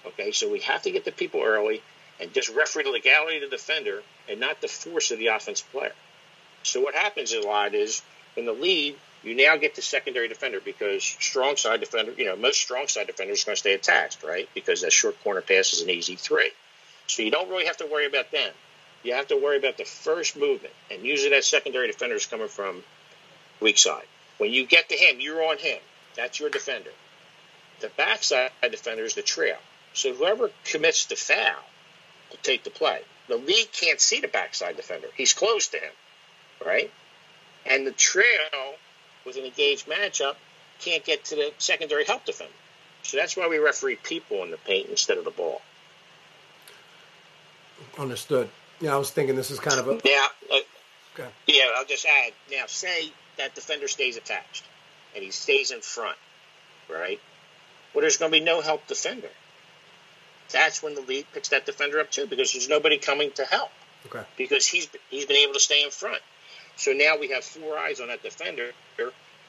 Okay, 0.06 0.32
so 0.32 0.50
we 0.50 0.60
have 0.60 0.82
to 0.82 0.90
get 0.90 1.04
the 1.04 1.12
people 1.12 1.42
early 1.42 1.82
and 2.20 2.32
just 2.32 2.48
referee 2.50 2.84
the 2.84 2.90
legality 2.90 3.36
of 3.36 3.50
the 3.50 3.56
defender 3.56 4.02
and 4.28 4.38
not 4.38 4.60
the 4.60 4.68
force 4.68 5.10
of 5.10 5.18
the 5.18 5.28
offensive 5.28 5.70
player. 5.72 5.92
So 6.62 6.80
what 6.80 6.94
happens 6.94 7.32
a 7.32 7.40
lot 7.40 7.74
is 7.74 8.02
in 8.36 8.46
the 8.46 8.52
lead, 8.52 8.96
you 9.22 9.36
now 9.36 9.56
get 9.56 9.74
the 9.74 9.82
secondary 9.82 10.28
defender 10.28 10.60
because 10.60 11.04
strong 11.04 11.56
side 11.56 11.80
defender, 11.80 12.12
you 12.16 12.24
know, 12.24 12.36
most 12.36 12.60
strong 12.60 12.88
side 12.88 13.06
defenders 13.06 13.42
are 13.42 13.46
going 13.46 13.56
to 13.56 13.60
stay 13.60 13.74
attached, 13.74 14.22
right? 14.22 14.48
Because 14.54 14.82
that 14.82 14.92
short 14.92 15.22
corner 15.22 15.40
pass 15.40 15.72
is 15.72 15.82
an 15.82 15.90
easy 15.90 16.16
three. 16.16 16.50
So 17.06 17.22
you 17.22 17.30
don't 17.30 17.48
really 17.48 17.66
have 17.66 17.76
to 17.78 17.86
worry 17.86 18.06
about 18.06 18.30
them. 18.32 18.52
You 19.02 19.14
have 19.14 19.28
to 19.28 19.36
worry 19.36 19.58
about 19.58 19.76
the 19.76 19.84
first 19.84 20.36
movement, 20.36 20.74
and 20.90 21.04
usually 21.04 21.30
that 21.30 21.44
secondary 21.44 21.88
defender 21.88 22.14
is 22.14 22.26
coming 22.26 22.48
from 22.48 22.84
weak 23.60 23.78
side. 23.78 24.06
When 24.38 24.52
you 24.52 24.64
get 24.64 24.88
to 24.88 24.94
him, 24.94 25.20
you're 25.20 25.42
on 25.44 25.58
him. 25.58 25.78
That's 26.16 26.38
your 26.38 26.50
defender. 26.50 26.90
The 27.80 27.90
backside 27.96 28.52
defender 28.62 29.04
is 29.04 29.14
the 29.14 29.22
trail. 29.22 29.56
So 29.92 30.14
whoever 30.14 30.50
commits 30.64 31.06
the 31.06 31.16
foul 31.16 31.64
will 32.30 32.38
take 32.42 32.64
the 32.64 32.70
play. 32.70 33.02
The 33.28 33.36
lead 33.36 33.72
can't 33.72 34.00
see 34.00 34.20
the 34.20 34.28
backside 34.28 34.76
defender. 34.76 35.08
He's 35.16 35.32
close 35.32 35.68
to 35.68 35.78
him, 35.78 35.92
right? 36.64 36.90
And 37.66 37.86
the 37.86 37.92
trail 37.92 38.76
with 39.24 39.36
an 39.36 39.44
engaged 39.44 39.86
matchup 39.88 40.36
can't 40.80 41.04
get 41.04 41.24
to 41.26 41.36
the 41.36 41.52
secondary 41.58 42.04
help 42.04 42.24
defender. 42.24 42.52
So 43.02 43.16
that's 43.16 43.36
why 43.36 43.48
we 43.48 43.58
referee 43.58 43.96
people 43.96 44.42
in 44.44 44.50
the 44.50 44.56
paint 44.56 44.88
instead 44.88 45.18
of 45.18 45.24
the 45.24 45.30
ball. 45.30 45.60
Understood. 47.98 48.48
Yeah, 48.80 48.94
I 48.94 48.96
was 48.98 49.10
thinking 49.10 49.36
this 49.36 49.50
is 49.50 49.60
kind 49.60 49.78
of 49.78 49.88
a. 49.88 49.92
Now, 50.04 50.26
uh, 50.52 50.56
Okay. 51.14 51.28
yeah, 51.46 51.64
I'll 51.76 51.84
just 51.84 52.06
add. 52.06 52.32
Now, 52.50 52.64
say 52.66 53.12
that 53.36 53.54
defender 53.54 53.86
stays 53.86 54.16
attached 54.16 54.64
and 55.14 55.22
he 55.22 55.30
stays 55.30 55.70
in 55.70 55.80
front, 55.82 56.16
right? 56.88 57.20
Well, 57.92 58.00
there's 58.00 58.16
going 58.16 58.32
to 58.32 58.38
be 58.38 58.42
no 58.44 58.62
help 58.62 58.86
defender. 58.86 59.28
That's 60.50 60.82
when 60.82 60.94
the 60.94 61.02
lead 61.02 61.26
picks 61.34 61.50
that 61.50 61.66
defender 61.66 62.00
up 62.00 62.10
too, 62.10 62.26
because 62.26 62.52
there's 62.52 62.68
nobody 62.68 62.96
coming 62.98 63.30
to 63.32 63.44
help 63.44 63.70
Okay. 64.06 64.22
because 64.36 64.66
he's 64.66 64.88
he's 65.10 65.26
been 65.26 65.36
able 65.36 65.54
to 65.54 65.60
stay 65.60 65.82
in 65.84 65.90
front. 65.90 66.22
So 66.76 66.92
now 66.92 67.16
we 67.18 67.28
have 67.28 67.44
four 67.44 67.78
eyes 67.78 68.00
on 68.00 68.08
that 68.08 68.22
defender, 68.22 68.72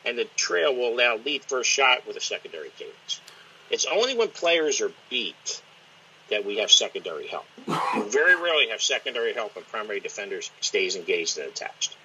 and 0.05 0.17
the 0.17 0.25
trail 0.36 0.75
will 0.75 0.93
allow 0.93 1.17
lead 1.17 1.43
first 1.45 1.69
shot 1.69 2.05
with 2.07 2.17
a 2.17 2.21
secondary 2.21 2.71
cadence. 2.77 3.21
It's 3.69 3.86
only 3.86 4.15
when 4.15 4.27
players 4.29 4.81
are 4.81 4.91
beat 5.09 5.62
that 6.29 6.45
we 6.45 6.57
have 6.57 6.71
secondary 6.71 7.27
help. 7.27 7.45
You 7.67 8.03
very 8.09 8.36
rarely 8.36 8.69
have 8.69 8.81
secondary 8.81 9.33
help 9.33 9.55
when 9.55 9.65
primary 9.65 9.99
defenders 9.99 10.51
stays 10.62 10.95
engaged 10.95 11.38
and 11.38 11.47
attached. 11.47 11.97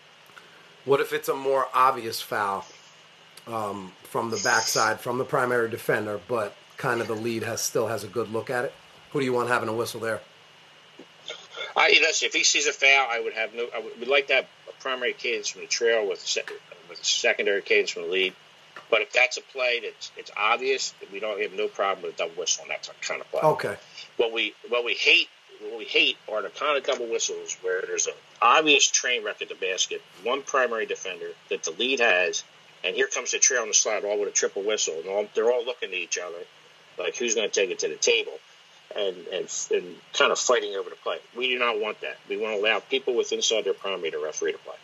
What 0.85 1.01
if 1.01 1.13
it's 1.13 1.29
a 1.29 1.35
more 1.35 1.69
obvious 1.75 2.21
foul 2.21 2.65
um, 3.47 3.93
from 4.05 4.31
the 4.31 4.41
backside, 4.43 5.01
from 5.01 5.19
the 5.19 5.25
primary 5.25 5.69
defender, 5.69 6.21
but 6.29 6.55
kind 6.77 7.01
of 7.01 7.09
the 7.09 7.15
lead 7.15 7.43
has 7.43 7.61
still 7.61 7.89
has 7.89 8.05
a 8.05 8.09
good 8.09 8.33
look 8.33 8.51
at 8.51 8.65
it? 8.65 8.73
Who 9.11 9.21
do 9.21 9.25
you 9.25 9.33
want 9.33 9.49
having 9.49 9.69
a 9.69 9.75
whistle 9.75 10.01
there? 10.01 10.21
I, 11.79 11.89
you 11.89 12.01
if 12.03 12.33
he 12.33 12.45
sees 12.45 12.67
a 12.67 12.73
foul, 12.73 13.07
I 13.11 13.21
would 13.21 13.35
have 13.35 13.55
no. 13.55 13.69
I 13.75 13.79
would, 13.81 13.99
would 14.01 14.09
like 14.09 14.29
to 14.29 14.35
have 14.35 14.47
a 14.69 14.83
primary 14.83 15.13
cadence 15.13 15.49
from 15.49 15.63
the 15.63 15.69
trail 15.69 16.09
with 16.09 16.21
se- 16.21 16.45
with 16.89 17.01
a 17.01 17.05
secondary 17.05 17.63
cadence 17.63 17.91
from 17.91 18.03
the 18.03 18.09
lead. 18.09 18.35
But 18.91 19.03
if 19.03 19.13
that's 19.13 19.37
a 19.37 19.43
play 19.43 19.81
that's 19.81 20.11
it's 20.17 20.31
obvious, 20.37 20.95
we 21.13 21.21
don't 21.21 21.41
have 21.41 21.53
no 21.53 21.69
problem 21.69 22.05
with 22.05 22.15
a 22.15 22.19
double 22.19 22.35
whistle 22.35 22.63
on 22.63 22.69
that 22.69 22.89
kind 23.03 23.21
of 23.21 23.31
play. 23.31 23.41
Okay. 23.43 23.77
What 24.17 24.33
we 24.33 24.55
what 24.69 24.85
we 24.85 24.95
hate 24.95 25.29
what 25.61 25.79
we 25.79 25.85
hate 25.85 26.17
are 26.31 26.43
the 26.43 26.51
kind 26.51 26.77
of 26.77 26.85
double 26.85 27.07
whistles 27.07 27.57
where 27.63 27.83
there's 27.83 28.07
an 28.07 28.15
obvious 28.41 28.89
train 28.89 29.25
wreck 29.25 29.43
at 29.43 29.49
the 29.49 29.55
basket, 29.55 30.03
one 30.23 30.43
primary 30.43 30.87
defender 30.87 31.31
that 31.51 31.65
the 31.65 31.73
lead 31.73 32.01
has, 32.01 32.45
and 32.85 32.95
here 32.95 33.09
comes 33.09 33.33
the 33.33 33.39
trail 33.39 33.63
on 33.63 33.69
the 33.69 33.75
slide 33.75 34.05
all 34.05 34.21
with 34.21 34.29
a 34.29 34.33
triple 34.33 34.63
whistle, 34.63 34.95
and 35.01 35.09
all, 35.09 35.27
they're 35.35 35.51
all 35.51 35.65
looking 35.65 35.91
at 35.91 35.97
each 35.97 36.19
other 36.19 36.45
like 36.99 37.17
who's 37.17 37.35
going 37.35 37.49
to 37.49 37.55
take 37.55 37.71
it 37.71 37.81
to 37.81 37.89
the 37.89 37.97
table, 37.97 38.33
and, 38.97 39.17
and 39.33 39.69
and 39.73 39.97
kind 40.15 40.33
of 40.33 40.39
fighting 40.39 40.75
over 40.75 40.91
the 40.91 40.97
play. 40.97 41.19
We 41.37 41.49
do 41.49 41.59
not 41.59 41.81
want 41.81 42.01
that. 42.01 42.17
We 42.29 42.37
want 42.37 42.57
to 42.57 42.61
allow 42.61 42.81
people 42.81 43.15
with 43.15 43.33
inside 43.33 43.65
their 43.65 43.75
primary 43.75 44.11
to 44.11 44.19
referee 44.19 44.53
the 44.53 44.59
play. 44.59 44.77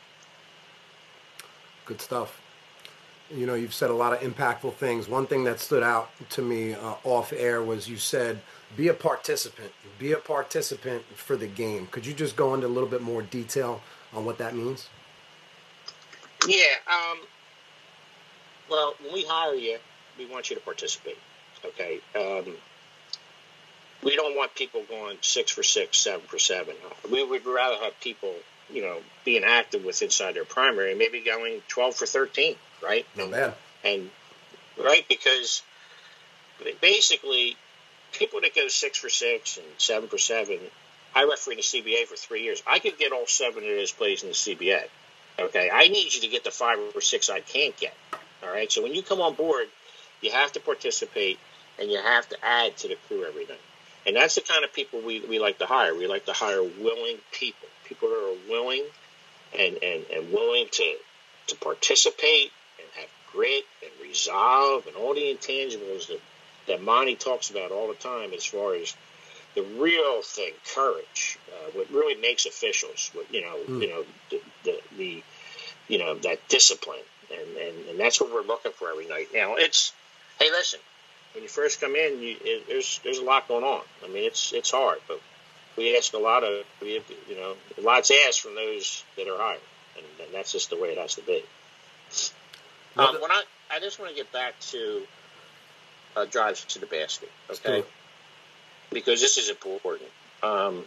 Good 1.84 2.00
stuff. 2.00 2.40
You 3.30 3.46
know, 3.46 3.54
you've 3.54 3.74
said 3.74 3.90
a 3.90 3.94
lot 3.94 4.12
of 4.12 4.20
impactful 4.20 4.74
things. 4.74 5.08
One 5.08 5.26
thing 5.26 5.44
that 5.44 5.58
stood 5.58 5.82
out 5.82 6.10
to 6.30 6.42
me 6.42 6.74
uh, 6.74 6.94
off 7.04 7.32
air 7.32 7.62
was 7.62 7.88
you 7.88 7.96
said, 7.96 8.40
be 8.76 8.88
a 8.88 8.94
participant. 8.94 9.72
Be 9.98 10.12
a 10.12 10.18
participant 10.18 11.02
for 11.14 11.36
the 11.36 11.46
game. 11.46 11.88
Could 11.90 12.04
you 12.04 12.12
just 12.12 12.36
go 12.36 12.54
into 12.54 12.66
a 12.66 12.68
little 12.68 12.88
bit 12.88 13.02
more 13.02 13.22
detail 13.22 13.80
on 14.12 14.24
what 14.24 14.38
that 14.38 14.54
means? 14.54 14.88
Yeah. 16.46 16.74
Um, 16.86 17.18
well, 18.70 18.94
when 19.02 19.14
we 19.14 19.24
hire 19.24 19.54
you, 19.54 19.78
we 20.18 20.26
want 20.26 20.50
you 20.50 20.56
to 20.56 20.62
participate. 20.62 21.18
Okay. 21.64 22.00
Um, 22.14 22.54
we 24.04 24.16
don't 24.16 24.36
want 24.36 24.54
people 24.54 24.82
going 24.88 25.18
six 25.22 25.50
for 25.50 25.62
six, 25.62 25.98
seven 25.98 26.26
for 26.26 26.38
seven. 26.38 26.74
We 27.10 27.24
would 27.24 27.46
rather 27.46 27.76
have 27.82 27.98
people, 28.00 28.34
you 28.70 28.82
know, 28.82 28.98
being 29.24 29.44
active 29.44 29.84
with 29.84 30.02
inside 30.02 30.34
their 30.34 30.44
primary, 30.44 30.94
maybe 30.94 31.20
going 31.20 31.62
twelve 31.68 31.94
for 31.96 32.06
thirteen, 32.06 32.56
right? 32.82 33.06
Not 33.16 33.24
and, 33.24 33.32
bad. 33.32 33.54
and 33.84 34.10
right 34.82 35.04
because 35.08 35.62
basically 36.80 37.56
people 38.12 38.40
that 38.42 38.54
go 38.54 38.68
six 38.68 38.98
for 38.98 39.08
six 39.08 39.56
and 39.56 39.66
seven 39.78 40.08
for 40.08 40.18
seven. 40.18 40.58
I 41.16 41.24
refereed 41.24 41.58
the 41.58 41.62
CBA 41.62 42.06
for 42.06 42.16
three 42.16 42.42
years. 42.42 42.62
I 42.66 42.80
could 42.80 42.98
get 42.98 43.12
all 43.12 43.26
seven 43.26 43.62
of 43.62 43.68
those 43.68 43.92
plays 43.92 44.22
in 44.22 44.30
the 44.30 44.34
CBA. 44.34 44.82
Okay, 45.38 45.70
I 45.72 45.88
need 45.88 46.12
you 46.14 46.20
to 46.22 46.28
get 46.28 46.44
the 46.44 46.50
five 46.50 46.78
or 46.94 47.00
six 47.00 47.30
I 47.30 47.40
can't 47.40 47.76
get. 47.76 47.94
All 48.42 48.50
right, 48.50 48.70
so 48.70 48.82
when 48.82 48.94
you 48.94 49.02
come 49.02 49.20
on 49.20 49.34
board, 49.34 49.66
you 50.20 50.32
have 50.32 50.52
to 50.52 50.60
participate 50.60 51.38
and 51.78 51.90
you 51.90 51.98
have 51.98 52.28
to 52.28 52.36
add 52.44 52.76
to 52.78 52.88
the 52.88 52.96
crew 53.06 53.24
every 53.24 53.46
night. 53.46 53.60
And 54.06 54.16
that's 54.16 54.34
the 54.34 54.42
kind 54.42 54.64
of 54.64 54.72
people 54.72 55.00
we, 55.00 55.20
we 55.20 55.38
like 55.38 55.58
to 55.58 55.66
hire. 55.66 55.94
We 55.94 56.06
like 56.06 56.26
to 56.26 56.32
hire 56.32 56.62
willing 56.62 57.18
people, 57.32 57.68
people 57.84 58.08
that 58.08 58.16
are 58.16 58.50
willing 58.50 58.84
and, 59.58 59.78
and, 59.82 60.04
and 60.14 60.32
willing 60.32 60.66
to, 60.70 60.96
to 61.48 61.56
participate 61.56 62.50
and 62.78 62.88
have 63.00 63.08
grit 63.32 63.64
and 63.82 63.90
resolve 64.02 64.86
and 64.86 64.96
all 64.96 65.14
the 65.14 65.20
intangibles 65.20 66.08
that, 66.08 66.20
that 66.66 66.82
Monty 66.82 67.16
talks 67.16 67.50
about 67.50 67.70
all 67.70 67.88
the 67.88 67.94
time 67.94 68.32
as 68.32 68.44
far 68.44 68.74
as 68.74 68.94
the 69.54 69.62
real 69.62 70.20
thing, 70.22 70.52
courage, 70.74 71.38
uh, 71.48 71.70
what 71.72 71.90
really 71.90 72.20
makes 72.20 72.44
officials, 72.44 73.10
what, 73.14 73.32
you 73.32 73.40
know, 73.40 73.56
you 73.68 73.88
know, 73.88 74.04
the, 74.30 74.40
the, 74.64 74.80
the, 74.96 75.22
you 75.88 75.98
know, 75.98 76.14
that 76.16 76.46
discipline. 76.48 76.98
And, 77.30 77.56
and, 77.56 77.88
and 77.90 78.00
that's 78.00 78.20
what 78.20 78.32
we're 78.32 78.42
looking 78.42 78.72
for 78.72 78.90
every 78.90 79.06
night. 79.06 79.28
Now, 79.32 79.54
it's, 79.56 79.92
hey, 80.40 80.50
listen, 80.50 80.80
when 81.34 81.42
you 81.42 81.48
first 81.48 81.80
come 81.80 81.96
in, 81.96 82.20
you, 82.20 82.36
it, 82.40 82.68
there's 82.68 83.00
there's 83.02 83.18
a 83.18 83.24
lot 83.24 83.48
going 83.48 83.64
on. 83.64 83.82
I 84.04 84.08
mean, 84.08 84.24
it's 84.24 84.52
it's 84.52 84.70
hard, 84.70 84.98
but 85.08 85.20
we 85.76 85.96
ask 85.96 86.12
a 86.14 86.18
lot 86.18 86.44
of 86.44 86.64
we 86.80 86.94
have, 86.94 87.04
you 87.28 87.36
know 87.36 87.54
lots 87.82 88.10
asked 88.26 88.40
from 88.40 88.54
those 88.54 89.04
that 89.16 89.28
are 89.28 89.36
hired, 89.36 89.60
and, 89.96 90.06
and 90.24 90.34
that's 90.34 90.52
just 90.52 90.70
the 90.70 90.76
way 90.76 90.90
it 90.90 90.98
has 90.98 91.16
to 91.16 91.22
be. 91.22 91.42
Um, 92.96 93.20
when 93.20 93.32
I 93.32 93.42
I 93.70 93.80
just 93.80 93.98
want 93.98 94.12
to 94.12 94.16
get 94.16 94.32
back 94.32 94.58
to 94.70 95.02
uh, 96.16 96.24
drives 96.26 96.64
to 96.66 96.78
the 96.78 96.86
basket, 96.86 97.30
okay? 97.50 97.80
do. 97.80 97.86
Because 98.92 99.20
this 99.20 99.36
is 99.36 99.50
important. 99.50 100.08
Um, 100.42 100.84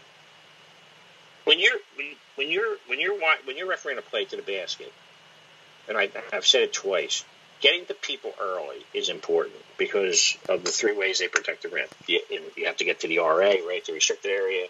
when 1.44 1.60
you're 1.60 1.78
when, 1.98 2.08
when 2.36 2.50
you're 2.50 2.78
when 2.88 3.00
you're 3.02 3.20
when 3.46 3.58
you're 3.58 3.68
refereeing 3.68 3.98
a 3.98 4.02
play 4.02 4.24
to 4.24 4.38
the 4.38 4.42
basket, 4.42 4.94
and 5.90 5.98
I, 5.98 6.10
I've 6.32 6.48
said 6.48 6.62
it 6.62 6.72
twice, 6.72 7.26
getting 7.60 7.84
the 7.90 7.94
people 7.96 8.32
early 8.40 8.86
is 8.94 9.10
important 9.10 9.56
because 9.78 10.38
of 10.50 10.64
the 10.64 10.72
three 10.72 10.96
ways 10.96 11.20
they 11.20 11.28
protect 11.28 11.64
the 11.64 11.70
rim. 11.70 11.88
You, 12.08 12.22
you 12.56 12.66
have 12.66 12.78
to 12.78 12.86
get 12.86 13.02
to 13.02 13.08
the 13.08 13.20
RA, 13.20 13.36
right, 13.38 13.84
the 13.86 13.94
restricted 13.94 14.32
area, 14.32 14.68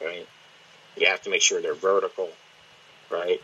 right? 0.00 0.26
You 0.96 1.08
have 1.08 1.22
to 1.22 1.30
make 1.30 1.42
sure 1.42 1.60
they're 1.60 1.74
vertical, 1.74 2.30
right? 3.10 3.40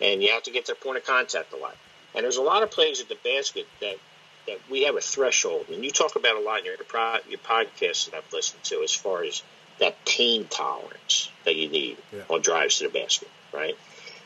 And 0.00 0.22
you 0.22 0.30
have 0.32 0.44
to 0.44 0.50
get 0.50 0.66
their 0.66 0.74
point 0.74 0.98
of 0.98 1.06
contact 1.06 1.52
a 1.52 1.56
lot. 1.56 1.76
And 2.14 2.24
there's 2.24 2.36
a 2.36 2.42
lot 2.42 2.62
of 2.62 2.70
plays 2.70 3.00
at 3.00 3.08
the 3.08 3.16
basket 3.22 3.66
that, 3.80 3.96
that 4.46 4.58
we 4.70 4.84
have 4.84 4.96
a 4.96 5.00
threshold. 5.00 5.66
And 5.72 5.84
you 5.84 5.90
talk 5.90 6.16
about 6.16 6.36
a 6.36 6.40
lot 6.40 6.60
in 6.60 6.66
your, 6.66 6.74
your 7.28 7.38
podcasts 7.38 8.10
that 8.10 8.16
I've 8.16 8.32
listened 8.32 8.62
to 8.64 8.82
as 8.82 8.92
far 8.92 9.24
as 9.24 9.42
that 9.78 10.04
pain 10.04 10.46
tolerance 10.46 11.30
that 11.44 11.56
you 11.56 11.68
need 11.68 11.96
Yeah. 12.12 12.22
on 12.28 12.42
drives 12.42 12.78
to 12.78 12.84
the 12.88 12.90
basket, 12.90 13.28
right? 13.52 13.76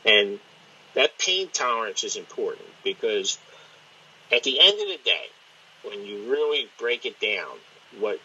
And 0.05 0.41
that 0.95 1.17
pain 1.19 1.49
tolerance 1.53 2.05
is 2.05 2.17
important 2.17 2.67
because 2.83 3.39
at 4.33 4.43
the 4.43 4.59
end 4.61 4.81
of 4.81 4.89
the 4.89 4.99
day, 5.05 5.27
when 5.85 6.05
you 6.05 6.31
really 6.31 6.69
break 6.79 7.07
it 7.07 7.19
down, 7.21 7.57
what 7.99 8.21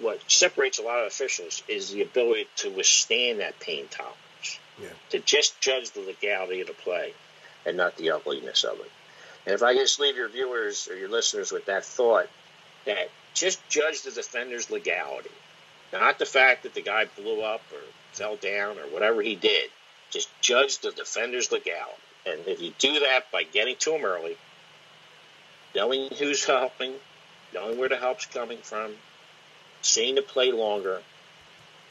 what 0.00 0.20
separates 0.30 0.78
a 0.78 0.82
lot 0.82 1.00
of 1.00 1.06
officials 1.06 1.62
is 1.68 1.90
the 1.90 2.02
ability 2.02 2.48
to 2.56 2.70
withstand 2.70 3.40
that 3.40 3.58
pain 3.60 3.86
tolerance, 3.88 4.58
Yeah. 4.80 4.88
to 5.10 5.18
just 5.20 5.60
judge 5.60 5.90
the 5.90 6.00
legality 6.00 6.62
of 6.62 6.66
the 6.66 6.72
play 6.72 7.12
and 7.66 7.76
not 7.76 7.96
the 7.96 8.10
ugliness 8.10 8.64
of 8.64 8.80
it. 8.80 8.90
And 9.46 9.54
if 9.54 9.62
I 9.62 9.74
just 9.74 10.00
leave 10.00 10.16
your 10.16 10.28
viewers 10.28 10.88
or 10.88 10.96
your 10.96 11.10
listeners 11.10 11.52
with 11.52 11.66
that 11.66 11.84
thought, 11.84 12.28
that 12.86 13.10
just 13.34 13.60
judge 13.68 14.02
the 14.02 14.10
defender's 14.10 14.70
legality, 14.70 15.30
not 15.92 16.18
the 16.18 16.26
fact 16.26 16.62
that 16.62 16.74
the 16.74 16.82
guy 16.82 17.04
blew 17.16 17.42
up 17.42 17.62
or 17.72 17.80
fell 18.12 18.36
down 18.36 18.78
or 18.78 18.86
whatever 18.88 19.20
he 19.22 19.34
did. 19.36 19.70
Just 20.10 20.28
judge 20.40 20.78
the 20.78 20.92
defender's 20.92 21.52
legality. 21.52 21.92
And 22.26 22.40
if 22.46 22.60
you 22.62 22.72
do 22.78 23.00
that 23.00 23.30
by 23.30 23.42
getting 23.42 23.76
to 23.80 23.94
him 23.94 24.04
early, 24.04 24.36
knowing 25.74 26.08
who's 26.18 26.44
helping, 26.44 26.94
knowing 27.52 27.78
where 27.78 27.88
the 27.88 27.96
help's 27.96 28.26
coming 28.26 28.58
from, 28.58 28.94
seeing 29.82 30.14
the 30.14 30.22
play 30.22 30.52
longer, 30.52 31.02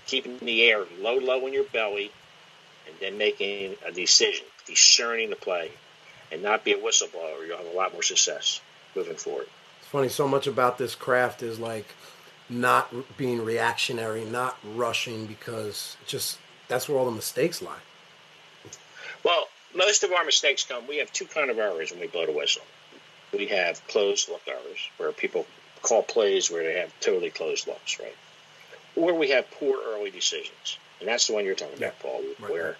keeping 0.05 0.38
the 0.39 0.63
air 0.63 0.84
low, 0.99 1.17
low 1.17 1.45
in 1.47 1.53
your 1.53 1.63
belly, 1.65 2.11
and 2.88 2.95
then 2.99 3.17
making 3.17 3.75
a 3.86 3.91
decision, 3.91 4.45
discerning 4.65 5.29
the 5.29 5.36
play, 5.36 5.71
and 6.31 6.41
not 6.41 6.63
be 6.63 6.73
a 6.73 6.77
whistleblower, 6.77 7.47
you'll 7.47 7.57
have 7.57 7.67
a 7.67 7.77
lot 7.77 7.93
more 7.93 8.03
success 8.03 8.59
moving 8.95 9.15
forward. 9.15 9.47
It's 9.79 9.88
funny, 9.88 10.09
so 10.09 10.27
much 10.27 10.47
about 10.47 10.77
this 10.77 10.95
craft 10.95 11.43
is 11.43 11.59
like 11.59 11.88
not 12.49 12.93
being 13.17 13.43
reactionary, 13.43 14.25
not 14.25 14.57
rushing, 14.75 15.25
because 15.25 15.95
just 16.05 16.39
that's 16.67 16.89
where 16.89 16.97
all 16.97 17.05
the 17.05 17.11
mistakes 17.11 17.61
lie. 17.61 17.79
Well, 19.23 19.47
most 19.75 20.03
of 20.03 20.11
our 20.11 20.25
mistakes 20.25 20.63
come. 20.63 20.88
We 20.88 20.97
have 20.97 21.11
two 21.13 21.25
kind 21.25 21.49
of 21.49 21.57
errors 21.57 21.91
when 21.91 21.99
we 22.01 22.07
blow 22.07 22.25
the 22.25 22.31
whistle. 22.31 22.63
We 23.34 23.47
have 23.47 23.86
closed 23.88 24.29
look 24.29 24.41
errors, 24.47 24.89
where 24.97 25.11
people 25.11 25.45
call 25.81 26.03
plays 26.03 26.49
where 26.51 26.63
they 26.63 26.79
have 26.79 26.97
totally 26.99 27.29
closed 27.29 27.67
looks, 27.67 27.99
right? 27.99 28.15
Or 28.95 29.13
we 29.13 29.29
have 29.31 29.49
poor 29.51 29.79
early 29.86 30.11
decisions, 30.11 30.77
and 30.99 31.09
that's 31.09 31.27
the 31.27 31.34
one 31.34 31.45
you're 31.45 31.55
talking 31.55 31.77
about, 31.77 31.99
Paul, 31.99 32.21
right, 32.39 32.51
where. 32.51 32.77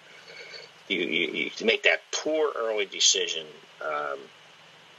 You, 0.86 1.00
you, 1.00 1.50
you 1.56 1.66
make 1.66 1.84
that 1.84 2.02
poor 2.12 2.52
early 2.54 2.84
decision, 2.84 3.46
um, 3.80 4.18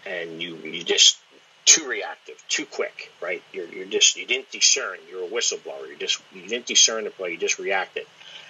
and 0.04 0.42
you 0.42 0.56
you 0.56 0.84
just 0.84 1.18
too 1.66 1.88
reactive, 1.88 2.44
too 2.48 2.66
quick, 2.66 3.12
right? 3.22 3.44
You're, 3.54 3.68
you're 3.68 3.86
just 3.86 4.16
you 4.16 4.26
didn't 4.26 4.50
discern. 4.52 4.98
You're 5.10 5.24
a 5.24 5.28
whistleblower. 5.28 5.88
You 5.88 5.96
just 5.98 6.22
you 6.34 6.48
didn't 6.48 6.66
discern 6.66 7.04
the 7.04 7.12
play. 7.12 7.32
You 7.32 7.38
just 7.38 7.60
reacted, 7.60 8.06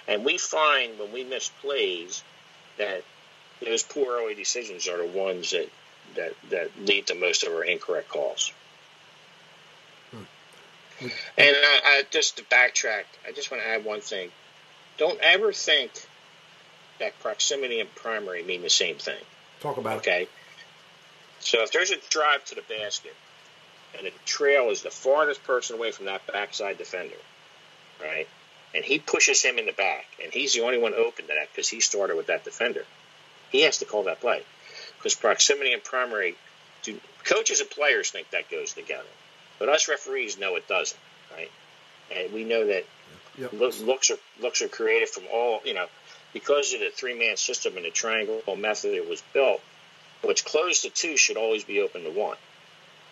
and 0.08 0.24
we 0.24 0.38
find 0.38 0.98
when 0.98 1.12
we 1.12 1.24
miss 1.24 1.50
plays 1.60 2.22
that 2.78 3.02
those 3.64 3.82
poor 3.82 4.18
early 4.18 4.34
decisions 4.34 4.88
are 4.88 4.98
the 4.98 5.06
ones 5.06 5.50
that 5.50 5.68
that 6.16 6.34
that 6.50 6.70
lead 6.80 7.06
to 7.08 7.14
most 7.14 7.44
of 7.44 7.52
our 7.52 7.64
incorrect 7.64 8.08
calls. 8.08 8.52
Hmm. 10.10 11.08
And 11.36 11.56
I, 11.56 11.80
I, 11.84 12.02
just 12.10 12.38
to 12.38 12.44
backtrack, 12.44 13.04
I 13.26 13.32
just 13.32 13.50
want 13.50 13.62
to 13.62 13.68
add 13.68 13.84
one 13.84 14.00
thing. 14.00 14.30
Don't 14.98 15.20
ever 15.20 15.52
think 15.52 15.90
that 16.98 17.18
proximity 17.20 17.80
and 17.80 17.94
primary 17.94 18.42
mean 18.42 18.62
the 18.62 18.70
same 18.70 18.96
thing. 18.96 19.20
Talk 19.60 19.76
about 19.76 19.98
okay? 19.98 20.22
it. 20.22 20.30
So 21.40 21.62
if 21.62 21.72
there's 21.72 21.90
a 21.90 21.96
drive 22.08 22.44
to 22.46 22.54
the 22.54 22.62
basket 22.62 23.14
and 23.96 24.06
the 24.06 24.12
trail 24.24 24.70
is 24.70 24.82
the 24.82 24.90
farthest 24.90 25.44
person 25.44 25.76
away 25.76 25.92
from 25.92 26.06
that 26.06 26.26
backside 26.26 26.78
defender, 26.78 27.16
right? 28.00 28.26
And 28.74 28.84
he 28.84 28.98
pushes 28.98 29.42
him 29.42 29.58
in 29.58 29.66
the 29.66 29.72
back, 29.72 30.06
and 30.22 30.32
he's 30.32 30.54
the 30.54 30.62
only 30.62 30.78
one 30.78 30.94
open 30.94 31.26
to 31.26 31.34
that 31.34 31.48
because 31.52 31.68
he 31.68 31.80
started 31.80 32.16
with 32.16 32.26
that 32.26 32.44
defender. 32.44 32.84
He 33.50 33.62
has 33.62 33.78
to 33.78 33.84
call 33.84 34.04
that 34.04 34.20
play 34.20 34.42
because 35.06 35.14
proximity 35.14 35.72
and 35.72 35.84
primary, 35.84 36.34
do, 36.82 36.98
coaches 37.22 37.60
and 37.60 37.70
players 37.70 38.10
think 38.10 38.28
that 38.30 38.50
goes 38.50 38.72
together, 38.72 39.06
but 39.60 39.68
us 39.68 39.88
referees 39.88 40.36
know 40.36 40.56
it 40.56 40.66
doesn't, 40.66 40.98
right? 41.32 41.50
And 42.12 42.32
we 42.32 42.42
know 42.42 42.66
that 42.66 42.84
yep. 43.38 43.52
looks 43.52 44.10
are 44.10 44.18
looks 44.40 44.62
are 44.62 44.68
created 44.68 45.08
from 45.08 45.22
all 45.32 45.60
you 45.64 45.74
know 45.74 45.86
because 46.32 46.74
of 46.74 46.80
the 46.80 46.90
three 46.90 47.16
man 47.16 47.36
system 47.36 47.76
and 47.76 47.84
the 47.84 47.90
triangle 47.90 48.42
method 48.56 48.94
it 48.94 49.08
was 49.08 49.22
built. 49.32 49.60
What's 50.22 50.42
closed 50.42 50.82
to 50.82 50.90
two 50.90 51.16
should 51.16 51.36
always 51.36 51.62
be 51.62 51.80
open 51.82 52.02
to 52.02 52.10
one, 52.10 52.38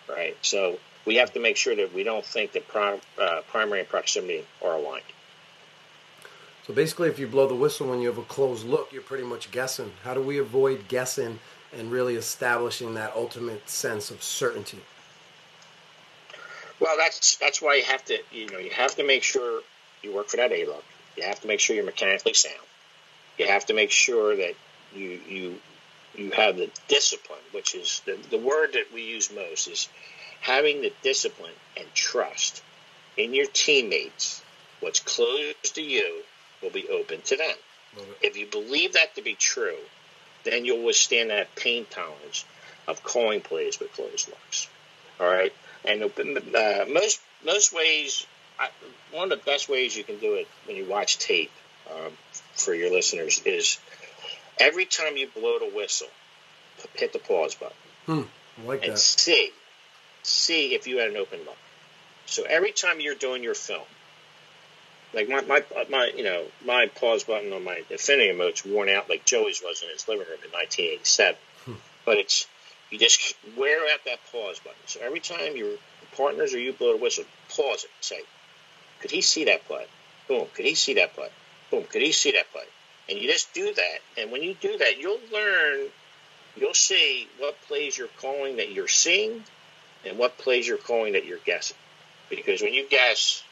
right? 0.09 0.35
So 0.41 0.77
we 1.05 1.15
have 1.15 1.31
to 1.33 1.39
make 1.39 1.55
sure 1.55 1.77
that 1.77 1.93
we 1.93 2.03
don't 2.03 2.25
think 2.25 2.51
that 2.53 2.67
prim, 2.67 2.99
uh, 3.17 3.39
primary 3.47 3.79
and 3.79 3.87
proximity 3.87 4.43
are 4.61 4.73
aligned. 4.73 5.03
So 6.67 6.73
basically, 6.73 7.09
if 7.09 7.19
you 7.19 7.27
blow 7.27 7.47
the 7.47 7.55
whistle 7.55 7.87
when 7.87 8.01
you 8.01 8.07
have 8.07 8.17
a 8.17 8.23
closed 8.23 8.65
look, 8.65 8.91
you're 8.91 9.03
pretty 9.03 9.23
much 9.23 9.51
guessing. 9.51 9.93
How 10.03 10.15
do 10.15 10.21
we 10.21 10.39
avoid 10.39 10.87
guessing 10.87 11.39
and 11.73 11.91
really 11.91 12.15
establishing 12.15 12.93
that 12.95 13.13
ultimate 13.15 13.69
sense 13.69 14.11
of 14.11 14.21
certainty? 14.23 14.79
Well, 16.79 16.95
that's 16.97 17.37
that's 17.37 17.61
why 17.61 17.75
you 17.75 17.83
have 17.83 18.03
to 18.05 18.17
you 18.31 18.49
know 18.49 18.57
you 18.57 18.71
have 18.71 18.95
to 18.95 19.05
make 19.05 19.23
sure 19.23 19.61
you 20.01 20.13
work 20.13 20.27
for 20.27 20.37
that 20.37 20.51
A 20.51 20.65
look. 20.65 20.83
You 21.15 21.23
have 21.23 21.39
to 21.41 21.47
make 21.47 21.59
sure 21.59 21.75
you're 21.75 21.85
mechanically 21.85 22.33
sound. 22.33 22.55
You 23.37 23.47
have 23.47 23.65
to 23.67 23.73
make 23.73 23.91
sure 23.91 24.35
that 24.35 24.55
you 24.93 25.19
you 25.27 25.59
you 26.15 26.31
have 26.31 26.57
the 26.57 26.69
discipline, 26.87 27.39
which 27.51 27.75
is 27.75 28.01
the, 28.05 28.17
the 28.29 28.37
word 28.37 28.73
that 28.73 28.93
we 28.93 29.03
use 29.03 29.31
most 29.33 29.67
is 29.67 29.89
having 30.41 30.81
the 30.81 30.93
discipline 31.01 31.53
and 31.77 31.85
trust 31.93 32.63
in 33.17 33.33
your 33.33 33.47
teammates. 33.47 34.41
What's 34.79 34.99
closed 34.99 35.75
to 35.75 35.81
you 35.81 36.21
will 36.61 36.69
be 36.69 36.87
open 36.89 37.21
to 37.21 37.37
them. 37.37 37.55
If 38.21 38.35
you 38.37 38.45
believe 38.45 38.93
that 38.93 39.15
to 39.15 39.21
be 39.21 39.35
true, 39.35 39.77
then 40.45 40.65
you'll 40.65 40.85
withstand 40.85 41.29
that 41.29 41.53
pain 41.55 41.85
tolerance 41.89 42.45
of 42.87 43.03
calling 43.03 43.41
plays 43.41 43.79
with 43.79 43.91
closed 43.93 44.29
looks. 44.29 44.69
All 45.19 45.27
right, 45.27 45.53
and 45.83 46.03
uh, 46.03 46.85
most 46.91 47.19
most 47.43 47.73
ways, 47.73 48.25
I, 48.59 48.69
one 49.11 49.31
of 49.31 49.37
the 49.37 49.45
best 49.45 49.69
ways 49.69 49.95
you 49.95 50.03
can 50.03 50.17
do 50.19 50.35
it 50.35 50.47
when 50.65 50.77
you 50.77 50.85
watch 50.85 51.19
tape 51.19 51.51
um, 51.91 52.11
for 52.53 52.73
your 52.73 52.91
listeners 52.91 53.41
is 53.45 53.77
every 54.59 54.85
time 54.85 55.17
you 55.17 55.27
blow 55.27 55.59
the 55.59 55.71
whistle, 55.73 56.07
hit 56.95 57.13
the 57.13 57.19
pause 57.19 57.55
button. 57.55 57.75
Hmm, 58.05 58.67
like 58.67 58.83
and 58.83 58.93
that. 58.93 58.99
see, 58.99 59.51
see 60.23 60.73
if 60.73 60.87
you 60.87 60.97
had 60.97 61.09
an 61.09 61.17
open 61.17 61.39
look. 61.39 61.57
So 62.25 62.43
every 62.43 62.71
time 62.71 62.99
you're 62.99 63.15
doing 63.15 63.43
your 63.43 63.53
film, 63.53 63.85
like 65.15 65.29
my, 65.29 65.41
my, 65.41 65.63
my, 65.89 66.11
you 66.15 66.23
know, 66.23 66.45
my 66.65 66.87
pause 66.87 67.23
button 67.23 67.53
on 67.53 67.63
my 67.63 67.81
Infinity 67.89 68.29
remote's 68.29 68.65
worn 68.65 68.89
out 68.89 69.09
like 69.09 69.25
Joey's 69.25 69.61
was 69.63 69.81
in 69.81 69.89
his 69.89 70.07
living 70.07 70.27
room 70.27 70.39
in 70.43 70.51
1987. 70.51 71.35
Hmm. 71.63 71.73
But 72.05 72.17
it's, 72.17 72.47
you 72.91 72.99
just 72.99 73.33
wear 73.57 73.79
out 73.93 74.01
that 74.05 74.19
pause 74.31 74.59
button. 74.59 74.77
So 74.85 74.99
every 75.01 75.21
time 75.21 75.55
your 75.55 75.77
partners 76.15 76.53
or 76.53 76.59
you 76.59 76.73
blow 76.73 76.97
the 76.97 77.01
whistle, 77.01 77.23
pause 77.49 77.85
it. 77.85 77.89
Say, 78.01 78.19
could 78.99 79.11
he 79.11 79.21
see 79.21 79.45
that 79.45 79.65
play? 79.67 79.85
Boom. 80.27 80.47
Could 80.53 80.65
he 80.65 80.75
see 80.75 80.95
that 80.95 81.15
play? 81.15 81.29
Boom. 81.71 81.85
Could 81.85 82.01
he 82.01 82.11
see 82.11 82.31
that 82.31 82.51
play? 82.51 82.65
And 83.09 83.17
you 83.19 83.31
just 83.31 83.53
do 83.53 83.73
that. 83.73 83.99
And 84.17 84.31
when 84.31 84.43
you 84.43 84.53
do 84.53 84.77
that, 84.77 84.99
you'll 84.99 85.19
learn, 85.31 85.87
you'll 86.57 86.73
see 86.73 87.27
what 87.39 87.59
plays 87.67 87.97
you're 87.97 88.09
calling 88.19 88.57
that 88.57 88.71
you're 88.71 88.87
seeing 88.87 89.43
and 90.05 90.17
what 90.17 90.37
plays 90.37 90.67
you're 90.67 90.77
calling 90.77 91.13
that 91.13 91.25
you're 91.25 91.39
guessing. 91.45 91.77
Because 92.29 92.61
when 92.61 92.73
you 92.73 92.87
guess, 92.89 93.43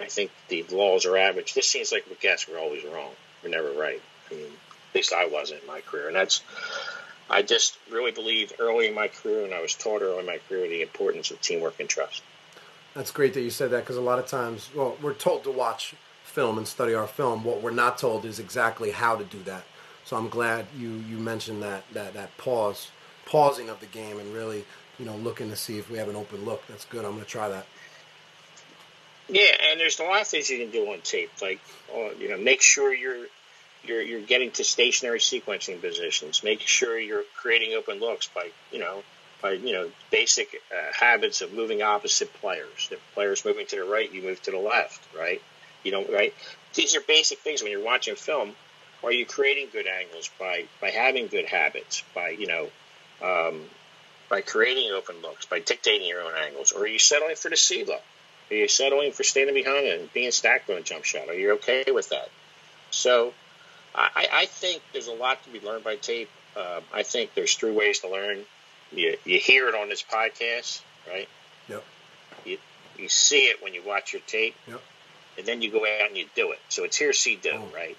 I 0.00 0.06
think 0.06 0.30
the 0.48 0.64
laws 0.70 1.06
are 1.06 1.16
average. 1.16 1.54
This 1.54 1.68
seems 1.68 1.92
like 1.92 2.06
we 2.08 2.16
guess 2.20 2.48
we're 2.48 2.58
always 2.58 2.84
wrong. 2.84 3.10
We're 3.42 3.50
never 3.50 3.72
right. 3.72 4.00
I 4.30 4.34
mean, 4.34 4.46
at 4.46 4.94
least 4.94 5.12
I 5.12 5.26
wasn't 5.26 5.62
in 5.62 5.66
my 5.66 5.80
career. 5.80 6.08
And 6.08 6.16
that's, 6.16 6.42
I 7.28 7.42
just 7.42 7.78
really 7.90 8.12
believed 8.12 8.54
early 8.58 8.88
in 8.88 8.94
my 8.94 9.08
career, 9.08 9.44
and 9.44 9.54
I 9.54 9.60
was 9.60 9.74
taught 9.74 10.02
early 10.02 10.20
in 10.20 10.26
my 10.26 10.38
career 10.48 10.68
the 10.68 10.82
importance 10.82 11.30
of 11.30 11.40
teamwork 11.40 11.78
and 11.80 11.88
trust. 11.88 12.22
That's 12.94 13.10
great 13.10 13.34
that 13.34 13.42
you 13.42 13.50
said 13.50 13.70
that 13.70 13.80
because 13.80 13.96
a 13.96 14.00
lot 14.00 14.18
of 14.18 14.26
times, 14.26 14.70
well, 14.74 14.96
we're 15.00 15.14
told 15.14 15.44
to 15.44 15.50
watch 15.50 15.94
film 16.24 16.58
and 16.58 16.66
study 16.66 16.94
our 16.94 17.06
film. 17.06 17.44
What 17.44 17.62
we're 17.62 17.70
not 17.70 17.98
told 17.98 18.24
is 18.24 18.38
exactly 18.38 18.90
how 18.90 19.16
to 19.16 19.24
do 19.24 19.42
that. 19.44 19.64
So 20.04 20.16
I'm 20.16 20.28
glad 20.28 20.66
you 20.76 20.90
you 21.08 21.18
mentioned 21.18 21.62
that 21.62 21.84
that 21.92 22.14
that 22.14 22.36
pause, 22.36 22.90
pausing 23.26 23.68
of 23.68 23.78
the 23.78 23.86
game, 23.86 24.18
and 24.18 24.34
really 24.34 24.64
you 24.98 25.04
know 25.04 25.14
looking 25.16 25.50
to 25.50 25.56
see 25.56 25.78
if 25.78 25.88
we 25.88 25.98
have 25.98 26.08
an 26.08 26.16
open 26.16 26.44
look. 26.44 26.66
That's 26.66 26.84
good. 26.84 27.04
I'm 27.04 27.12
going 27.12 27.24
to 27.24 27.30
try 27.30 27.48
that. 27.48 27.66
Yeah, 29.30 29.56
and 29.70 29.78
there's 29.78 30.00
a 30.00 30.04
lot 30.04 30.20
of 30.22 30.26
things 30.26 30.50
you 30.50 30.58
can 30.58 30.70
do 30.70 30.90
on 30.90 31.00
tape, 31.02 31.30
like 31.40 31.60
uh, 31.94 32.10
you 32.18 32.28
know, 32.28 32.36
make 32.36 32.60
sure 32.60 32.92
you're 32.92 33.26
you're 33.84 34.02
you're 34.02 34.20
getting 34.20 34.50
to 34.52 34.64
stationary 34.64 35.20
sequencing 35.20 35.80
positions. 35.80 36.42
Make 36.42 36.60
sure 36.60 36.98
you're 36.98 37.22
creating 37.36 37.74
open 37.74 38.00
looks 38.00 38.28
by 38.28 38.50
you 38.72 38.80
know 38.80 39.04
by 39.40 39.52
you 39.52 39.72
know 39.72 39.90
basic 40.10 40.60
uh, 40.72 40.92
habits 40.92 41.42
of 41.42 41.52
moving 41.52 41.80
opposite 41.80 42.32
players. 42.34 42.88
If 42.90 42.98
players 43.14 43.44
moving 43.44 43.66
to 43.66 43.76
the 43.76 43.84
right, 43.84 44.12
you 44.12 44.22
move 44.22 44.42
to 44.42 44.50
the 44.50 44.58
left, 44.58 45.00
right? 45.16 45.40
You 45.84 45.92
know, 45.92 46.04
right? 46.06 46.34
These 46.74 46.96
are 46.96 47.00
basic 47.00 47.38
things 47.38 47.62
when 47.62 47.70
you're 47.70 47.84
watching 47.84 48.16
film. 48.16 48.52
Are 49.04 49.12
you 49.12 49.24
creating 49.24 49.68
good 49.72 49.86
angles 49.86 50.28
by 50.40 50.64
by 50.80 50.90
having 50.90 51.28
good 51.28 51.46
habits? 51.46 52.02
By 52.16 52.30
you 52.30 52.48
know, 52.48 52.68
um, 53.22 53.62
by 54.28 54.40
creating 54.40 54.90
open 54.90 55.22
looks, 55.22 55.46
by 55.46 55.60
dictating 55.60 56.08
your 56.08 56.22
own 56.22 56.32
angles, 56.34 56.72
or 56.72 56.82
are 56.82 56.88
you 56.88 56.98
settling 56.98 57.36
for 57.36 57.48
the 57.48 57.56
C 57.56 57.84
look? 57.84 58.02
Are 58.50 58.54
you 58.54 58.68
settling 58.68 59.12
for 59.12 59.22
standing 59.22 59.54
behind 59.54 59.86
and 59.86 60.12
being 60.12 60.30
stacked 60.30 60.68
on 60.70 60.76
a 60.76 60.82
jump 60.82 61.04
shot? 61.04 61.28
Are 61.28 61.34
you 61.34 61.52
okay 61.52 61.84
with 61.92 62.08
that? 62.08 62.28
So, 62.90 63.32
I, 63.94 64.28
I 64.32 64.46
think 64.46 64.82
there's 64.92 65.08
a 65.08 65.12
lot 65.12 65.42
to 65.44 65.50
be 65.50 65.60
learned 65.60 65.84
by 65.84 65.96
tape. 65.96 66.30
Uh, 66.56 66.80
I 66.92 67.02
think 67.02 67.34
there's 67.34 67.54
three 67.54 67.72
ways 67.72 68.00
to 68.00 68.08
learn. 68.08 68.44
You, 68.92 69.16
you 69.24 69.38
hear 69.38 69.68
it 69.68 69.74
on 69.74 69.88
this 69.88 70.02
podcast, 70.02 70.82
right? 71.08 71.28
Yep. 71.68 71.84
You, 72.44 72.58
you 72.98 73.08
see 73.08 73.42
it 73.42 73.62
when 73.62 73.74
you 73.74 73.82
watch 73.86 74.12
your 74.12 74.22
tape. 74.26 74.54
Yep. 74.66 74.80
And 75.38 75.46
then 75.46 75.62
you 75.62 75.70
go 75.70 75.78
out 75.78 76.08
and 76.08 76.16
you 76.16 76.26
do 76.34 76.52
it. 76.52 76.58
So 76.68 76.84
it's 76.84 76.96
hear, 76.96 77.12
see, 77.12 77.36
do, 77.36 77.52
oh, 77.54 77.68
right? 77.74 77.96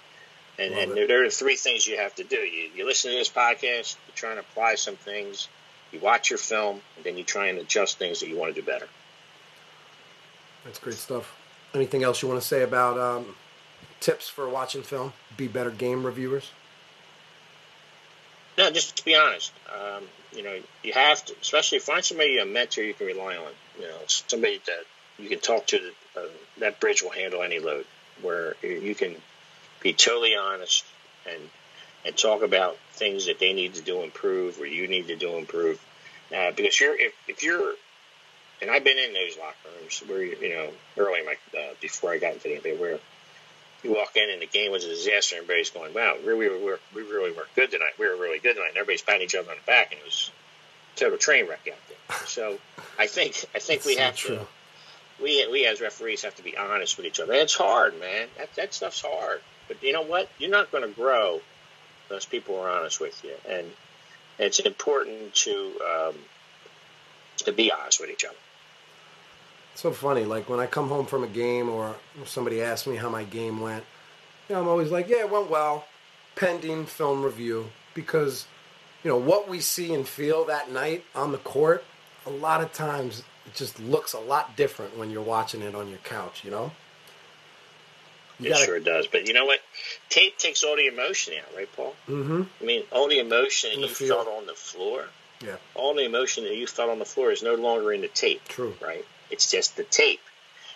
And, 0.58 0.74
and 0.74 0.92
there, 0.92 1.08
there, 1.08 1.24
are 1.24 1.30
three 1.30 1.56
things 1.56 1.86
you 1.86 1.96
have 1.96 2.14
to 2.16 2.24
do. 2.24 2.36
You, 2.36 2.70
you 2.76 2.86
listen 2.86 3.10
to 3.10 3.16
this 3.16 3.30
podcast, 3.30 3.96
you 4.06 4.12
try 4.14 4.30
and 4.30 4.38
apply 4.38 4.74
some 4.74 4.96
things, 4.96 5.48
You 5.92 6.00
watch 6.00 6.30
your 6.30 6.38
film, 6.38 6.80
and 6.96 7.04
then 7.04 7.16
you 7.16 7.24
try 7.24 7.46
and 7.48 7.58
adjust 7.58 7.98
things 7.98 8.20
that 8.20 8.28
you 8.28 8.38
want 8.38 8.54
to 8.54 8.60
do 8.60 8.66
better. 8.66 8.86
That's 10.64 10.78
great 10.78 10.96
stuff. 10.96 11.36
Anything 11.74 12.02
else 12.02 12.22
you 12.22 12.28
want 12.28 12.40
to 12.40 12.46
say 12.46 12.62
about 12.62 12.98
um, 12.98 13.34
tips 14.00 14.28
for 14.28 14.48
watching 14.48 14.82
film? 14.82 15.12
Be 15.36 15.48
better 15.48 15.70
game 15.70 16.04
reviewers. 16.04 16.50
No, 18.58 18.70
just 18.70 18.96
to 18.98 19.04
be 19.04 19.16
honest. 19.16 19.52
Um, 19.74 20.04
you 20.32 20.42
know, 20.42 20.58
you 20.82 20.92
have 20.92 21.24
to, 21.26 21.34
especially 21.40 21.78
find 21.78 22.04
somebody 22.04 22.38
a 22.38 22.44
mentor 22.44 22.82
you 22.82 22.94
can 22.94 23.06
rely 23.06 23.36
on. 23.36 23.52
You 23.80 23.88
know, 23.88 23.96
somebody 24.06 24.60
that 24.66 24.84
you 25.18 25.28
can 25.28 25.40
talk 25.40 25.66
to. 25.68 25.78
That, 25.78 26.20
uh, 26.20 26.26
that 26.58 26.80
bridge 26.80 27.02
will 27.02 27.10
handle 27.10 27.42
any 27.42 27.58
load. 27.58 27.86
Where 28.20 28.54
you 28.62 28.94
can 28.94 29.16
be 29.80 29.94
totally 29.94 30.36
honest 30.36 30.84
and 31.26 31.42
and 32.04 32.16
talk 32.16 32.42
about 32.42 32.76
things 32.92 33.26
that 33.26 33.38
they 33.38 33.52
need 33.52 33.74
to 33.74 33.82
do 33.82 34.02
improve 34.02 34.60
or 34.60 34.66
you 34.66 34.86
need 34.88 35.08
to 35.08 35.16
do 35.16 35.36
improve. 35.36 35.80
Uh, 36.34 36.50
because 36.52 36.78
you're 36.80 36.98
if, 36.98 37.14
if 37.28 37.42
you're 37.42 37.74
and 38.62 38.70
I've 38.70 38.84
been 38.84 38.98
in 38.98 39.12
those 39.12 39.36
locker 39.36 39.68
rooms 39.78 40.02
where 40.06 40.22
you 40.22 40.48
know 40.50 40.68
early 40.96 41.20
in 41.20 41.26
my 41.26 41.36
uh, 41.58 41.74
before 41.80 42.12
I 42.12 42.18
got 42.18 42.34
into 42.34 42.44
the 42.44 42.56
NBA 42.56 42.78
where 42.78 42.98
you 43.82 43.92
walk 43.92 44.16
in 44.16 44.30
and 44.30 44.40
the 44.40 44.46
game 44.46 44.70
was 44.70 44.84
a 44.84 44.88
disaster. 44.88 45.36
And 45.36 45.42
everybody's 45.42 45.70
going 45.70 45.92
wow 45.92 46.16
we, 46.24 46.34
we, 46.34 46.48
were, 46.48 46.78
we 46.94 47.02
really 47.02 47.32
were 47.32 47.46
good 47.56 47.72
tonight. 47.72 47.92
We 47.98 48.08
were 48.08 48.16
really 48.16 48.38
good 48.38 48.54
tonight. 48.54 48.68
And 48.68 48.76
everybody's 48.76 49.02
patting 49.02 49.22
each 49.22 49.34
other 49.34 49.50
on 49.50 49.56
the 49.56 49.66
back 49.66 49.90
and 49.90 50.00
it 50.00 50.04
was 50.04 50.30
a 50.94 51.00
total 51.00 51.18
train 51.18 51.48
wreck 51.48 51.68
out 51.70 51.78
there. 51.88 52.26
So 52.26 52.58
I 52.98 53.08
think 53.08 53.44
I 53.54 53.58
think 53.58 53.84
we 53.84 53.96
have 53.96 54.16
true. 54.16 54.36
to 54.36 54.46
we 55.20 55.46
we 55.50 55.66
as 55.66 55.80
referees 55.80 56.22
have 56.22 56.36
to 56.36 56.44
be 56.44 56.56
honest 56.56 56.96
with 56.96 57.06
each 57.06 57.18
other. 57.18 57.32
And 57.32 57.42
it's 57.42 57.54
hard 57.54 57.98
man. 57.98 58.28
That 58.38 58.54
that 58.54 58.74
stuff's 58.74 59.02
hard. 59.04 59.40
But 59.66 59.82
you 59.82 59.92
know 59.92 60.02
what? 60.02 60.28
You're 60.38 60.50
not 60.50 60.70
going 60.70 60.84
to 60.84 60.94
grow 60.94 61.40
unless 62.08 62.26
people 62.26 62.60
are 62.60 62.68
honest 62.68 63.00
with 63.00 63.22
you. 63.24 63.34
And 63.48 63.66
it's 64.38 64.60
important 64.60 65.34
to 65.34 65.80
um, 65.80 66.14
to 67.38 67.52
be 67.52 67.72
honest 67.72 68.00
with 68.00 68.10
each 68.10 68.24
other 68.24 68.36
so 69.74 69.90
funny. 69.92 70.24
Like 70.24 70.48
when 70.48 70.60
I 70.60 70.66
come 70.66 70.88
home 70.88 71.06
from 71.06 71.24
a 71.24 71.28
game 71.28 71.68
or 71.68 71.96
somebody 72.24 72.62
asks 72.62 72.86
me 72.86 72.96
how 72.96 73.08
my 73.08 73.24
game 73.24 73.60
went, 73.60 73.84
you 74.48 74.54
know, 74.54 74.62
I'm 74.62 74.68
always 74.68 74.90
like, 74.90 75.08
yeah, 75.08 75.20
it 75.20 75.30
went 75.30 75.50
well, 75.50 75.86
pending 76.36 76.86
film 76.86 77.22
review. 77.22 77.70
Because, 77.94 78.46
you 79.04 79.10
know, 79.10 79.18
what 79.18 79.48
we 79.48 79.60
see 79.60 79.92
and 79.92 80.08
feel 80.08 80.46
that 80.46 80.70
night 80.72 81.04
on 81.14 81.32
the 81.32 81.38
court, 81.38 81.84
a 82.26 82.30
lot 82.30 82.62
of 82.62 82.72
times 82.72 83.22
it 83.46 83.54
just 83.54 83.78
looks 83.80 84.12
a 84.12 84.20
lot 84.20 84.56
different 84.56 84.96
when 84.96 85.10
you're 85.10 85.22
watching 85.22 85.62
it 85.62 85.74
on 85.74 85.88
your 85.88 85.98
couch, 85.98 86.44
you 86.44 86.50
know? 86.50 86.72
You 88.38 88.46
it 88.46 88.50
gotta... 88.50 88.64
sure 88.64 88.80
does. 88.80 89.06
But 89.06 89.28
you 89.28 89.34
know 89.34 89.44
what? 89.44 89.60
Tape 90.08 90.38
takes 90.38 90.64
all 90.64 90.76
the 90.76 90.86
emotion 90.86 91.34
out, 91.38 91.54
right, 91.56 91.68
Paul? 91.76 91.94
Mm-hmm. 92.08 92.42
I 92.60 92.64
mean, 92.64 92.84
all 92.92 93.08
the 93.08 93.18
emotion 93.18 93.80
you 93.80 93.88
feel. 93.88 94.16
felt 94.16 94.28
on 94.28 94.46
the 94.46 94.54
floor. 94.54 95.04
Yeah. 95.44 95.56
All 95.74 95.94
the 95.94 96.04
emotion 96.04 96.44
that 96.44 96.56
you 96.56 96.66
felt 96.66 96.90
on 96.90 96.98
the 96.98 97.04
floor 97.04 97.30
is 97.30 97.42
no 97.42 97.54
longer 97.54 97.92
in 97.92 98.00
the 98.00 98.08
tape. 98.08 98.46
True. 98.48 98.74
Right? 98.80 99.04
It's 99.32 99.50
just 99.50 99.76
the 99.76 99.84
tape, 99.84 100.20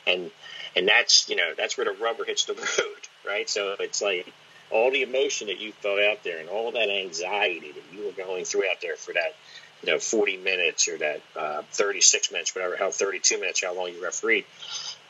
and 0.06 0.30
and 0.74 0.88
that's 0.88 1.28
you 1.28 1.36
know 1.36 1.52
that's 1.56 1.76
where 1.76 1.84
the 1.84 2.02
rubber 2.02 2.24
hits 2.24 2.46
the 2.46 2.54
road, 2.54 3.08
right? 3.26 3.48
So 3.48 3.76
it's 3.78 4.02
like 4.02 4.32
all 4.70 4.90
the 4.90 5.02
emotion 5.02 5.46
that 5.46 5.60
you 5.60 5.72
felt 5.72 6.00
out 6.00 6.24
there 6.24 6.38
and 6.38 6.48
all 6.48 6.72
that 6.72 6.90
anxiety 6.90 7.72
that 7.72 7.82
you 7.92 8.06
were 8.06 8.12
going 8.12 8.44
through 8.44 8.68
out 8.68 8.80
there 8.82 8.96
for 8.96 9.12
that 9.12 9.34
you 9.82 9.92
know 9.92 9.98
40 9.98 10.38
minutes 10.38 10.88
or 10.88 10.98
that 10.98 11.20
uh, 11.36 11.62
36 11.70 12.32
minutes, 12.32 12.54
whatever, 12.54 12.76
how 12.76 12.90
32 12.90 13.38
minutes, 13.38 13.62
how 13.62 13.74
long 13.74 13.92
you 13.92 14.02
refereed, 14.02 14.44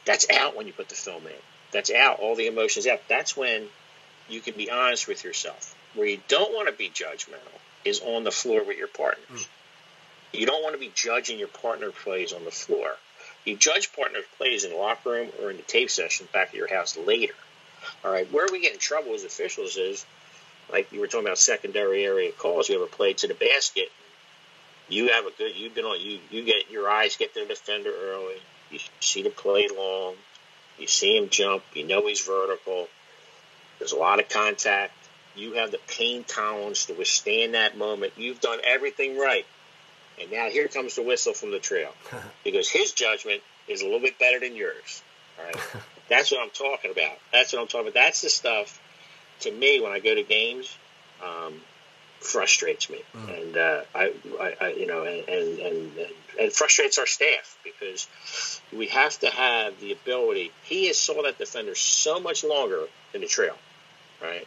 that's 0.04 0.28
out 0.30 0.56
when 0.56 0.66
you 0.66 0.72
put 0.72 0.88
the 0.88 0.94
film 0.94 1.26
in. 1.26 1.32
That's 1.72 1.90
out. 1.90 2.20
All 2.20 2.36
the 2.36 2.46
emotions 2.46 2.86
out. 2.86 3.00
That's 3.08 3.36
when 3.36 3.66
you 4.28 4.40
can 4.40 4.54
be 4.54 4.70
honest 4.70 5.08
with 5.08 5.24
yourself. 5.24 5.74
Where 5.94 6.06
you 6.06 6.20
don't 6.28 6.52
want 6.52 6.68
to 6.68 6.74
be 6.74 6.88
judgmental 6.90 7.58
is 7.84 8.00
on 8.00 8.24
the 8.24 8.30
floor 8.30 8.64
with 8.64 8.76
your 8.76 8.88
partners. 8.88 9.26
Mm. 9.32 9.46
You 10.32 10.46
don't 10.46 10.62
want 10.62 10.74
to 10.74 10.80
be 10.80 10.92
judging 10.94 11.38
your 11.38 11.48
partner 11.48 11.90
plays 11.90 12.32
on 12.32 12.44
the 12.44 12.50
floor. 12.50 12.94
You 13.46 13.56
judge 13.56 13.92
partner 13.92 14.18
plays 14.36 14.64
in 14.64 14.72
the 14.72 14.76
locker 14.76 15.10
room 15.10 15.28
or 15.40 15.50
in 15.50 15.56
the 15.56 15.62
tape 15.62 15.88
session 15.88 16.28
back 16.32 16.48
at 16.48 16.54
your 16.54 16.68
house 16.68 16.98
later. 16.98 17.32
All 18.04 18.12
right, 18.12 18.30
where 18.32 18.48
we 18.50 18.60
get 18.60 18.74
in 18.74 18.78
trouble 18.78 19.14
as 19.14 19.24
officials 19.24 19.76
is 19.76 20.04
like 20.70 20.92
you 20.92 21.00
were 21.00 21.06
talking 21.06 21.26
about 21.26 21.38
secondary 21.38 22.04
area 22.04 22.32
calls. 22.32 22.68
You 22.68 22.80
have 22.80 22.88
a 22.88 22.92
play 22.92 23.12
to 23.14 23.28
the 23.28 23.34
basket. 23.34 23.88
You 24.88 25.12
have 25.12 25.26
a 25.26 25.30
good. 25.30 25.56
You've 25.56 25.74
been 25.74 25.84
on. 25.84 26.00
You 26.00 26.18
you 26.30 26.44
get 26.44 26.70
your 26.70 26.88
eyes 26.90 27.16
get 27.16 27.34
to 27.34 27.40
the 27.40 27.46
defender 27.46 27.90
early. 27.90 28.36
You 28.70 28.80
see 29.00 29.22
the 29.22 29.30
play 29.30 29.68
long. 29.68 30.14
You 30.78 30.88
see 30.88 31.16
him 31.16 31.28
jump. 31.28 31.62
You 31.72 31.86
know 31.86 32.06
he's 32.06 32.20
vertical. 32.20 32.88
There's 33.78 33.92
a 33.92 33.96
lot 33.96 34.20
of 34.20 34.28
contact. 34.28 34.92
You 35.36 35.54
have 35.54 35.70
the 35.70 35.80
pain 35.86 36.24
tolerance 36.24 36.86
to 36.86 36.94
withstand 36.94 37.54
that 37.54 37.76
moment. 37.76 38.14
You've 38.16 38.40
done 38.40 38.58
everything 38.64 39.18
right. 39.18 39.46
And 40.20 40.30
now 40.30 40.48
here 40.48 40.68
comes 40.68 40.96
the 40.96 41.02
whistle 41.02 41.34
from 41.34 41.50
the 41.50 41.58
trail 41.58 41.92
because 42.44 42.68
his 42.68 42.92
judgment 42.92 43.42
is 43.68 43.82
a 43.82 43.84
little 43.84 44.00
bit 44.00 44.18
better 44.18 44.40
than 44.40 44.56
yours. 44.56 45.02
All 45.38 45.44
right. 45.44 45.56
That's 46.08 46.30
what 46.30 46.40
I'm 46.42 46.50
talking 46.50 46.90
about. 46.90 47.18
That's 47.32 47.52
what 47.52 47.60
I'm 47.60 47.68
talking 47.68 47.88
about. 47.88 47.94
That's 47.94 48.22
the 48.22 48.30
stuff 48.30 48.80
to 49.40 49.50
me 49.50 49.80
when 49.80 49.92
I 49.92 49.98
go 49.98 50.14
to 50.14 50.22
games 50.22 50.76
um, 51.22 51.54
frustrates 52.20 52.90
me, 52.90 53.02
mm. 53.14 53.42
and 53.42 53.56
uh, 53.56 53.82
I, 53.94 54.12
I, 54.40 54.56
I, 54.60 54.68
you 54.72 54.86
know, 54.86 55.04
and, 55.04 55.28
and, 55.28 55.58
and 55.58 55.92
and 56.38 56.52
frustrates 56.52 56.98
our 56.98 57.06
staff 57.06 57.56
because 57.64 58.60
we 58.72 58.88
have 58.88 59.18
to 59.20 59.28
have 59.28 59.80
the 59.80 59.92
ability. 59.92 60.52
He 60.64 60.86
has 60.88 60.98
saw 60.98 61.22
that 61.22 61.38
defender 61.38 61.74
so 61.74 62.20
much 62.20 62.44
longer 62.44 62.84
than 63.12 63.22
the 63.22 63.26
trail, 63.26 63.56
right? 64.22 64.46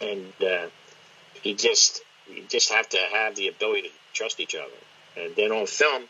And 0.00 0.32
uh, 0.42 0.66
he 1.42 1.54
just 1.54 2.02
you 2.28 2.44
just 2.48 2.72
have 2.72 2.88
to 2.90 2.98
have 3.12 3.36
the 3.36 3.48
ability 3.48 3.82
to 3.82 3.94
trust 4.12 4.40
each 4.40 4.54
other. 4.54 4.70
And 5.16 5.34
then 5.36 5.52
on 5.52 5.66
film, 5.66 6.04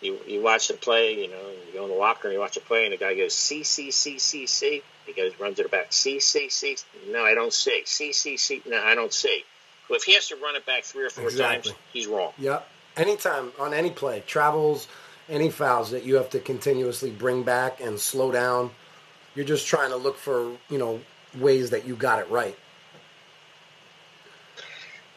you 0.00 0.18
you 0.26 0.42
watch 0.42 0.68
the 0.68 0.74
play, 0.74 1.22
you 1.22 1.28
know, 1.28 1.50
you 1.66 1.72
go 1.72 1.84
in 1.84 1.90
the 1.90 1.96
locker 1.96 2.28
and 2.28 2.34
you 2.34 2.40
watch 2.40 2.54
the 2.54 2.60
play, 2.60 2.84
and 2.84 2.92
the 2.92 2.96
guy 2.96 3.14
goes 3.14 3.34
C 3.34 3.62
C 3.62 3.90
C 3.90 4.18
C 4.18 4.46
C. 4.46 4.82
He 5.06 5.12
goes 5.12 5.32
runs 5.38 5.56
to 5.56 5.62
the 5.62 5.68
back 5.68 5.92
C 5.92 6.20
C 6.20 6.48
C. 6.48 6.76
No, 7.08 7.24
I 7.24 7.34
don't 7.34 7.52
see 7.52 7.82
C 7.84 8.12
C 8.12 8.36
C. 8.36 8.62
No, 8.66 8.82
I 8.82 8.94
don't 8.94 9.12
see. 9.12 9.44
Well, 9.88 9.96
if 9.96 10.02
he 10.02 10.14
has 10.14 10.28
to 10.28 10.36
run 10.36 10.56
it 10.56 10.66
back 10.66 10.84
three 10.84 11.04
or 11.04 11.10
four 11.10 11.24
exactly. 11.24 11.72
times, 11.72 11.82
he's 11.92 12.06
wrong. 12.06 12.32
Yep. 12.38 12.68
Anytime 12.96 13.52
on 13.60 13.72
any 13.72 13.90
play, 13.90 14.22
travels, 14.26 14.88
any 15.28 15.50
fouls 15.50 15.90
that 15.90 16.04
you 16.04 16.16
have 16.16 16.30
to 16.30 16.40
continuously 16.40 17.10
bring 17.10 17.42
back 17.42 17.80
and 17.80 17.98
slow 17.98 18.32
down, 18.32 18.70
you're 19.34 19.44
just 19.44 19.66
trying 19.66 19.90
to 19.90 19.96
look 19.96 20.16
for 20.16 20.52
you 20.68 20.78
know 20.78 21.00
ways 21.38 21.70
that 21.70 21.86
you 21.86 21.94
got 21.94 22.18
it 22.18 22.28
right. 22.30 22.56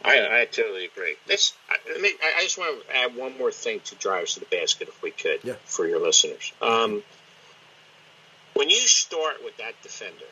I, 0.04 0.41
I 0.41 0.45
totally 0.45 0.86
agree. 0.86 1.16
This, 1.28 1.54
I, 1.70 1.76
I, 1.95 2.02
mean, 2.02 2.14
I 2.38 2.41
just 2.43 2.58
want 2.58 2.88
to 2.88 2.95
add 2.95 3.16
one 3.16 3.38
more 3.38 3.52
thing 3.52 3.82
to 3.86 3.95
drives 3.95 4.36
to 4.36 4.39
the 4.39 4.45
basket, 4.45 4.88
if 4.88 5.02
we 5.02 5.12
could, 5.12 5.39
yeah. 5.43 5.56
for 5.66 5.86
your 5.86 6.00
listeners. 6.00 6.54
Um, 6.62 7.04
when 8.54 8.70
you 8.70 8.78
start 8.78 9.43
with 9.43 9.58
that 9.58 9.74
defender, 9.84 10.26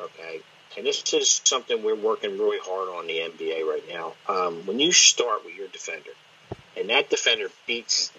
okay, 0.00 0.40
and 0.76 0.86
this 0.86 1.12
is 1.12 1.40
something 1.44 1.82
we're 1.82 1.94
working 1.94 2.38
really 2.38 2.58
hard 2.62 2.88
on 2.88 3.06
the 3.06 3.18
NBA 3.18 3.64
right 3.64 3.84
now. 3.88 4.14
Um, 4.28 4.66
when 4.66 4.78
you 4.78 4.92
start 4.92 5.44
with 5.44 5.54
your 5.54 5.68
defender, 5.68 6.10
and 6.76 6.90
that 6.90 7.08
defender 7.08 7.48
beats 7.66 8.12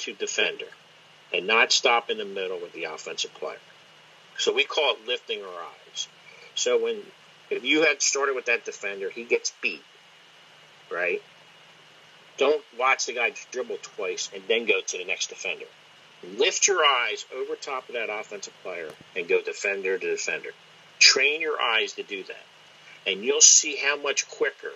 to 0.00 0.14
defender, 0.14 0.66
and 1.32 1.46
not 1.46 1.72
stop 1.72 2.10
in 2.10 2.18
the 2.18 2.24
middle 2.24 2.58
with 2.60 2.72
the 2.72 2.84
offensive 2.84 3.34
player. 3.34 3.58
So 4.38 4.52
we 4.52 4.64
call 4.64 4.94
it 4.94 5.06
lifting 5.06 5.42
our 5.42 5.48
eyes. 5.48 6.08
So 6.54 6.82
when 6.82 7.02
if 7.50 7.64
you 7.64 7.82
had 7.82 8.02
started 8.02 8.34
with 8.34 8.46
that 8.46 8.64
defender, 8.64 9.10
he 9.10 9.24
gets 9.24 9.52
beat, 9.60 9.82
right? 10.90 11.22
Don't 12.38 12.64
watch 12.78 13.06
the 13.06 13.14
guy 13.14 13.32
dribble 13.50 13.78
twice 13.82 14.30
and 14.34 14.42
then 14.48 14.66
go 14.66 14.80
to 14.80 14.98
the 14.98 15.04
next 15.04 15.28
defender. 15.28 15.66
Lift 16.36 16.66
your 16.66 16.84
eyes 16.84 17.24
over 17.34 17.54
top 17.54 17.88
of 17.88 17.94
that 17.94 18.10
offensive 18.10 18.52
player 18.62 18.90
and 19.14 19.28
go 19.28 19.40
defender 19.40 19.96
to 19.98 20.10
defender. 20.10 20.50
Train 20.98 21.40
your 21.40 21.60
eyes 21.60 21.94
to 21.94 22.02
do 22.02 22.24
that. 22.24 22.44
And 23.06 23.22
you'll 23.24 23.40
see 23.40 23.76
how 23.76 23.96
much 23.96 24.28
quicker 24.28 24.72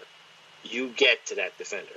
you 0.63 0.89
get 0.89 1.27
to 1.27 1.37
that 1.37 1.57
defender. 1.59 1.89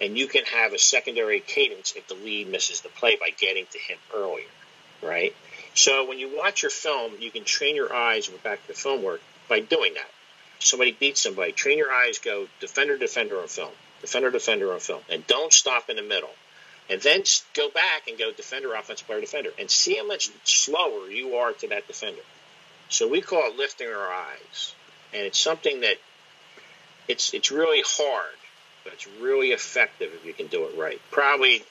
And 0.00 0.16
you 0.16 0.26
can 0.26 0.44
have 0.44 0.72
a 0.72 0.78
secondary 0.78 1.40
cadence 1.40 1.92
if 1.96 2.06
the 2.06 2.14
lead 2.14 2.48
misses 2.48 2.80
the 2.80 2.88
play 2.88 3.16
by 3.16 3.30
getting 3.30 3.66
to 3.72 3.78
him 3.78 3.98
earlier, 4.14 4.46
right? 5.02 5.34
So 5.74 6.08
when 6.08 6.18
you 6.18 6.36
watch 6.36 6.62
your 6.62 6.70
film, 6.70 7.12
you 7.20 7.30
can 7.30 7.44
train 7.44 7.76
your 7.76 7.92
eyes 7.92 8.28
back 8.28 8.62
to 8.62 8.68
the 8.68 8.74
film 8.74 9.02
work 9.02 9.20
by 9.48 9.60
doing 9.60 9.94
that. 9.94 10.10
Somebody 10.60 10.92
beats 10.92 11.20
somebody, 11.20 11.52
train 11.52 11.78
your 11.78 11.92
eyes, 11.92 12.18
go 12.18 12.48
defender, 12.60 12.98
defender 12.98 13.40
on 13.40 13.48
film, 13.48 13.70
defender, 14.00 14.30
defender 14.30 14.72
on 14.72 14.80
film, 14.80 15.00
and 15.08 15.26
don't 15.26 15.52
stop 15.52 15.88
in 15.88 15.96
the 15.96 16.02
middle. 16.02 16.30
And 16.90 17.00
then 17.02 17.22
go 17.54 17.68
back 17.68 18.08
and 18.08 18.18
go 18.18 18.32
defender, 18.32 18.72
offensive 18.74 19.06
player, 19.06 19.20
defender, 19.20 19.50
and 19.58 19.70
see 19.70 19.96
how 19.96 20.06
much 20.06 20.30
slower 20.44 21.10
you 21.10 21.36
are 21.36 21.52
to 21.52 21.68
that 21.68 21.86
defender. 21.86 22.22
So 22.88 23.06
we 23.06 23.20
call 23.20 23.50
it 23.50 23.56
lifting 23.56 23.88
our 23.88 24.12
eyes, 24.12 24.74
and 25.12 25.22
it's 25.22 25.38
something 25.38 25.82
that 25.82 25.96
it's 27.06 27.34
it's 27.34 27.50
really 27.50 27.82
hard, 27.86 28.36
but 28.84 28.94
it's 28.94 29.06
really 29.20 29.50
effective 29.50 30.10
if 30.14 30.24
you 30.24 30.32
can 30.32 30.46
do 30.46 30.64
it 30.64 30.78
right. 30.78 31.00
Probably 31.10 31.62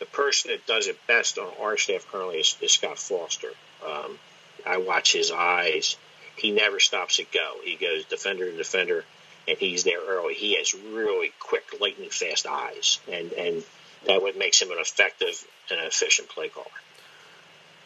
the 0.00 0.06
person 0.06 0.50
that 0.50 0.66
does 0.66 0.88
it 0.88 0.98
best 1.06 1.38
on 1.38 1.48
our 1.60 1.76
staff 1.76 2.06
currently 2.10 2.38
is, 2.38 2.56
is 2.60 2.72
Scott 2.72 2.98
Foster. 2.98 3.50
Um, 3.86 4.18
I 4.66 4.78
watch 4.78 5.12
his 5.12 5.30
eyes 5.30 5.96
he 6.36 6.50
never 6.52 6.80
stops 6.80 7.18
at 7.18 7.32
go. 7.32 7.56
He 7.64 7.76
goes 7.76 8.04
defender 8.04 8.50
to 8.50 8.56
defender, 8.56 9.04
and 9.48 9.58
he's 9.58 9.84
there 9.84 10.00
early, 10.06 10.34
he 10.34 10.56
has 10.56 10.74
really 10.74 11.32
quick, 11.38 11.64
lightning 11.80 12.10
fast 12.10 12.46
eyes, 12.46 13.00
and 13.10 13.32
and 13.32 13.64
that 14.06 14.22
what 14.22 14.36
makes 14.36 14.60
him 14.60 14.70
an 14.70 14.78
effective 14.78 15.44
and 15.70 15.80
efficient 15.80 16.28
play 16.28 16.48
caller. 16.48 16.66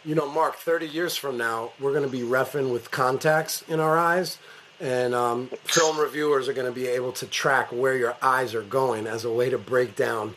You 0.04 0.14
know, 0.14 0.30
Mark, 0.30 0.56
30 0.56 0.86
years 0.86 1.16
from 1.16 1.36
now, 1.36 1.72
we're 1.78 1.92
going 1.92 2.04
to 2.04 2.10
be 2.10 2.22
refing 2.22 2.72
with 2.72 2.90
contacts 2.90 3.62
in 3.68 3.80
our 3.80 3.98
eyes, 3.98 4.38
and 4.80 5.14
um, 5.14 5.48
film 5.64 5.98
reviewers 5.98 6.48
are 6.48 6.54
going 6.54 6.66
to 6.66 6.72
be 6.72 6.86
able 6.86 7.12
to 7.12 7.26
track 7.26 7.70
where 7.70 7.96
your 7.96 8.16
eyes 8.22 8.54
are 8.54 8.62
going 8.62 9.06
as 9.06 9.24
a 9.24 9.32
way 9.32 9.50
to 9.50 9.58
break 9.58 9.96
down, 9.96 10.34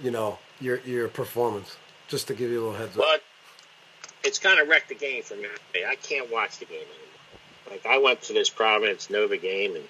you 0.00 0.10
know, 0.10 0.38
your 0.60 0.78
your 0.80 1.08
performance. 1.08 1.76
Just 2.08 2.28
to 2.28 2.34
give 2.34 2.50
you 2.50 2.60
a 2.60 2.62
little 2.66 2.78
heads 2.78 2.96
up. 2.96 3.02
But 3.02 3.22
it's 4.22 4.38
kind 4.38 4.60
of 4.60 4.68
wrecked 4.68 4.88
the 4.88 4.94
game 4.94 5.22
for 5.24 5.34
me. 5.34 5.46
I 5.88 5.96
can't 5.96 6.30
watch 6.30 6.58
the 6.58 6.66
game 6.66 6.76
anymore. 6.76 7.15
Like 7.70 7.84
I 7.86 7.98
went 7.98 8.22
to 8.22 8.32
this 8.32 8.50
Providence 8.50 9.10
Nova 9.10 9.36
game 9.36 9.76
and 9.76 9.84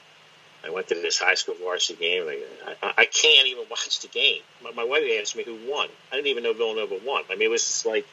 I 0.64 0.70
went 0.70 0.88
to 0.88 0.94
this 0.94 1.18
high 1.18 1.34
school 1.34 1.54
varsity 1.62 1.98
game. 2.00 2.24
I, 2.26 2.74
I, 2.82 2.92
I 2.98 3.04
can't 3.04 3.46
even 3.46 3.64
watch 3.70 4.00
the 4.00 4.08
game. 4.08 4.42
My, 4.62 4.72
my 4.72 4.84
wife 4.84 5.04
asked 5.20 5.36
me 5.36 5.44
who 5.44 5.58
won. 5.70 5.88
I 6.10 6.16
didn't 6.16 6.28
even 6.28 6.42
know 6.42 6.52
Villanova 6.52 6.98
won. 7.04 7.22
I 7.30 7.34
mean, 7.34 7.42
it 7.42 7.50
was 7.50 7.66
just 7.66 7.86
like 7.86 8.06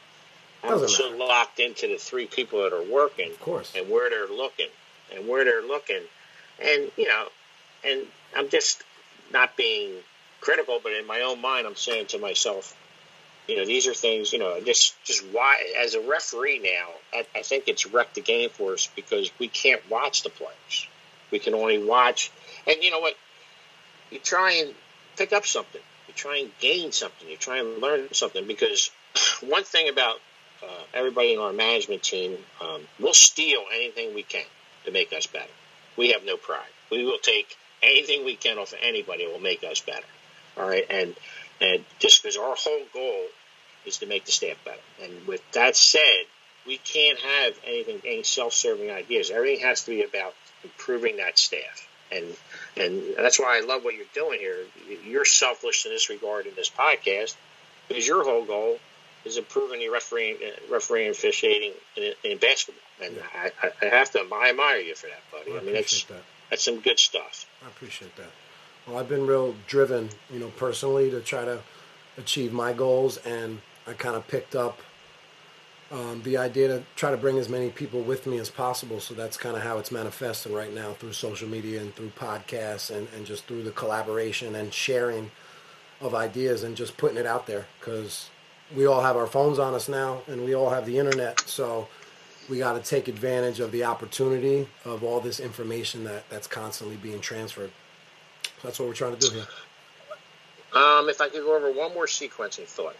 I'm 0.62 0.88
so 0.88 1.10
matter. 1.10 1.24
locked 1.24 1.60
into 1.60 1.88
the 1.88 1.96
three 1.96 2.26
people 2.26 2.62
that 2.62 2.72
are 2.72 2.82
working, 2.90 3.30
of 3.30 3.40
course, 3.40 3.72
and 3.76 3.88
where 3.90 4.08
they're 4.08 4.28
looking, 4.28 4.68
and 5.14 5.28
where 5.28 5.44
they're 5.44 5.62
looking, 5.62 6.00
and 6.62 6.90
you 6.96 7.08
know, 7.08 7.26
and 7.84 8.06
I'm 8.36 8.48
just 8.48 8.82
not 9.32 9.56
being 9.56 9.96
critical, 10.40 10.80
but 10.82 10.92
in 10.92 11.06
my 11.06 11.20
own 11.20 11.40
mind, 11.40 11.66
I'm 11.66 11.76
saying 11.76 12.06
to 12.08 12.18
myself, 12.18 12.76
you 13.46 13.56
know, 13.56 13.64
these 13.64 13.86
are 13.86 13.94
things, 13.94 14.32
you 14.32 14.38
know, 14.38 14.60
just 14.60 14.94
just 15.04 15.24
why 15.32 15.74
as 15.82 15.94
a 15.94 16.00
referee 16.00 16.60
now, 16.60 16.88
I, 17.12 17.26
I 17.38 17.42
think 17.42 17.64
it's 17.68 17.86
wrecked 17.86 18.14
the 18.14 18.22
game 18.22 18.50
for 18.50 18.72
us 18.72 18.88
because 18.96 19.30
we 19.38 19.48
can't 19.48 19.82
watch 19.90 20.22
the 20.22 20.30
players. 20.30 20.88
We 21.30 21.38
can 21.38 21.54
only 21.54 21.82
watch, 21.82 22.30
and 22.66 22.76
you 22.82 22.90
know 22.90 23.00
what? 23.00 23.14
You 24.10 24.18
try 24.18 24.52
and 24.52 24.74
pick 25.16 25.32
up 25.32 25.46
something. 25.46 25.80
You 26.08 26.14
try 26.14 26.38
and 26.38 26.50
gain 26.60 26.92
something. 26.92 27.28
You 27.28 27.36
try 27.36 27.58
and 27.58 27.80
learn 27.80 28.12
something 28.12 28.46
because 28.46 28.90
one 29.42 29.64
thing 29.64 29.88
about 29.88 30.20
uh, 30.62 30.82
everybody 30.94 31.34
in 31.34 31.40
our 31.40 31.52
management 31.52 32.02
team, 32.02 32.36
um, 32.62 32.82
we'll 32.98 33.14
steal 33.14 33.64
anything 33.74 34.14
we 34.14 34.22
can 34.22 34.46
to 34.84 34.92
make 34.92 35.12
us 35.12 35.26
better. 35.26 35.50
We 35.96 36.12
have 36.12 36.24
no 36.24 36.36
pride. 36.36 36.60
We 36.90 37.04
will 37.04 37.18
take 37.18 37.56
anything 37.82 38.24
we 38.24 38.36
can 38.36 38.58
off 38.58 38.72
of 38.72 38.78
anybody 38.82 39.26
that 39.26 39.32
will 39.32 39.40
make 39.40 39.64
us 39.64 39.80
better. 39.80 40.06
All 40.56 40.68
right, 40.68 40.86
and 40.88 41.14
and 41.60 41.84
just 41.98 42.22
because 42.22 42.36
our 42.36 42.54
whole 42.56 42.84
goal 42.92 43.26
is 43.86 43.98
to 43.98 44.06
make 44.06 44.24
the 44.24 44.32
staff 44.32 44.56
better. 44.64 44.78
And 45.02 45.26
with 45.26 45.42
that 45.52 45.76
said, 45.76 46.24
we 46.66 46.78
can't 46.78 47.18
have 47.18 47.54
anything, 47.66 48.00
any 48.06 48.22
self-serving 48.22 48.90
ideas. 48.90 49.30
Everything 49.30 49.66
has 49.66 49.82
to 49.84 49.90
be 49.90 50.02
about 50.02 50.34
improving 50.62 51.18
that 51.18 51.38
staff. 51.38 51.88
And 52.10 52.24
and 52.76 53.02
that's 53.16 53.38
why 53.38 53.58
I 53.58 53.66
love 53.66 53.84
what 53.84 53.94
you're 53.94 54.04
doing 54.14 54.38
here. 54.38 54.58
You're 55.06 55.24
selfless 55.24 55.84
in 55.84 55.92
this 55.92 56.10
regard 56.10 56.46
in 56.46 56.54
this 56.54 56.70
podcast 56.70 57.34
because 57.88 58.06
your 58.06 58.24
whole 58.24 58.44
goal 58.44 58.78
is 59.24 59.38
improving 59.38 59.80
your 59.80 59.92
refereeing, 59.92 60.36
uh, 60.36 60.72
refereeing 60.72 61.08
and 61.08 61.16
officiating 61.16 61.72
in, 61.96 62.12
in 62.24 62.38
basketball. 62.38 62.82
And 63.02 63.16
yeah. 63.16 63.50
I, 63.62 63.70
I 63.82 63.84
have 63.86 64.10
to 64.12 64.20
I 64.20 64.50
admire 64.50 64.78
you 64.78 64.94
for 64.94 65.06
that, 65.06 65.22
buddy. 65.32 65.50
Well, 65.50 65.60
I, 65.60 65.62
I, 65.62 65.64
mean, 65.64 65.74
that's 65.74 66.04
that. 66.04 66.22
that's 66.50 66.64
some 66.64 66.80
good 66.80 66.98
stuff. 66.98 67.46
I 67.64 67.68
appreciate 67.68 68.14
that. 68.16 68.30
Well, 68.86 68.98
I've 68.98 69.08
been 69.08 69.26
real 69.26 69.54
driven, 69.66 70.10
you 70.30 70.38
know, 70.38 70.48
personally 70.56 71.10
to 71.10 71.20
try 71.20 71.44
to 71.44 71.60
achieve 72.18 72.52
my 72.52 72.72
goals, 72.72 73.16
and 73.18 73.60
I 73.86 73.94
kind 73.94 74.14
of 74.14 74.28
picked 74.28 74.54
up 74.54 74.78
um, 75.90 76.20
the 76.22 76.36
idea 76.36 76.68
to 76.68 76.82
try 76.96 77.10
to 77.10 77.16
bring 77.16 77.38
as 77.38 77.48
many 77.48 77.70
people 77.70 78.02
with 78.02 78.26
me 78.26 78.38
as 78.38 78.50
possible. 78.50 79.00
So 79.00 79.14
that's 79.14 79.36
kind 79.36 79.56
of 79.56 79.62
how 79.62 79.78
it's 79.78 79.90
manifesting 79.90 80.52
right 80.52 80.72
now 80.72 80.92
through 80.92 81.12
social 81.12 81.48
media 81.48 81.80
and 81.80 81.94
through 81.94 82.10
podcasts 82.18 82.94
and, 82.94 83.08
and 83.16 83.24
just 83.24 83.44
through 83.46 83.62
the 83.62 83.70
collaboration 83.70 84.54
and 84.54 84.72
sharing 84.72 85.30
of 86.00 86.14
ideas 86.14 86.62
and 86.62 86.76
just 86.76 86.96
putting 86.96 87.16
it 87.16 87.26
out 87.26 87.46
there 87.46 87.66
because 87.80 88.28
we 88.74 88.86
all 88.86 89.02
have 89.02 89.16
our 89.16 89.26
phones 89.26 89.58
on 89.58 89.74
us 89.74 89.88
now 89.88 90.22
and 90.26 90.44
we 90.44 90.54
all 90.54 90.70
have 90.70 90.84
the 90.84 90.98
internet. 90.98 91.40
So 91.40 91.88
we 92.50 92.58
got 92.58 92.74
to 92.74 92.80
take 92.80 93.08
advantage 93.08 93.60
of 93.60 93.70
the 93.70 93.84
opportunity 93.84 94.68
of 94.84 95.04
all 95.04 95.20
this 95.20 95.40
information 95.40 96.04
that, 96.04 96.28
that's 96.28 96.46
constantly 96.46 96.96
being 96.96 97.20
transferred. 97.20 97.70
That's 98.64 98.78
what 98.80 98.88
we're 98.88 98.94
trying 98.94 99.16
to 99.16 99.20
do 99.20 99.34
here. 99.34 99.46
Um, 100.74 101.08
if 101.08 101.20
I 101.20 101.28
could 101.28 101.42
go 101.42 101.56
over 101.56 101.70
one 101.70 101.94
more 101.94 102.06
sequencing 102.06 102.66
thought. 102.66 102.96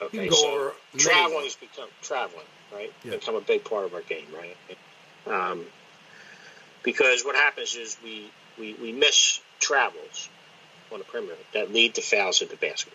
Okay, 0.00 0.30
so 0.30 0.72
traveling 0.96 1.44
has 1.44 1.56
become 1.56 1.88
traveling, 2.00 2.46
right? 2.72 2.92
Yeah. 3.04 3.12
Become 3.12 3.36
a 3.36 3.40
big 3.40 3.64
part 3.64 3.84
of 3.84 3.94
our 3.94 4.00
game, 4.00 4.26
right? 4.34 4.56
Um, 5.26 5.64
because 6.82 7.22
what 7.24 7.36
happens 7.36 7.74
is 7.74 7.96
we, 8.02 8.30
we, 8.58 8.74
we 8.74 8.92
miss 8.92 9.40
travels 9.60 10.28
on 10.92 10.98
the 10.98 11.04
perimeter 11.04 11.36
that 11.54 11.72
lead 11.72 11.94
to 11.96 12.02
fouls 12.02 12.42
at 12.42 12.50
the 12.50 12.56
basket, 12.56 12.94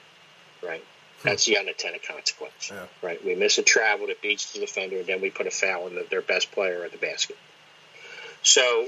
right? 0.64 0.84
That's 1.24 1.45
the 1.45 1.58
unintended 1.58 2.03
consequence, 2.03 2.72
yeah. 2.74 2.86
right? 3.01 3.24
We 3.24 3.36
miss 3.36 3.58
a 3.58 3.64
travel 3.64 4.08
that 4.08 4.22
beats 4.22 4.53
the 4.53 4.60
defender, 4.60 4.97
and 4.97 5.08
then 5.08 5.22
we 5.22 5.30
put 5.30 5.47
a 5.47 5.51
foul 5.51 5.86
on 5.86 5.95
the, 5.95 6.05
their 6.10 6.22
best 6.22 6.51
player 6.51 6.84
at 6.84 6.91
the 6.91 6.97
basket. 6.97 7.38
So 8.43 8.88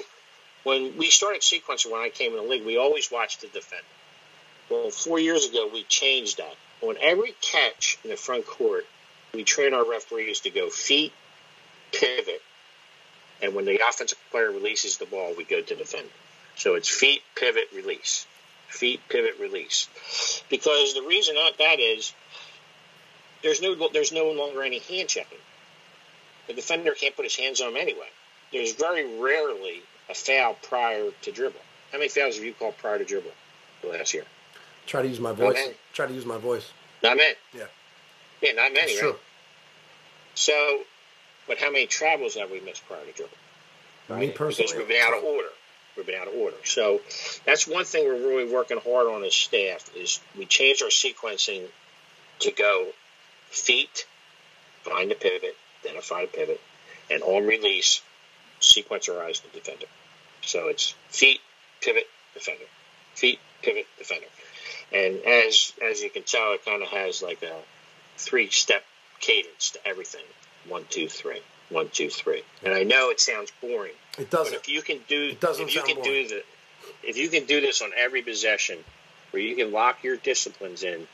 when 0.69 0.97
we 0.97 1.09
started 1.09 1.41
sequencing 1.41 1.91
when 1.91 2.01
I 2.01 2.09
came 2.09 2.31
in 2.31 2.37
the 2.37 2.43
league, 2.43 2.65
we 2.65 2.77
always 2.77 3.11
watched 3.11 3.41
the 3.41 3.47
defender. 3.47 3.83
Well, 4.69 4.91
four 4.91 5.19
years 5.19 5.47
ago, 5.49 5.67
we 5.73 5.83
changed 5.83 6.37
that. 6.37 6.55
On 6.81 6.95
every 7.01 7.33
catch 7.41 7.97
in 8.03 8.11
the 8.11 8.15
front 8.15 8.45
court, 8.45 8.85
we 9.33 9.43
train 9.43 9.73
our 9.73 9.83
referees 9.83 10.41
to 10.41 10.51
go 10.51 10.69
feet, 10.69 11.11
pivot, 11.91 12.41
and 13.41 13.55
when 13.55 13.65
the 13.65 13.79
offensive 13.87 14.19
player 14.29 14.51
releases 14.51 14.97
the 14.97 15.07
ball, 15.07 15.33
we 15.35 15.43
go 15.43 15.59
to 15.59 15.75
defend. 15.75 16.07
So 16.55 16.75
it's 16.75 16.89
feet, 16.89 17.21
pivot, 17.35 17.69
release. 17.75 18.27
Feet, 18.67 19.01
pivot, 19.09 19.39
release. 19.39 19.87
Because 20.49 20.93
the 20.93 21.01
reason 21.01 21.35
that 21.57 21.79
is, 21.79 22.13
there's 23.41 23.61
no 23.61 23.89
there's 23.91 24.11
no 24.11 24.31
longer 24.31 24.61
any 24.61 24.79
hand 24.79 25.09
checking. 25.09 25.39
The 26.47 26.53
defender 26.53 26.91
can't 26.91 27.15
put 27.15 27.25
his 27.25 27.35
hands 27.35 27.59
on 27.59 27.69
him 27.69 27.77
anyway. 27.77 28.09
There's 28.51 28.73
very 28.73 29.19
rarely 29.19 29.81
a 30.09 30.13
foul 30.13 30.55
prior 30.61 31.09
to 31.21 31.31
dribble. 31.31 31.59
How 31.91 31.97
many 31.97 32.09
fouls 32.09 32.35
have 32.35 32.43
you 32.43 32.53
called 32.53 32.77
prior 32.77 32.97
to 32.97 33.05
dribble 33.05 33.31
last 33.83 34.13
year? 34.13 34.23
Try 34.85 35.03
to 35.03 35.07
use 35.07 35.19
my 35.19 35.33
voice. 35.33 35.69
Try 35.93 36.07
to 36.07 36.13
use 36.13 36.25
my 36.25 36.37
voice. 36.37 36.71
Not 37.03 37.17
many. 37.17 37.35
Yeah. 37.53 37.65
Yeah, 38.41 38.53
not 38.53 38.73
many, 38.73 38.93
That's 38.93 39.03
right? 39.03 39.11
True. 39.11 39.19
So, 40.35 40.81
but 41.47 41.57
how 41.57 41.71
many 41.71 41.85
travels 41.85 42.35
have 42.35 42.49
we 42.49 42.59
missed 42.61 42.85
prior 42.87 43.05
to 43.05 43.11
dribble? 43.11 43.37
Right? 44.07 44.19
Me 44.19 44.31
personally, 44.31 44.71
because 44.71 44.77
we've 44.79 44.87
been 44.87 45.05
out 45.05 45.17
of 45.17 45.23
order. 45.23 45.49
We've 45.95 46.05
been 46.05 46.19
out 46.19 46.27
of 46.27 46.33
order. 46.35 46.57
So 46.63 47.01
that's 47.45 47.67
one 47.67 47.83
thing 47.85 48.05
we're 48.05 48.15
really 48.15 48.51
working 48.51 48.77
hard 48.77 49.07
on 49.07 49.23
as 49.23 49.35
staff 49.35 49.89
is 49.95 50.19
we 50.37 50.45
change 50.45 50.81
our 50.81 50.89
sequencing 50.89 51.65
to 52.39 52.51
go 52.51 52.87
feet, 53.49 54.05
find 54.83 55.11
the 55.11 55.15
pivot, 55.15 55.55
identify 55.83 56.21
the 56.21 56.27
pivot, 56.27 56.61
and 57.11 57.21
on 57.21 57.45
release, 57.45 58.01
sequencerize 58.61 59.41
the 59.41 59.49
defender. 59.53 59.85
So 60.49 60.67
it's 60.67 60.95
feet, 61.09 61.41
pivot, 61.79 62.07
defender. 62.33 62.63
Feet, 63.13 63.37
pivot, 63.61 63.85
defender. 63.99 64.25
And 64.91 65.17
as 65.19 65.73
as 65.87 66.01
you 66.01 66.09
can 66.09 66.23
tell, 66.23 66.53
it 66.53 66.65
kind 66.65 66.81
of 66.81 66.89
has 66.89 67.21
like 67.21 67.43
a 67.43 67.55
three 68.17 68.49
step 68.49 68.83
cadence 69.19 69.69
to 69.71 69.87
everything. 69.87 70.23
One, 70.67 70.85
two, 70.89 71.07
three. 71.07 71.41
One, 71.69 71.89
two, 71.89 72.09
three. 72.09 72.41
And 72.63 72.73
I 72.73 72.81
know 72.81 73.11
it 73.11 73.19
sounds 73.19 73.51
boring. 73.61 73.93
It 74.17 74.31
doesn't. 74.31 74.51
But 74.51 74.61
if 74.61 74.69
you 74.69 74.81
can 74.81 75.01
do, 75.07 75.29
it 75.29 75.39
doesn't 75.39 75.67
if 75.67 75.75
you 75.75 75.83
can 75.83 75.97
boring. 75.97 76.27
do 76.27 76.29
the, 76.29 76.43
if 77.03 77.15
you 77.15 77.29
can 77.29 77.45
do 77.45 77.61
this 77.61 77.83
on 77.83 77.91
every 77.95 78.23
possession, 78.23 78.79
where 79.29 79.43
you 79.43 79.55
can 79.55 79.71
lock 79.71 80.03
your 80.03 80.17
disciplines 80.17 80.81
in, 80.81 81.07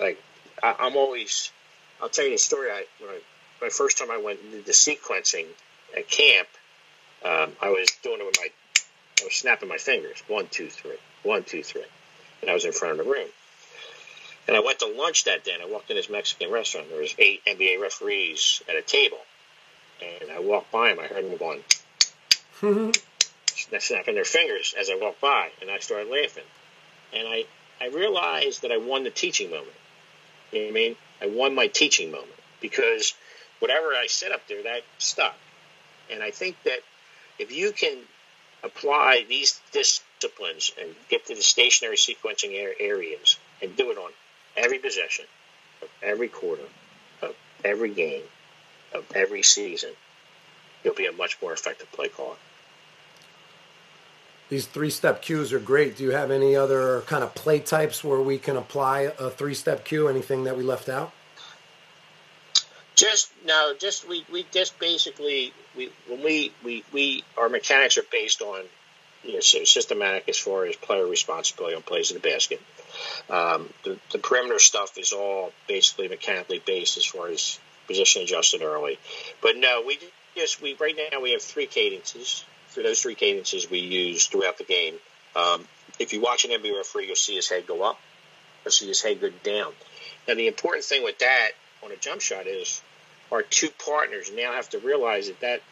like 0.00 0.22
I, 0.62 0.86
am 0.86 0.96
always, 0.96 1.52
I'll 2.00 2.08
tell 2.08 2.24
you 2.24 2.36
a 2.36 2.38
story. 2.38 2.70
I, 2.70 2.86
when 2.98 3.10
I 3.10 3.20
my 3.60 3.68
first 3.68 3.98
time 3.98 4.10
I 4.10 4.16
went 4.16 4.40
into 4.40 4.62
the 4.62 4.72
sequencing 4.72 5.44
at 5.94 6.08
camp, 6.08 6.48
um, 7.24 7.52
I 7.60 7.70
was 7.70 7.88
doing 8.02 8.20
it 8.20 8.26
with 8.26 8.36
my, 8.38 8.48
I 9.20 9.24
was 9.24 9.34
snapping 9.34 9.68
my 9.68 9.78
fingers. 9.78 10.22
One, 10.28 10.46
two, 10.48 10.68
three. 10.68 10.96
One, 11.22 11.44
two, 11.44 11.62
three. 11.62 11.84
And 12.42 12.50
I 12.50 12.54
was 12.54 12.64
in 12.64 12.72
front 12.72 12.98
of 12.98 13.06
the 13.06 13.10
room. 13.12 13.28
And 14.46 14.56
I 14.56 14.60
went 14.60 14.78
to 14.80 14.86
lunch 14.86 15.24
that 15.24 15.44
day, 15.44 15.52
and 15.52 15.62
I 15.62 15.66
walked 15.66 15.90
in 15.90 15.96
this 15.96 16.08
Mexican 16.08 16.52
restaurant. 16.52 16.88
There 16.88 17.00
was 17.00 17.14
eight 17.18 17.42
NBA 17.46 17.80
referees 17.80 18.62
at 18.68 18.76
a 18.76 18.82
table, 18.82 19.18
and 20.00 20.30
I 20.30 20.38
walked 20.38 20.70
by 20.70 20.90
them. 20.90 21.00
I 21.00 21.08
heard 21.08 21.24
them 21.24 21.36
going, 21.36 21.64
snapping 23.80 24.14
their 24.14 24.24
fingers 24.24 24.74
as 24.78 24.88
I 24.88 24.94
walked 24.94 25.20
by, 25.20 25.50
and 25.60 25.68
I 25.68 25.78
started 25.80 26.08
laughing. 26.08 26.44
And 27.12 27.26
I, 27.26 27.44
I 27.80 27.88
realized 27.88 28.62
that 28.62 28.70
I 28.70 28.76
won 28.76 29.02
the 29.02 29.10
teaching 29.10 29.50
moment. 29.50 29.68
You 30.52 30.60
know 30.60 30.64
what 30.66 30.70
I 30.70 30.74
mean? 30.74 30.96
I 31.20 31.26
won 31.26 31.54
my 31.54 31.66
teaching 31.66 32.12
moment 32.12 32.30
because 32.60 33.14
whatever 33.58 33.88
I 33.88 34.06
said 34.06 34.30
up 34.30 34.46
there, 34.48 34.62
that 34.62 34.82
stuck. 34.98 35.34
And 36.10 36.22
I 36.22 36.30
think 36.30 36.56
that 36.64 36.80
if 37.38 37.52
you 37.52 37.72
can 37.72 37.98
apply 38.62 39.24
these 39.28 39.60
disciplines 39.72 40.72
and 40.80 40.94
get 41.08 41.26
to 41.26 41.34
the 41.34 41.42
stationary 41.42 41.96
sequencing 41.96 42.74
areas 42.80 43.38
and 43.62 43.76
do 43.76 43.90
it 43.90 43.98
on 43.98 44.10
every 44.56 44.78
possession 44.78 45.24
of 45.82 45.88
every 46.02 46.28
quarter 46.28 46.62
of 47.22 47.34
every 47.64 47.92
game 47.92 48.22
of 48.94 49.04
every 49.14 49.42
season, 49.42 49.90
you'll 50.82 50.94
be 50.94 51.06
a 51.06 51.12
much 51.12 51.36
more 51.42 51.52
effective 51.52 51.90
play 51.92 52.08
caller. 52.08 52.36
these 54.48 54.66
three 54.66 54.90
step 54.90 55.22
cues 55.22 55.52
are 55.52 55.58
great. 55.58 55.96
Do 55.96 56.04
you 56.04 56.12
have 56.12 56.30
any 56.30 56.54
other 56.54 57.02
kind 57.02 57.24
of 57.24 57.34
play 57.34 57.58
types 57.58 58.04
where 58.04 58.20
we 58.20 58.38
can 58.38 58.56
apply 58.56 59.12
a 59.18 59.30
three 59.30 59.54
step 59.54 59.84
cue? 59.84 60.08
Anything 60.08 60.44
that 60.44 60.56
we 60.56 60.62
left 60.62 60.88
out? 60.88 61.12
Just 62.96 63.30
no, 63.44 63.74
just 63.78 64.08
we, 64.08 64.24
we 64.32 64.46
just 64.52 64.78
basically 64.78 65.52
we 65.76 65.90
when 66.08 66.22
we, 66.22 66.52
we 66.64 66.82
we 66.92 67.24
our 67.36 67.48
mechanics 67.48 67.98
are 67.98 68.04
based 68.10 68.40
on 68.40 68.62
you 69.22 69.34
know 69.34 69.40
systematic 69.40 70.28
as 70.28 70.38
far 70.38 70.64
as 70.64 70.76
player 70.76 71.06
responsibility 71.06 71.76
on 71.76 71.82
plays 71.82 72.10
in 72.10 72.16
the 72.16 72.26
basket. 72.26 72.60
Um, 73.28 73.68
the, 73.84 73.98
the 74.12 74.18
perimeter 74.18 74.58
stuff 74.58 74.96
is 74.96 75.12
all 75.12 75.52
basically 75.68 76.08
mechanically 76.08 76.62
based 76.64 76.96
as 76.96 77.04
far 77.04 77.28
as 77.28 77.58
position 77.86 78.22
adjusted 78.22 78.62
early. 78.62 78.98
But 79.42 79.56
no, 79.56 79.82
we 79.86 79.98
just 80.34 80.62
we 80.62 80.74
right 80.74 80.96
now 81.12 81.20
we 81.20 81.32
have 81.32 81.42
three 81.42 81.66
cadences. 81.66 82.44
For 82.68 82.82
those 82.82 83.00
three 83.00 83.14
cadences 83.14 83.70
we 83.70 83.78
use 83.80 84.26
throughout 84.26 84.58
the 84.58 84.64
game. 84.64 84.94
Um, 85.34 85.66
if 85.98 86.12
you 86.12 86.20
watch 86.20 86.44
an 86.44 86.50
NBA 86.50 86.76
referee, 86.76 87.06
you'll 87.06 87.16
see 87.16 87.34
his 87.34 87.48
head 87.48 87.66
go 87.66 87.82
up. 87.82 87.98
You'll 88.64 88.72
see 88.72 88.88
his 88.88 89.02
head 89.02 89.20
go 89.20 89.30
down. 89.42 89.72
Now 90.28 90.34
the 90.34 90.46
important 90.46 90.84
thing 90.84 91.04
with 91.04 91.18
that 91.18 91.50
on 91.82 91.92
a 91.92 91.96
jump 91.96 92.20
shot 92.20 92.46
is 92.46 92.80
our 93.32 93.42
two 93.42 93.68
partners 93.84 94.30
now 94.34 94.52
have 94.52 94.68
to 94.70 94.78
realize 94.78 95.28
that 95.28 95.40
that 95.40 95.62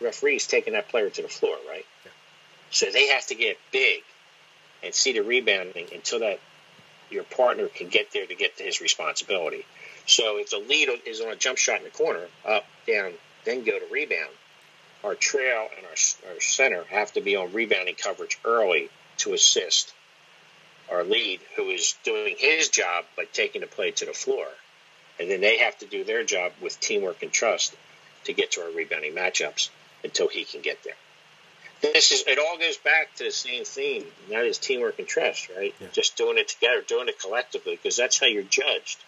referee 0.00 0.36
is 0.36 0.46
taking 0.46 0.74
that 0.74 0.88
player 0.88 1.10
to 1.10 1.22
the 1.22 1.28
floor, 1.28 1.56
right? 1.68 1.86
Yeah. 2.04 2.12
So 2.70 2.86
they 2.90 3.08
have 3.08 3.26
to 3.26 3.34
get 3.34 3.58
big 3.72 4.02
and 4.82 4.94
see 4.94 5.12
the 5.12 5.20
rebounding 5.20 5.86
until 5.92 6.20
that 6.20 6.40
your 7.10 7.24
partner 7.24 7.66
can 7.66 7.88
get 7.88 8.12
there 8.12 8.26
to 8.26 8.34
get 8.34 8.56
to 8.58 8.62
his 8.62 8.80
responsibility. 8.80 9.66
So 10.06 10.38
if 10.38 10.50
the 10.50 10.58
lead 10.58 10.88
is 11.06 11.20
on 11.20 11.28
a 11.28 11.36
jump 11.36 11.58
shot 11.58 11.78
in 11.78 11.84
the 11.84 11.90
corner, 11.90 12.26
up, 12.46 12.64
down, 12.86 13.12
then 13.44 13.64
go 13.64 13.78
to 13.78 13.86
rebound, 13.92 14.30
our 15.02 15.14
trail 15.14 15.68
and 15.76 15.86
our, 15.86 16.32
our 16.32 16.40
center 16.40 16.84
have 16.90 17.12
to 17.14 17.20
be 17.20 17.36
on 17.36 17.52
rebounding 17.52 17.94
coverage 17.94 18.38
early 18.44 18.90
to 19.18 19.32
assist 19.34 19.92
our 20.90 21.04
lead, 21.04 21.40
who 21.56 21.70
is 21.70 21.94
doing 22.04 22.34
his 22.38 22.68
job 22.68 23.04
by 23.16 23.24
taking 23.32 23.60
the 23.60 23.66
play 23.66 23.92
to 23.92 24.06
the 24.06 24.12
floor. 24.12 24.46
And 25.20 25.30
then 25.30 25.42
they 25.42 25.58
have 25.58 25.78
to 25.78 25.86
do 25.86 26.02
their 26.02 26.24
job 26.24 26.52
with 26.62 26.80
teamwork 26.80 27.22
and 27.22 27.30
trust 27.30 27.76
to 28.24 28.32
get 28.32 28.52
to 28.52 28.62
our 28.62 28.70
rebounding 28.70 29.14
matchups 29.14 29.68
until 30.02 30.28
he 30.28 30.44
can 30.44 30.62
get 30.62 30.82
there. 30.82 30.94
This 31.82 32.10
is 32.10 32.24
it 32.26 32.38
all 32.38 32.58
goes 32.58 32.76
back 32.78 33.14
to 33.16 33.24
the 33.24 33.30
same 33.30 33.64
theme 33.64 34.04
and 34.24 34.32
that 34.32 34.44
is 34.44 34.58
teamwork 34.58 34.98
and 34.98 35.08
trust 35.08 35.48
right? 35.56 35.74
Yeah. 35.80 35.88
just 35.92 36.16
doing 36.16 36.36
it 36.36 36.48
together 36.48 36.82
doing 36.86 37.08
it 37.08 37.18
collectively 37.18 37.76
because 37.76 37.96
that's 37.96 38.18
how 38.18 38.26
you're 38.26 38.42
judged. 38.42 38.98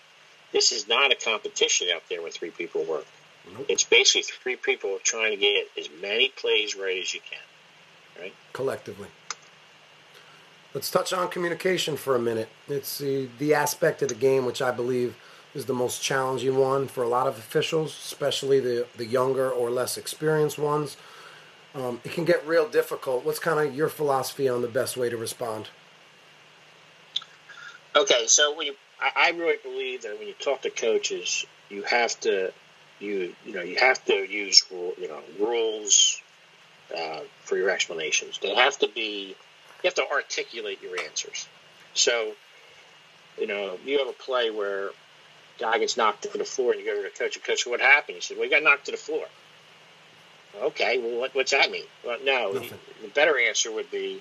This 0.52 0.72
is 0.72 0.88
not 0.88 1.12
a 1.12 1.14
competition 1.14 1.88
out 1.94 2.02
there 2.08 2.22
when 2.22 2.32
three 2.32 2.50
people 2.50 2.84
work. 2.84 3.06
Nope. 3.52 3.66
it's 3.68 3.84
basically 3.84 4.22
three 4.22 4.56
people 4.56 4.98
trying 5.02 5.32
to 5.32 5.36
get 5.36 5.66
as 5.76 5.88
many 6.00 6.28
plays 6.28 6.76
right 6.76 7.02
as 7.02 7.12
you 7.12 7.20
can 7.28 7.40
right? 8.22 8.34
Collectively. 8.52 9.08
Let's 10.74 10.90
touch 10.90 11.12
on 11.12 11.28
communication 11.28 11.96
for 11.96 12.14
a 12.16 12.18
minute. 12.18 12.48
It's 12.68 12.98
the, 12.98 13.28
the 13.38 13.52
aspect 13.52 14.00
of 14.02 14.08
the 14.08 14.14
game 14.14 14.46
which 14.46 14.62
i 14.62 14.70
believe 14.70 15.14
is 15.54 15.66
the 15.66 15.74
most 15.74 16.02
challenging 16.02 16.56
one 16.56 16.88
for 16.88 17.02
a 17.02 17.08
lot 17.08 17.26
of 17.26 17.38
officials 17.38 17.90
especially 18.04 18.60
the, 18.60 18.86
the 18.96 19.06
younger 19.06 19.50
or 19.50 19.70
less 19.70 19.96
experienced 19.96 20.58
ones 20.58 20.96
um, 21.74 22.00
it 22.04 22.12
can 22.12 22.24
get 22.24 22.46
real 22.46 22.68
difficult. 22.68 23.24
What's 23.24 23.38
kind 23.38 23.66
of 23.66 23.74
your 23.74 23.88
philosophy 23.88 24.48
on 24.48 24.62
the 24.62 24.68
best 24.68 24.96
way 24.96 25.08
to 25.08 25.16
respond? 25.16 25.68
Okay, 27.96 28.26
so 28.26 28.56
when 28.56 28.68
you, 28.68 28.74
I, 29.00 29.30
really 29.30 29.58
believe 29.62 30.02
that 30.02 30.18
when 30.18 30.28
you 30.28 30.34
talk 30.34 30.62
to 30.62 30.70
coaches, 30.70 31.46
you 31.68 31.82
have 31.82 32.18
to 32.20 32.52
you 33.00 33.34
you 33.44 33.52
know 33.52 33.62
you 33.62 33.76
have 33.76 34.02
to 34.04 34.14
use 34.14 34.64
you 34.70 35.08
know 35.08 35.20
rules 35.38 36.20
uh, 36.96 37.20
for 37.44 37.56
your 37.56 37.70
explanations. 37.70 38.38
They 38.38 38.54
have 38.54 38.78
to 38.78 38.88
be 38.88 39.28
you 39.82 39.84
have 39.84 39.94
to 39.94 40.08
articulate 40.10 40.82
your 40.82 40.98
answers. 41.00 41.48
So 41.94 42.32
you 43.38 43.46
know 43.46 43.78
you 43.84 43.98
have 43.98 44.08
a 44.08 44.12
play 44.12 44.50
where 44.50 44.90
guy 45.58 45.78
gets 45.78 45.96
knocked 45.96 46.22
to 46.22 46.38
the 46.38 46.44
floor 46.44 46.72
and 46.72 46.80
you 46.80 46.86
go 46.86 46.96
to 46.96 47.02
the 47.02 47.10
coach 47.10 47.36
and 47.36 47.44
coach 47.44 47.66
what 47.66 47.80
happened? 47.80 48.16
He 48.16 48.20
said, 48.22 48.36
"Well, 48.36 48.44
he 48.44 48.50
got 48.50 48.62
knocked 48.62 48.86
to 48.86 48.90
the 48.92 48.96
floor." 48.96 49.26
Okay, 50.60 50.98
well, 50.98 51.20
what, 51.20 51.34
what's 51.34 51.52
that 51.52 51.70
mean? 51.70 51.84
Well, 52.04 52.18
no, 52.24 52.52
the, 52.52 52.60
the 53.00 53.08
better 53.14 53.38
answer 53.38 53.72
would 53.72 53.90
be 53.90 54.20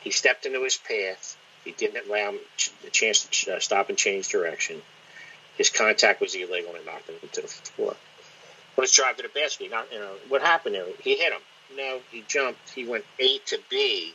he 0.00 0.10
stepped 0.10 0.46
into 0.46 0.62
his 0.62 0.76
path. 0.76 1.36
He 1.64 1.72
didn't 1.72 2.06
allow 2.08 2.30
him 2.30 2.38
the 2.82 2.90
chance 2.90 3.24
to 3.24 3.56
uh, 3.56 3.60
stop 3.60 3.88
and 3.88 3.98
change 3.98 4.28
direction. 4.28 4.80
His 5.56 5.68
contact 5.70 6.20
was 6.20 6.34
illegal 6.34 6.74
and 6.74 6.86
knocked 6.86 7.08
him 7.08 7.16
to 7.32 7.42
the 7.42 7.48
floor. 7.48 7.96
Let's 8.76 8.94
drive 8.94 9.16
to 9.16 9.24
the 9.24 9.28
basket. 9.28 9.70
Not, 9.70 9.92
you 9.92 9.98
know, 9.98 10.12
what 10.28 10.40
happened 10.40 10.76
there? 10.76 10.86
He 11.02 11.16
hit 11.16 11.32
him. 11.32 11.40
No, 11.76 11.98
he 12.10 12.24
jumped. 12.26 12.70
He 12.70 12.86
went 12.86 13.04
A 13.18 13.38
to 13.46 13.58
B 13.68 14.14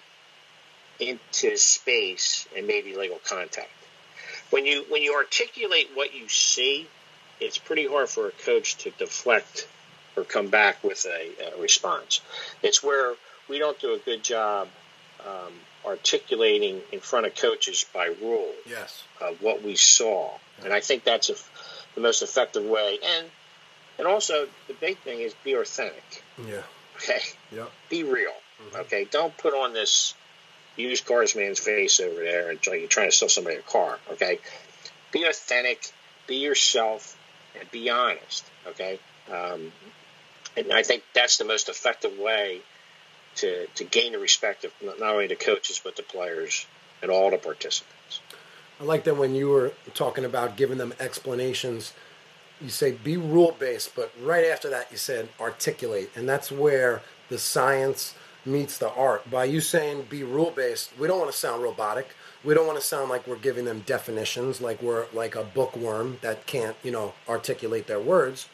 into 1.00 1.58
space 1.58 2.48
and 2.56 2.66
made 2.66 2.88
illegal 2.88 3.20
contact. 3.28 3.70
When 4.50 4.66
you 4.66 4.86
when 4.90 5.02
you 5.02 5.16
articulate 5.16 5.90
what 5.94 6.14
you 6.14 6.30
see, 6.30 6.88
it's 7.40 7.58
pretty 7.58 7.88
hard 7.88 8.10
for 8.10 8.28
a 8.28 8.32
coach 8.32 8.78
to 8.78 8.92
deflect 8.92 9.68
or 10.16 10.24
come 10.24 10.48
back 10.48 10.84
with 10.84 11.06
a, 11.06 11.56
a 11.56 11.62
response. 11.62 12.22
It's 12.62 12.84
where 12.84 13.16
we 13.50 13.60
don't 13.60 13.80
do 13.80 13.94
a 13.94 14.00
good 14.00 14.24
job 14.24 14.68
um, 15.26 15.54
articulating 15.86 16.82
in 16.92 17.00
front 17.00 17.26
of 17.26 17.36
coaches 17.36 17.86
by 17.94 18.14
rule 18.22 18.52
yes. 18.68 19.04
of 19.22 19.42
what 19.42 19.64
we 19.64 19.76
saw, 19.76 20.32
and 20.64 20.72
I 20.72 20.80
think 20.80 21.04
that's 21.04 21.30
a, 21.30 21.36
the 21.96 22.02
most 22.02 22.22
effective 22.22 22.64
way. 22.64 23.00
And 23.04 23.28
and 23.98 24.08
also 24.08 24.48
the 24.68 24.74
big 24.74 24.98
thing 25.00 25.20
is 25.20 25.34
be 25.44 25.54
authentic. 25.54 26.24
Yeah. 26.48 26.62
Okay. 26.98 27.20
Yeah. 27.52 27.66
Be 27.90 28.04
real. 28.04 28.32
Mm-hmm. 28.62 28.76
Okay. 28.82 29.06
Don't 29.06 29.36
put 29.38 29.54
on 29.54 29.74
this 29.74 30.14
used 30.76 31.06
cars 31.06 31.36
man's 31.36 31.60
face 31.60 32.00
over 32.00 32.22
there 32.22 32.50
and 32.50 32.60
you're 32.66 32.88
trying 32.88 33.10
to 33.10 33.16
sell 33.16 33.30
somebody 33.30 33.58
a 33.58 33.62
car. 33.62 34.00
Okay. 34.12 34.40
Be 35.12 35.24
authentic. 35.24 35.92
Be 36.26 36.38
yourself, 36.38 37.18
and 37.60 37.70
be 37.72 37.90
honest. 37.90 38.46
Okay. 38.68 39.00
Um, 39.32 39.72
and 40.56 40.72
I 40.72 40.84
think 40.84 41.04
that's 41.14 41.38
the 41.38 41.46
most 41.46 41.70
effective 41.70 42.18
way 42.18 42.62
to, 43.36 43.68
to 43.76 43.84
gain 43.84 44.14
the 44.14 44.20
respect 44.20 44.64
of 44.64 44.72
not 44.84 45.02
only 45.02 45.28
the 45.28 45.36
coaches 45.36 45.82
but 45.84 45.96
the 45.96 46.04
players 46.04 46.66
and 47.02 47.12
all 47.12 47.32
the 47.32 47.38
participants. 47.38 48.22
I 48.80 48.84
like 48.84 49.04
that 49.04 49.18
when 49.18 49.36
you 49.36 49.50
were 49.50 49.74
talking 49.94 50.26
about 50.26 50.56
giving 50.56 50.78
them 50.78 50.94
explanations, 51.00 51.94
you 52.62 52.70
say 52.70 52.92
be 52.92 53.18
rule 53.18 53.56
based, 53.58 53.96
but 53.96 54.12
right 54.22 54.46
after 54.46 54.70
that 54.70 54.92
you 54.92 54.98
said 54.98 55.30
articulate, 55.40 56.12
and 56.16 56.28
that's 56.28 56.52
where 56.52 57.02
the 57.30 57.38
science 57.38 58.16
meets 58.46 58.78
the 58.78 58.92
art. 58.92 59.30
By 59.30 59.46
you 59.46 59.62
saying 59.62 60.08
be 60.10 60.24
rule 60.24 60.52
based, 60.52 60.92
we 61.00 61.08
don't 61.08 61.20
want 61.20 61.32
to 61.32 61.38
sound 61.38 61.64
robotic. 61.64 62.10
We 62.44 62.54
don't 62.54 62.68
want 62.68 62.80
to 62.80 62.86
sound 62.86 63.10
like 63.10 63.26
we're 63.26 63.38
giving 63.38 63.66
them 63.66 63.84
definitions, 63.86 64.60
like 64.60 64.82
we're 64.82 65.06
like 65.14 65.36
a 65.36 65.44
bookworm 65.44 66.18
that 66.22 66.46
can't, 66.46 66.76
you 66.84 66.92
know, 66.92 67.14
articulate 67.28 67.88
their 67.88 68.02
words. 68.02 68.50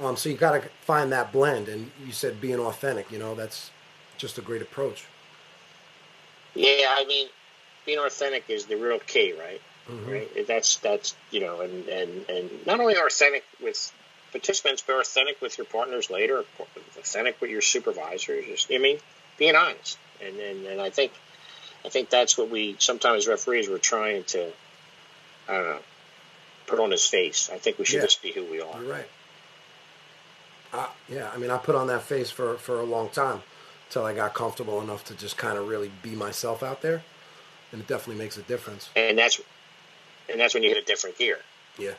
Um, 0.00 0.16
so 0.16 0.28
you 0.28 0.36
got 0.36 0.62
to 0.62 0.68
find 0.80 1.12
that 1.12 1.32
blend, 1.32 1.68
and 1.68 1.90
you 2.04 2.12
said 2.12 2.40
being 2.40 2.58
authentic. 2.58 3.10
You 3.10 3.18
know, 3.18 3.34
that's 3.34 3.70
just 4.16 4.38
a 4.38 4.40
great 4.40 4.62
approach. 4.62 5.06
Yeah, 6.54 6.94
I 6.96 7.04
mean, 7.06 7.28
being 7.84 7.98
authentic 7.98 8.44
is 8.48 8.66
the 8.66 8.76
real 8.76 8.98
key, 9.00 9.32
right? 9.32 9.60
Mm-hmm. 9.90 10.10
Right. 10.10 10.46
That's 10.46 10.76
that's 10.76 11.14
you 11.30 11.40
know, 11.40 11.60
and 11.62 11.88
and 11.88 12.28
and 12.28 12.50
not 12.66 12.78
only 12.78 12.94
authentic 12.94 13.44
with 13.62 13.92
participants, 14.32 14.84
but 14.86 15.00
authentic 15.00 15.40
with 15.40 15.56
your 15.56 15.64
partners 15.64 16.10
later, 16.10 16.44
authentic 16.98 17.40
with 17.40 17.50
your 17.50 17.62
supervisors. 17.62 18.66
I 18.70 18.78
mean, 18.78 18.98
being 19.38 19.56
honest, 19.56 19.98
and 20.20 20.36
and, 20.36 20.66
and 20.66 20.80
I 20.80 20.90
think 20.90 21.12
I 21.84 21.88
think 21.88 22.10
that's 22.10 22.36
what 22.36 22.50
we 22.50 22.76
sometimes 22.78 23.26
referees 23.26 23.68
were 23.68 23.78
trying 23.78 24.24
to 24.24 24.50
I 25.48 25.54
don't 25.54 25.66
know 25.66 25.80
put 26.68 26.78
on 26.78 26.90
his 26.90 27.06
face. 27.06 27.50
I 27.52 27.58
think 27.58 27.78
we 27.78 27.84
should 27.84 27.96
yeah. 27.96 28.02
just 28.02 28.22
be 28.22 28.30
who 28.30 28.44
we 28.44 28.60
are. 28.60 28.80
You're 28.80 28.92
right. 28.92 29.08
Uh, 30.72 30.86
yeah, 31.08 31.30
I 31.34 31.38
mean, 31.38 31.50
I 31.50 31.56
put 31.56 31.74
on 31.74 31.86
that 31.86 32.02
face 32.02 32.30
for, 32.30 32.56
for 32.56 32.78
a 32.78 32.84
long 32.84 33.08
time 33.08 33.40
until 33.88 34.04
I 34.04 34.14
got 34.14 34.34
comfortable 34.34 34.82
enough 34.82 35.04
to 35.06 35.14
just 35.14 35.38
kind 35.38 35.56
of 35.56 35.66
really 35.66 35.90
be 36.02 36.10
myself 36.10 36.62
out 36.62 36.82
there, 36.82 37.02
and 37.72 37.80
it 37.80 37.86
definitely 37.86 38.22
makes 38.22 38.36
a 38.36 38.42
difference. 38.42 38.90
And 38.94 39.16
that's 39.16 39.40
and 40.30 40.38
that's 40.38 40.52
when 40.52 40.62
you 40.62 40.68
hit 40.68 40.76
a 40.82 40.84
different 40.84 41.16
gear. 41.16 41.38
Yeah, 41.78 41.92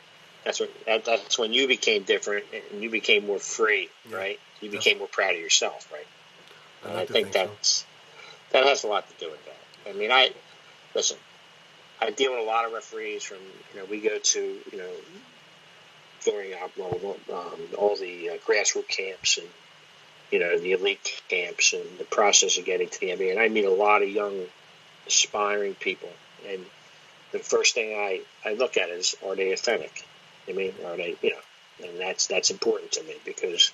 that's 0.46 0.60
when 0.60 0.70
that, 0.86 1.04
that's 1.04 1.40
when 1.40 1.52
you 1.52 1.68
became 1.68 2.04
different 2.04 2.46
and 2.72 2.84
you 2.84 2.92
became 2.92 3.26
more 3.26 3.40
free, 3.40 3.90
yeah. 4.10 4.18
right? 4.18 4.40
You 4.62 4.70
became 4.70 5.00
more 5.00 5.08
proud 5.08 5.34
of 5.34 5.40
yourself, 5.40 5.92
right? 5.92 6.06
And 6.84 6.98
I, 6.98 7.02
I 7.02 7.06
think, 7.06 7.32
think, 7.32 7.32
that's 7.34 7.70
so. 7.70 7.86
that 8.52 8.66
has 8.66 8.84
a 8.84 8.88
lot 8.88 9.08
to 9.10 9.26
do 9.26 9.32
with 9.32 9.44
that. 9.46 9.90
I 9.90 9.94
mean, 9.94 10.12
I 10.12 10.32
listen. 10.96 11.18
I 12.02 12.12
deal 12.12 12.32
with 12.32 12.42
a 12.42 12.46
lot 12.46 12.66
of 12.66 12.72
referees 12.72 13.24
from 13.24 13.40
you 13.74 13.80
know 13.80 13.86
we 13.86 14.00
go 14.00 14.18
to 14.18 14.40
you 14.72 14.78
know 14.78 14.92
during 16.24 16.54
um, 16.54 17.60
all 17.78 17.96
the 17.96 18.30
uh, 18.30 18.38
grassroots 18.46 18.88
camps 18.88 19.38
and 19.38 19.48
you 20.32 20.40
know 20.40 20.58
the 20.60 20.74
elite 20.74 21.22
camps 21.28 21.74
and 21.74 21.84
the 21.98 22.04
process 22.04 22.58
of 22.58 22.66
getting 22.66 22.90
to 22.90 23.00
the 23.00 23.10
NBA. 23.10 23.32
And 23.32 23.40
I 23.40 23.50
meet 23.50 23.66
a 23.66 23.72
lot 23.72 24.02
of 24.02 24.10
young, 24.10 24.46
aspiring 25.08 25.76
people. 25.76 26.10
And 26.48 26.66
the 27.32 27.40
first 27.40 27.76
thing 27.76 27.94
I, 27.94 28.22
I 28.46 28.54
look 28.54 28.78
at 28.78 28.90
is 28.90 29.16
are 29.26 29.36
they 29.36 29.52
authentic? 29.52 30.06
I 30.48 30.54
mean, 30.54 30.74
are 30.86 30.98
they 30.98 31.16
you 31.22 31.32
know? 31.32 31.88
And 31.88 32.00
that's 32.00 32.28
that's 32.28 32.52
important 32.52 32.94
to 32.94 33.04
me 33.04 33.16
because 33.26 33.72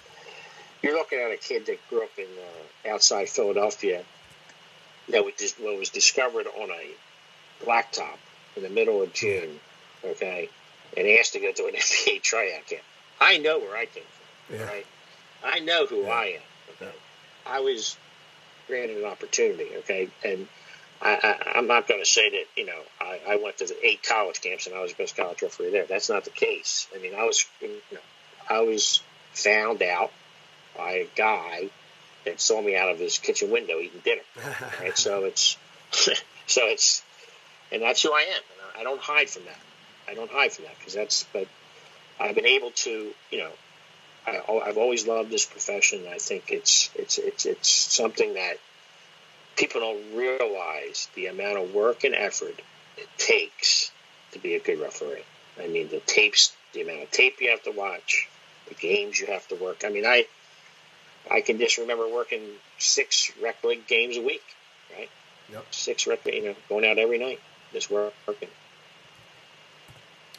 you're 0.85 0.95
looking 0.95 1.19
at 1.19 1.31
a 1.31 1.37
kid 1.37 1.65
that 1.65 1.79
grew 1.89 2.03
up 2.03 2.11
in 2.17 2.25
uh, 2.25 2.93
outside 2.93 3.27
Philadelphia 3.27 4.03
that 5.09 5.25
was, 5.25 5.53
what 5.59 5.77
was 5.77 5.89
discovered 5.89 6.47
on 6.47 6.69
a 6.69 7.65
blacktop 7.65 8.17
in 8.55 8.63
the 8.63 8.69
middle 8.69 9.01
of 9.01 9.13
June, 9.13 9.59
okay, 10.03 10.49
and 10.95 11.07
asked 11.07 11.33
to 11.33 11.39
go 11.39 11.51
to 11.51 11.65
an 11.65 11.73
NBA 11.75 12.21
tryout 12.21 12.67
camp. 12.67 12.83
I 13.19 13.37
know 13.37 13.59
where 13.59 13.75
I 13.75 13.85
came 13.85 14.03
from, 14.47 14.57
yeah. 14.57 14.65
right? 14.65 14.85
I 15.43 15.59
know 15.59 15.85
who 15.85 16.03
yeah. 16.03 16.09
I 16.09 16.25
am. 16.25 16.41
Okay? 16.75 16.85
Yeah. 16.85 17.51
I 17.51 17.59
was 17.61 17.97
granted 18.67 18.97
an 18.97 19.05
opportunity, 19.05 19.69
okay, 19.77 20.09
and 20.23 20.47
I, 21.01 21.53
am 21.55 21.67
not 21.67 21.87
going 21.87 22.01
to 22.01 22.09
say 22.09 22.29
that 22.29 22.45
you 22.55 22.65
know 22.65 22.79
I, 23.01 23.19
I, 23.27 23.35
went 23.37 23.57
to 23.57 23.65
the 23.65 23.85
eight 23.85 24.01
college 24.01 24.41
camps 24.41 24.65
and 24.65 24.75
I 24.75 24.81
was 24.81 24.91
the 24.91 25.03
best 25.03 25.17
college 25.17 25.41
referee 25.41 25.71
there. 25.71 25.85
That's 25.85 26.09
not 26.09 26.23
the 26.23 26.29
case. 26.29 26.87
I 26.95 26.99
mean, 26.99 27.13
I 27.15 27.25
was 27.25 27.45
you 27.61 27.81
know, 27.91 27.99
I 28.49 28.61
was 28.61 29.01
found 29.33 29.83
out 29.83 30.11
by 30.77 30.91
a 30.91 31.07
guy 31.15 31.69
that 32.25 32.41
saw 32.41 32.61
me 32.61 32.75
out 32.75 32.89
of 32.89 32.99
his 32.99 33.17
kitchen 33.17 33.51
window 33.51 33.79
eating 33.79 34.01
dinner. 34.03 34.21
Right, 34.81 34.97
so 34.97 35.25
it's 35.25 35.57
so 36.47 36.61
it's 36.63 37.03
and 37.71 37.81
that's 37.81 38.01
who 38.01 38.11
I 38.11 38.21
am. 38.21 38.41
And 38.51 38.81
I 38.81 38.83
don't 38.83 39.01
hide 39.01 39.29
from 39.29 39.45
that. 39.45 39.59
I 40.07 40.13
don't 40.13 40.31
hide 40.31 40.51
from 40.51 40.65
that 40.65 40.77
because 40.77 40.93
that's. 40.93 41.25
But 41.33 41.47
I've 42.19 42.35
been 42.35 42.45
able 42.45 42.71
to, 42.71 43.11
you 43.31 43.37
know, 43.37 43.51
I, 44.27 44.41
I've 44.65 44.77
always 44.77 45.07
loved 45.07 45.31
this 45.31 45.45
profession. 45.45 46.05
I 46.09 46.17
think 46.17 46.45
it's 46.49 46.89
it's 46.95 47.17
it's 47.17 47.45
it's 47.45 47.69
something 47.69 48.35
that 48.35 48.57
people 49.55 49.81
don't 49.81 50.15
realize 50.15 51.07
the 51.15 51.27
amount 51.27 51.57
of 51.57 51.73
work 51.73 52.03
and 52.03 52.13
effort 52.15 52.61
it 52.97 53.07
takes 53.17 53.91
to 54.31 54.39
be 54.39 54.55
a 54.55 54.59
good 54.59 54.79
referee. 54.79 55.23
I 55.61 55.67
mean, 55.67 55.89
the 55.89 56.01
tapes, 56.01 56.55
the 56.73 56.81
amount 56.81 57.03
of 57.03 57.11
tape 57.11 57.39
you 57.39 57.49
have 57.51 57.63
to 57.63 57.71
watch, 57.71 58.27
the 58.67 58.75
games 58.75 59.19
you 59.19 59.27
have 59.27 59.47
to 59.49 59.55
work. 59.55 59.83
I 59.85 59.89
mean, 59.89 60.05
I 60.05 60.27
I 61.29 61.41
can 61.41 61.57
just 61.57 61.77
remember 61.77 62.07
working 62.07 62.41
six 62.77 63.31
rec 63.41 63.63
league 63.63 63.87
games 63.87 64.17
a 64.17 64.21
week, 64.21 64.43
right? 64.95 65.09
Yep. 65.51 65.65
Six 65.71 66.07
rec, 66.07 66.25
you 66.25 66.45
know, 66.45 66.55
going 66.69 66.85
out 66.85 66.97
every 66.97 67.17
night, 67.17 67.39
just 67.73 67.89
working. 67.89 68.49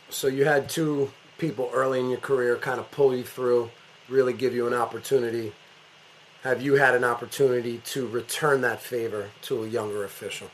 So 0.08 0.28
you 0.28 0.44
had 0.44 0.68
two 0.68 1.10
people 1.38 1.70
early 1.72 2.00
in 2.00 2.08
your 2.08 2.20
career 2.20 2.56
kind 2.56 2.78
of 2.78 2.90
pull 2.90 3.14
you 3.14 3.24
through, 3.24 3.70
really 4.08 4.32
give 4.32 4.54
you 4.54 4.66
an 4.66 4.74
opportunity 4.74 5.52
have 6.46 6.62
you 6.62 6.74
had 6.74 6.94
an 6.94 7.02
opportunity 7.02 7.78
to 7.86 8.06
return 8.06 8.60
that 8.60 8.80
favor 8.80 9.30
to 9.42 9.64
a 9.64 9.66
younger 9.66 10.04
official? 10.04 10.48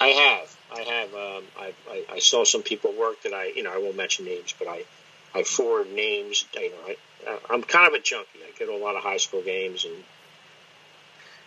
I 0.00 0.06
have. 0.08 0.56
I 0.74 0.80
have. 0.80 1.14
Um, 1.14 1.44
I, 1.58 1.72
I, 1.90 2.04
I, 2.14 2.18
saw 2.18 2.44
some 2.44 2.62
people 2.62 2.94
work 2.98 3.22
that 3.24 3.34
I, 3.34 3.52
you 3.54 3.62
know, 3.62 3.72
I 3.74 3.76
won't 3.76 3.94
mention 3.94 4.24
names, 4.24 4.54
but 4.58 4.66
I, 4.66 4.84
I 5.34 5.42
forward 5.42 5.92
names. 5.92 6.46
You 6.54 6.70
know, 6.70 6.76
I, 6.86 6.96
I'm 7.50 7.62
kind 7.62 7.88
of 7.88 7.94
a 7.94 8.02
junkie. 8.02 8.40
I 8.42 8.58
go 8.58 8.66
to 8.66 8.72
a 8.72 8.82
lot 8.82 8.96
of 8.96 9.02
high 9.02 9.16
school 9.16 9.42
games 9.42 9.84
and 9.84 9.94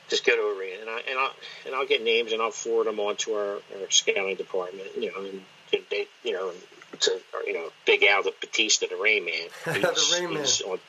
just 0.09 0.25
go 0.25 0.35
to 0.35 0.41
a 0.41 0.59
arena, 0.59 0.81
and 0.81 0.89
I 0.89 0.99
and 1.09 1.19
I 1.19 1.29
and 1.65 1.75
I'll 1.75 1.85
get 1.85 2.03
names 2.03 2.33
and 2.33 2.41
I'll 2.41 2.51
forward 2.51 2.87
them 2.87 2.99
on 2.99 3.15
to 3.17 3.33
our, 3.33 3.53
our 3.53 3.89
scouting 3.89 4.35
department. 4.35 4.87
You 4.97 5.11
know, 5.11 5.23
and 5.23 5.41
they, 5.89 6.07
you 6.23 6.33
know, 6.33 6.51
to 7.01 7.19
you 7.45 7.53
know, 7.53 7.69
Big 7.85 8.03
Al 8.03 8.23
the 8.23 8.33
Batista, 8.39 8.87
the 8.89 9.01
Rain 9.01 9.25
Man. 9.25 9.47
the 9.65 10.17
Rain 10.19 10.33
Man. 10.33 10.45
On, 10.67 10.79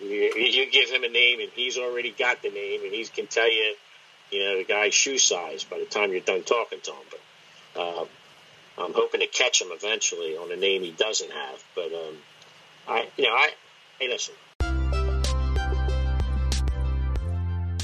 you, 0.00 0.34
you 0.36 0.70
give 0.70 0.90
him 0.90 1.04
a 1.04 1.08
name, 1.08 1.40
and 1.40 1.50
he's 1.54 1.78
already 1.78 2.10
got 2.10 2.42
the 2.42 2.50
name, 2.50 2.82
and 2.84 2.92
he 2.92 3.04
can 3.04 3.26
tell 3.26 3.50
you, 3.50 3.74
you 4.30 4.40
know, 4.40 4.58
the 4.58 4.64
guy's 4.64 4.94
shoe 4.94 5.18
size 5.18 5.64
by 5.64 5.78
the 5.78 5.86
time 5.86 6.12
you're 6.12 6.20
done 6.20 6.42
talking 6.42 6.80
to 6.82 6.90
him. 6.90 7.04
But 7.10 7.80
uh, 7.80 8.04
I'm 8.78 8.92
hoping 8.92 9.20
to 9.20 9.26
catch 9.26 9.62
him 9.62 9.68
eventually 9.70 10.36
on 10.36 10.52
a 10.52 10.56
name 10.56 10.82
he 10.82 10.92
doesn't 10.92 11.30
have. 11.30 11.64
But 11.74 11.92
um, 11.92 12.16
I, 12.88 13.08
you 13.16 13.24
know, 13.24 13.32
I 13.32 13.50
hey, 13.98 14.08
listen. 14.08 14.34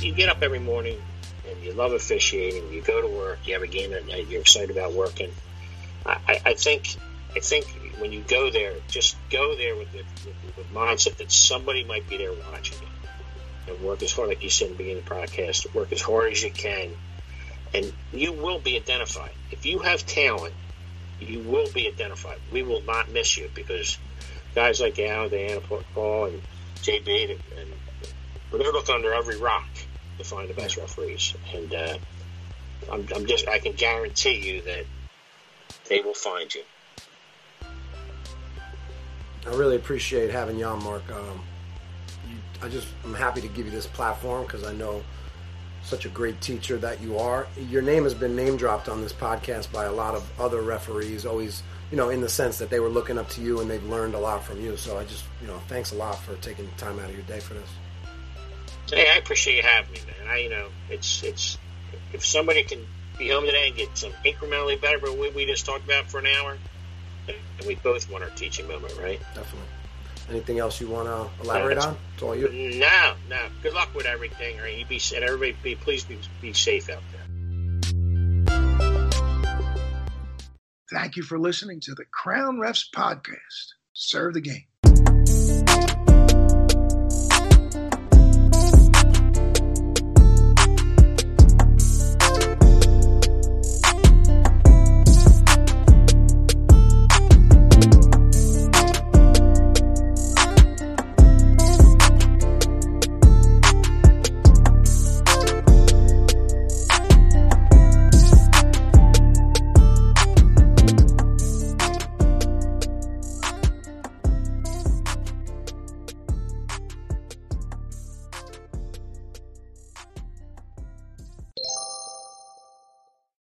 You 0.01 0.13
get 0.13 0.29
up 0.29 0.43
every 0.43 0.59
morning 0.59 1.01
and 1.49 1.63
you 1.63 1.73
love 1.73 1.93
officiating. 1.93 2.73
You 2.73 2.83
go 2.83 3.01
to 3.01 3.09
work. 3.09 3.39
You 3.47 3.55
have 3.55 3.63
a 3.63 3.69
game 3.69 3.93
at 3.93 4.07
night. 4.07 4.27
You're 4.29 4.41
excited 4.41 4.71
about 4.71 4.93
working. 4.93 5.31
I, 6.05 6.41
I 6.45 6.55
think 6.55 6.97
I 7.37 7.41
think 7.41 7.67
when 7.99 8.13
you 8.13 8.25
go 8.27 8.51
there, 8.51 8.75
just 8.89 9.17
go 9.31 9.57
there 9.57 9.77
with 9.77 9.93
the, 9.93 9.99
with, 10.27 10.57
with 10.57 10.73
mindset 10.75 11.19
that 11.19 11.31
somebody 11.31 11.85
might 11.85 12.09
be 12.09 12.17
there 12.19 12.33
watching 12.51 12.79
you. 12.79 13.73
And 13.73 13.83
work 13.83 14.03
as 14.03 14.13
hard, 14.13 14.29
like 14.29 14.43
you 14.43 14.51
said 14.51 14.67
in 14.67 14.73
the 14.73 14.79
beginning 14.79 15.03
of 15.05 15.09
the 15.09 15.15
podcast, 15.15 15.73
work 15.73 15.93
as 15.93 16.03
hard 16.03 16.33
as 16.33 16.43
you 16.43 16.51
can. 16.51 16.91
And 17.73 17.93
you 18.13 18.33
will 18.33 18.59
be 18.59 18.77
identified. 18.77 19.31
If 19.53 19.65
you 19.65 19.79
have 19.79 20.05
talent, 20.05 20.53
you 21.21 21.39
will 21.39 21.71
be 21.73 21.87
identified. 21.87 22.39
We 22.51 22.65
will 22.65 22.83
not 22.83 23.09
miss 23.11 23.39
you 23.39 23.49
because 23.55 23.99
guys 24.55 24.81
like 24.81 24.99
Al, 24.99 25.29
Diana, 25.29 25.61
Paul, 25.95 26.27
and 26.27 26.43
JB, 26.77 27.31
and, 27.31 27.41
and 27.59 27.71
we're 28.51 28.59
going 28.59 28.71
to 28.71 28.77
look 28.77 28.89
under 28.89 29.13
every 29.13 29.39
rock 29.39 29.67
to 30.19 30.25
find 30.25 30.49
the 30.49 30.55
best 30.55 30.77
referees. 30.77 31.35
And 31.55 31.75
uh, 31.75 31.99
I'm, 32.91 33.07
I'm 33.15 33.27
just, 33.27 33.49
I 33.49 33.59
can 33.59 33.73
guarantee 33.73 34.55
you 34.55 34.63
that 34.63 34.85
they 35.89 36.01
will 36.01 36.15
find 36.15 36.55
you. 36.55 36.63
I 39.45 39.51
really 39.55 39.77
appreciate 39.77 40.31
having 40.31 40.59
you 40.59 40.65
on, 40.67 40.83
Mark. 40.85 41.03
Um, 41.11 41.43
you, 42.29 42.37
I 42.63 42.69
just 42.69 42.87
I'm 43.05 43.15
happy 43.15 43.41
to 43.41 43.49
give 43.49 43.67
you 43.67 43.73
this 43.73 43.89
platform 43.89 44.45
because 44.45 44.65
I 44.65 44.73
know 44.73 45.03
such 45.83 46.07
a 46.07 46.09
great 46.09 46.41
teacher 46.41 46.79
that 46.79 47.01
you 47.01 47.19
are. 47.19 47.49
Your 47.69 47.83
name 47.83 48.05
has 48.05 48.15
been 48.15 48.37
name 48.37 48.57
dropped 48.57 48.89
on 48.89 49.01
this 49.01 49.13
podcast 49.13 49.73
by 49.73 49.85
a 49.87 49.93
lot 49.93 50.15
of 50.15 50.41
other 50.41 50.63
referees, 50.63 51.27
always, 51.27 51.63
you 51.93 51.99
know, 51.99 52.09
in 52.09 52.23
the 52.23 52.29
sense 52.29 52.57
that 52.59 52.71
they 52.71 52.81
were 52.81 52.89
looking 52.89 53.19
up 53.19 53.29
to 53.29 53.43
you 53.43 53.61
and 53.61 53.71
they've 53.71 53.85
learned 53.85 54.15
a 54.15 54.19
lot 54.19 54.43
from 54.43 54.59
you. 54.59 54.79
So 54.79 54.99
I 54.99 55.05
just, 55.05 55.25
you 55.43 55.47
know, 55.47 55.59
thanks 55.69 55.93
a 55.93 55.95
lot 55.95 56.19
for 56.19 56.35
taking 56.37 56.67
time 56.79 56.99
out 56.99 57.11
of 57.11 57.15
your 57.15 57.25
day 57.25 57.39
for 57.39 57.53
this. 57.53 57.69
Hey, 58.91 59.07
I 59.15 59.19
appreciate 59.19 59.59
you 59.59 59.63
having 59.63 59.93
me, 59.93 60.01
man. 60.07 60.31
I, 60.31 60.39
you 60.39 60.51
know, 60.51 60.69
it's 60.89 61.23
it's 61.23 61.59
if 62.15 62.25
somebody 62.25 62.65
can 62.65 62.81
be 63.19 63.29
home 63.29 63.45
today 63.45 63.69
and 63.69 63.77
get 63.77 63.97
some 63.97 64.13
incrementally 64.25 64.81
better, 64.81 64.99
but 64.99 65.19
we, 65.19 65.31
we 65.31 65.45
just 65.45 65.67
talked 65.67 65.85
about 65.85 66.11
for 66.11 66.19
an 66.19 66.27
hour, 66.27 66.57
and 67.29 67.67
we 67.67 67.75
both 67.77 68.11
want 68.11 68.25
our 68.25 68.31
teaching 68.31 68.67
moment, 68.67 68.99
right? 68.99 69.21
Definitely. 69.35 69.69
Anything 70.31 70.59
else 70.61 70.81
you 70.81 70.89
want 70.89 71.09
uh, 71.09 71.25
to 71.25 71.43
elaborate 71.43 71.79
on? 71.79 71.97
It's 72.15 72.23
all 72.23 72.35
you. 72.35 72.49
No, 72.79 73.15
no. 73.29 73.49
Good 73.63 73.75
luck 73.75 73.95
with 73.95 74.07
everything. 74.07 74.57
Right? 74.59 74.79
You 74.79 74.87
be 74.87 75.01
and 75.15 75.25
everybody 75.25 75.57
be 75.63 75.75
please 75.75 76.05
be, 76.05 76.19
be 76.41 76.55
safe 76.55 76.89
out 76.89 77.03
there. 77.13 77.22
Thank 80.93 81.17
you 81.17 81.23
for 81.23 81.39
listening 81.39 81.81
to 81.81 81.95
the 81.95 82.05
Crown 82.05 82.59
Refs 82.59 82.85
podcast. 82.95 83.75
Serve 83.95 84.35
the 84.35 84.43
game. 84.43 84.67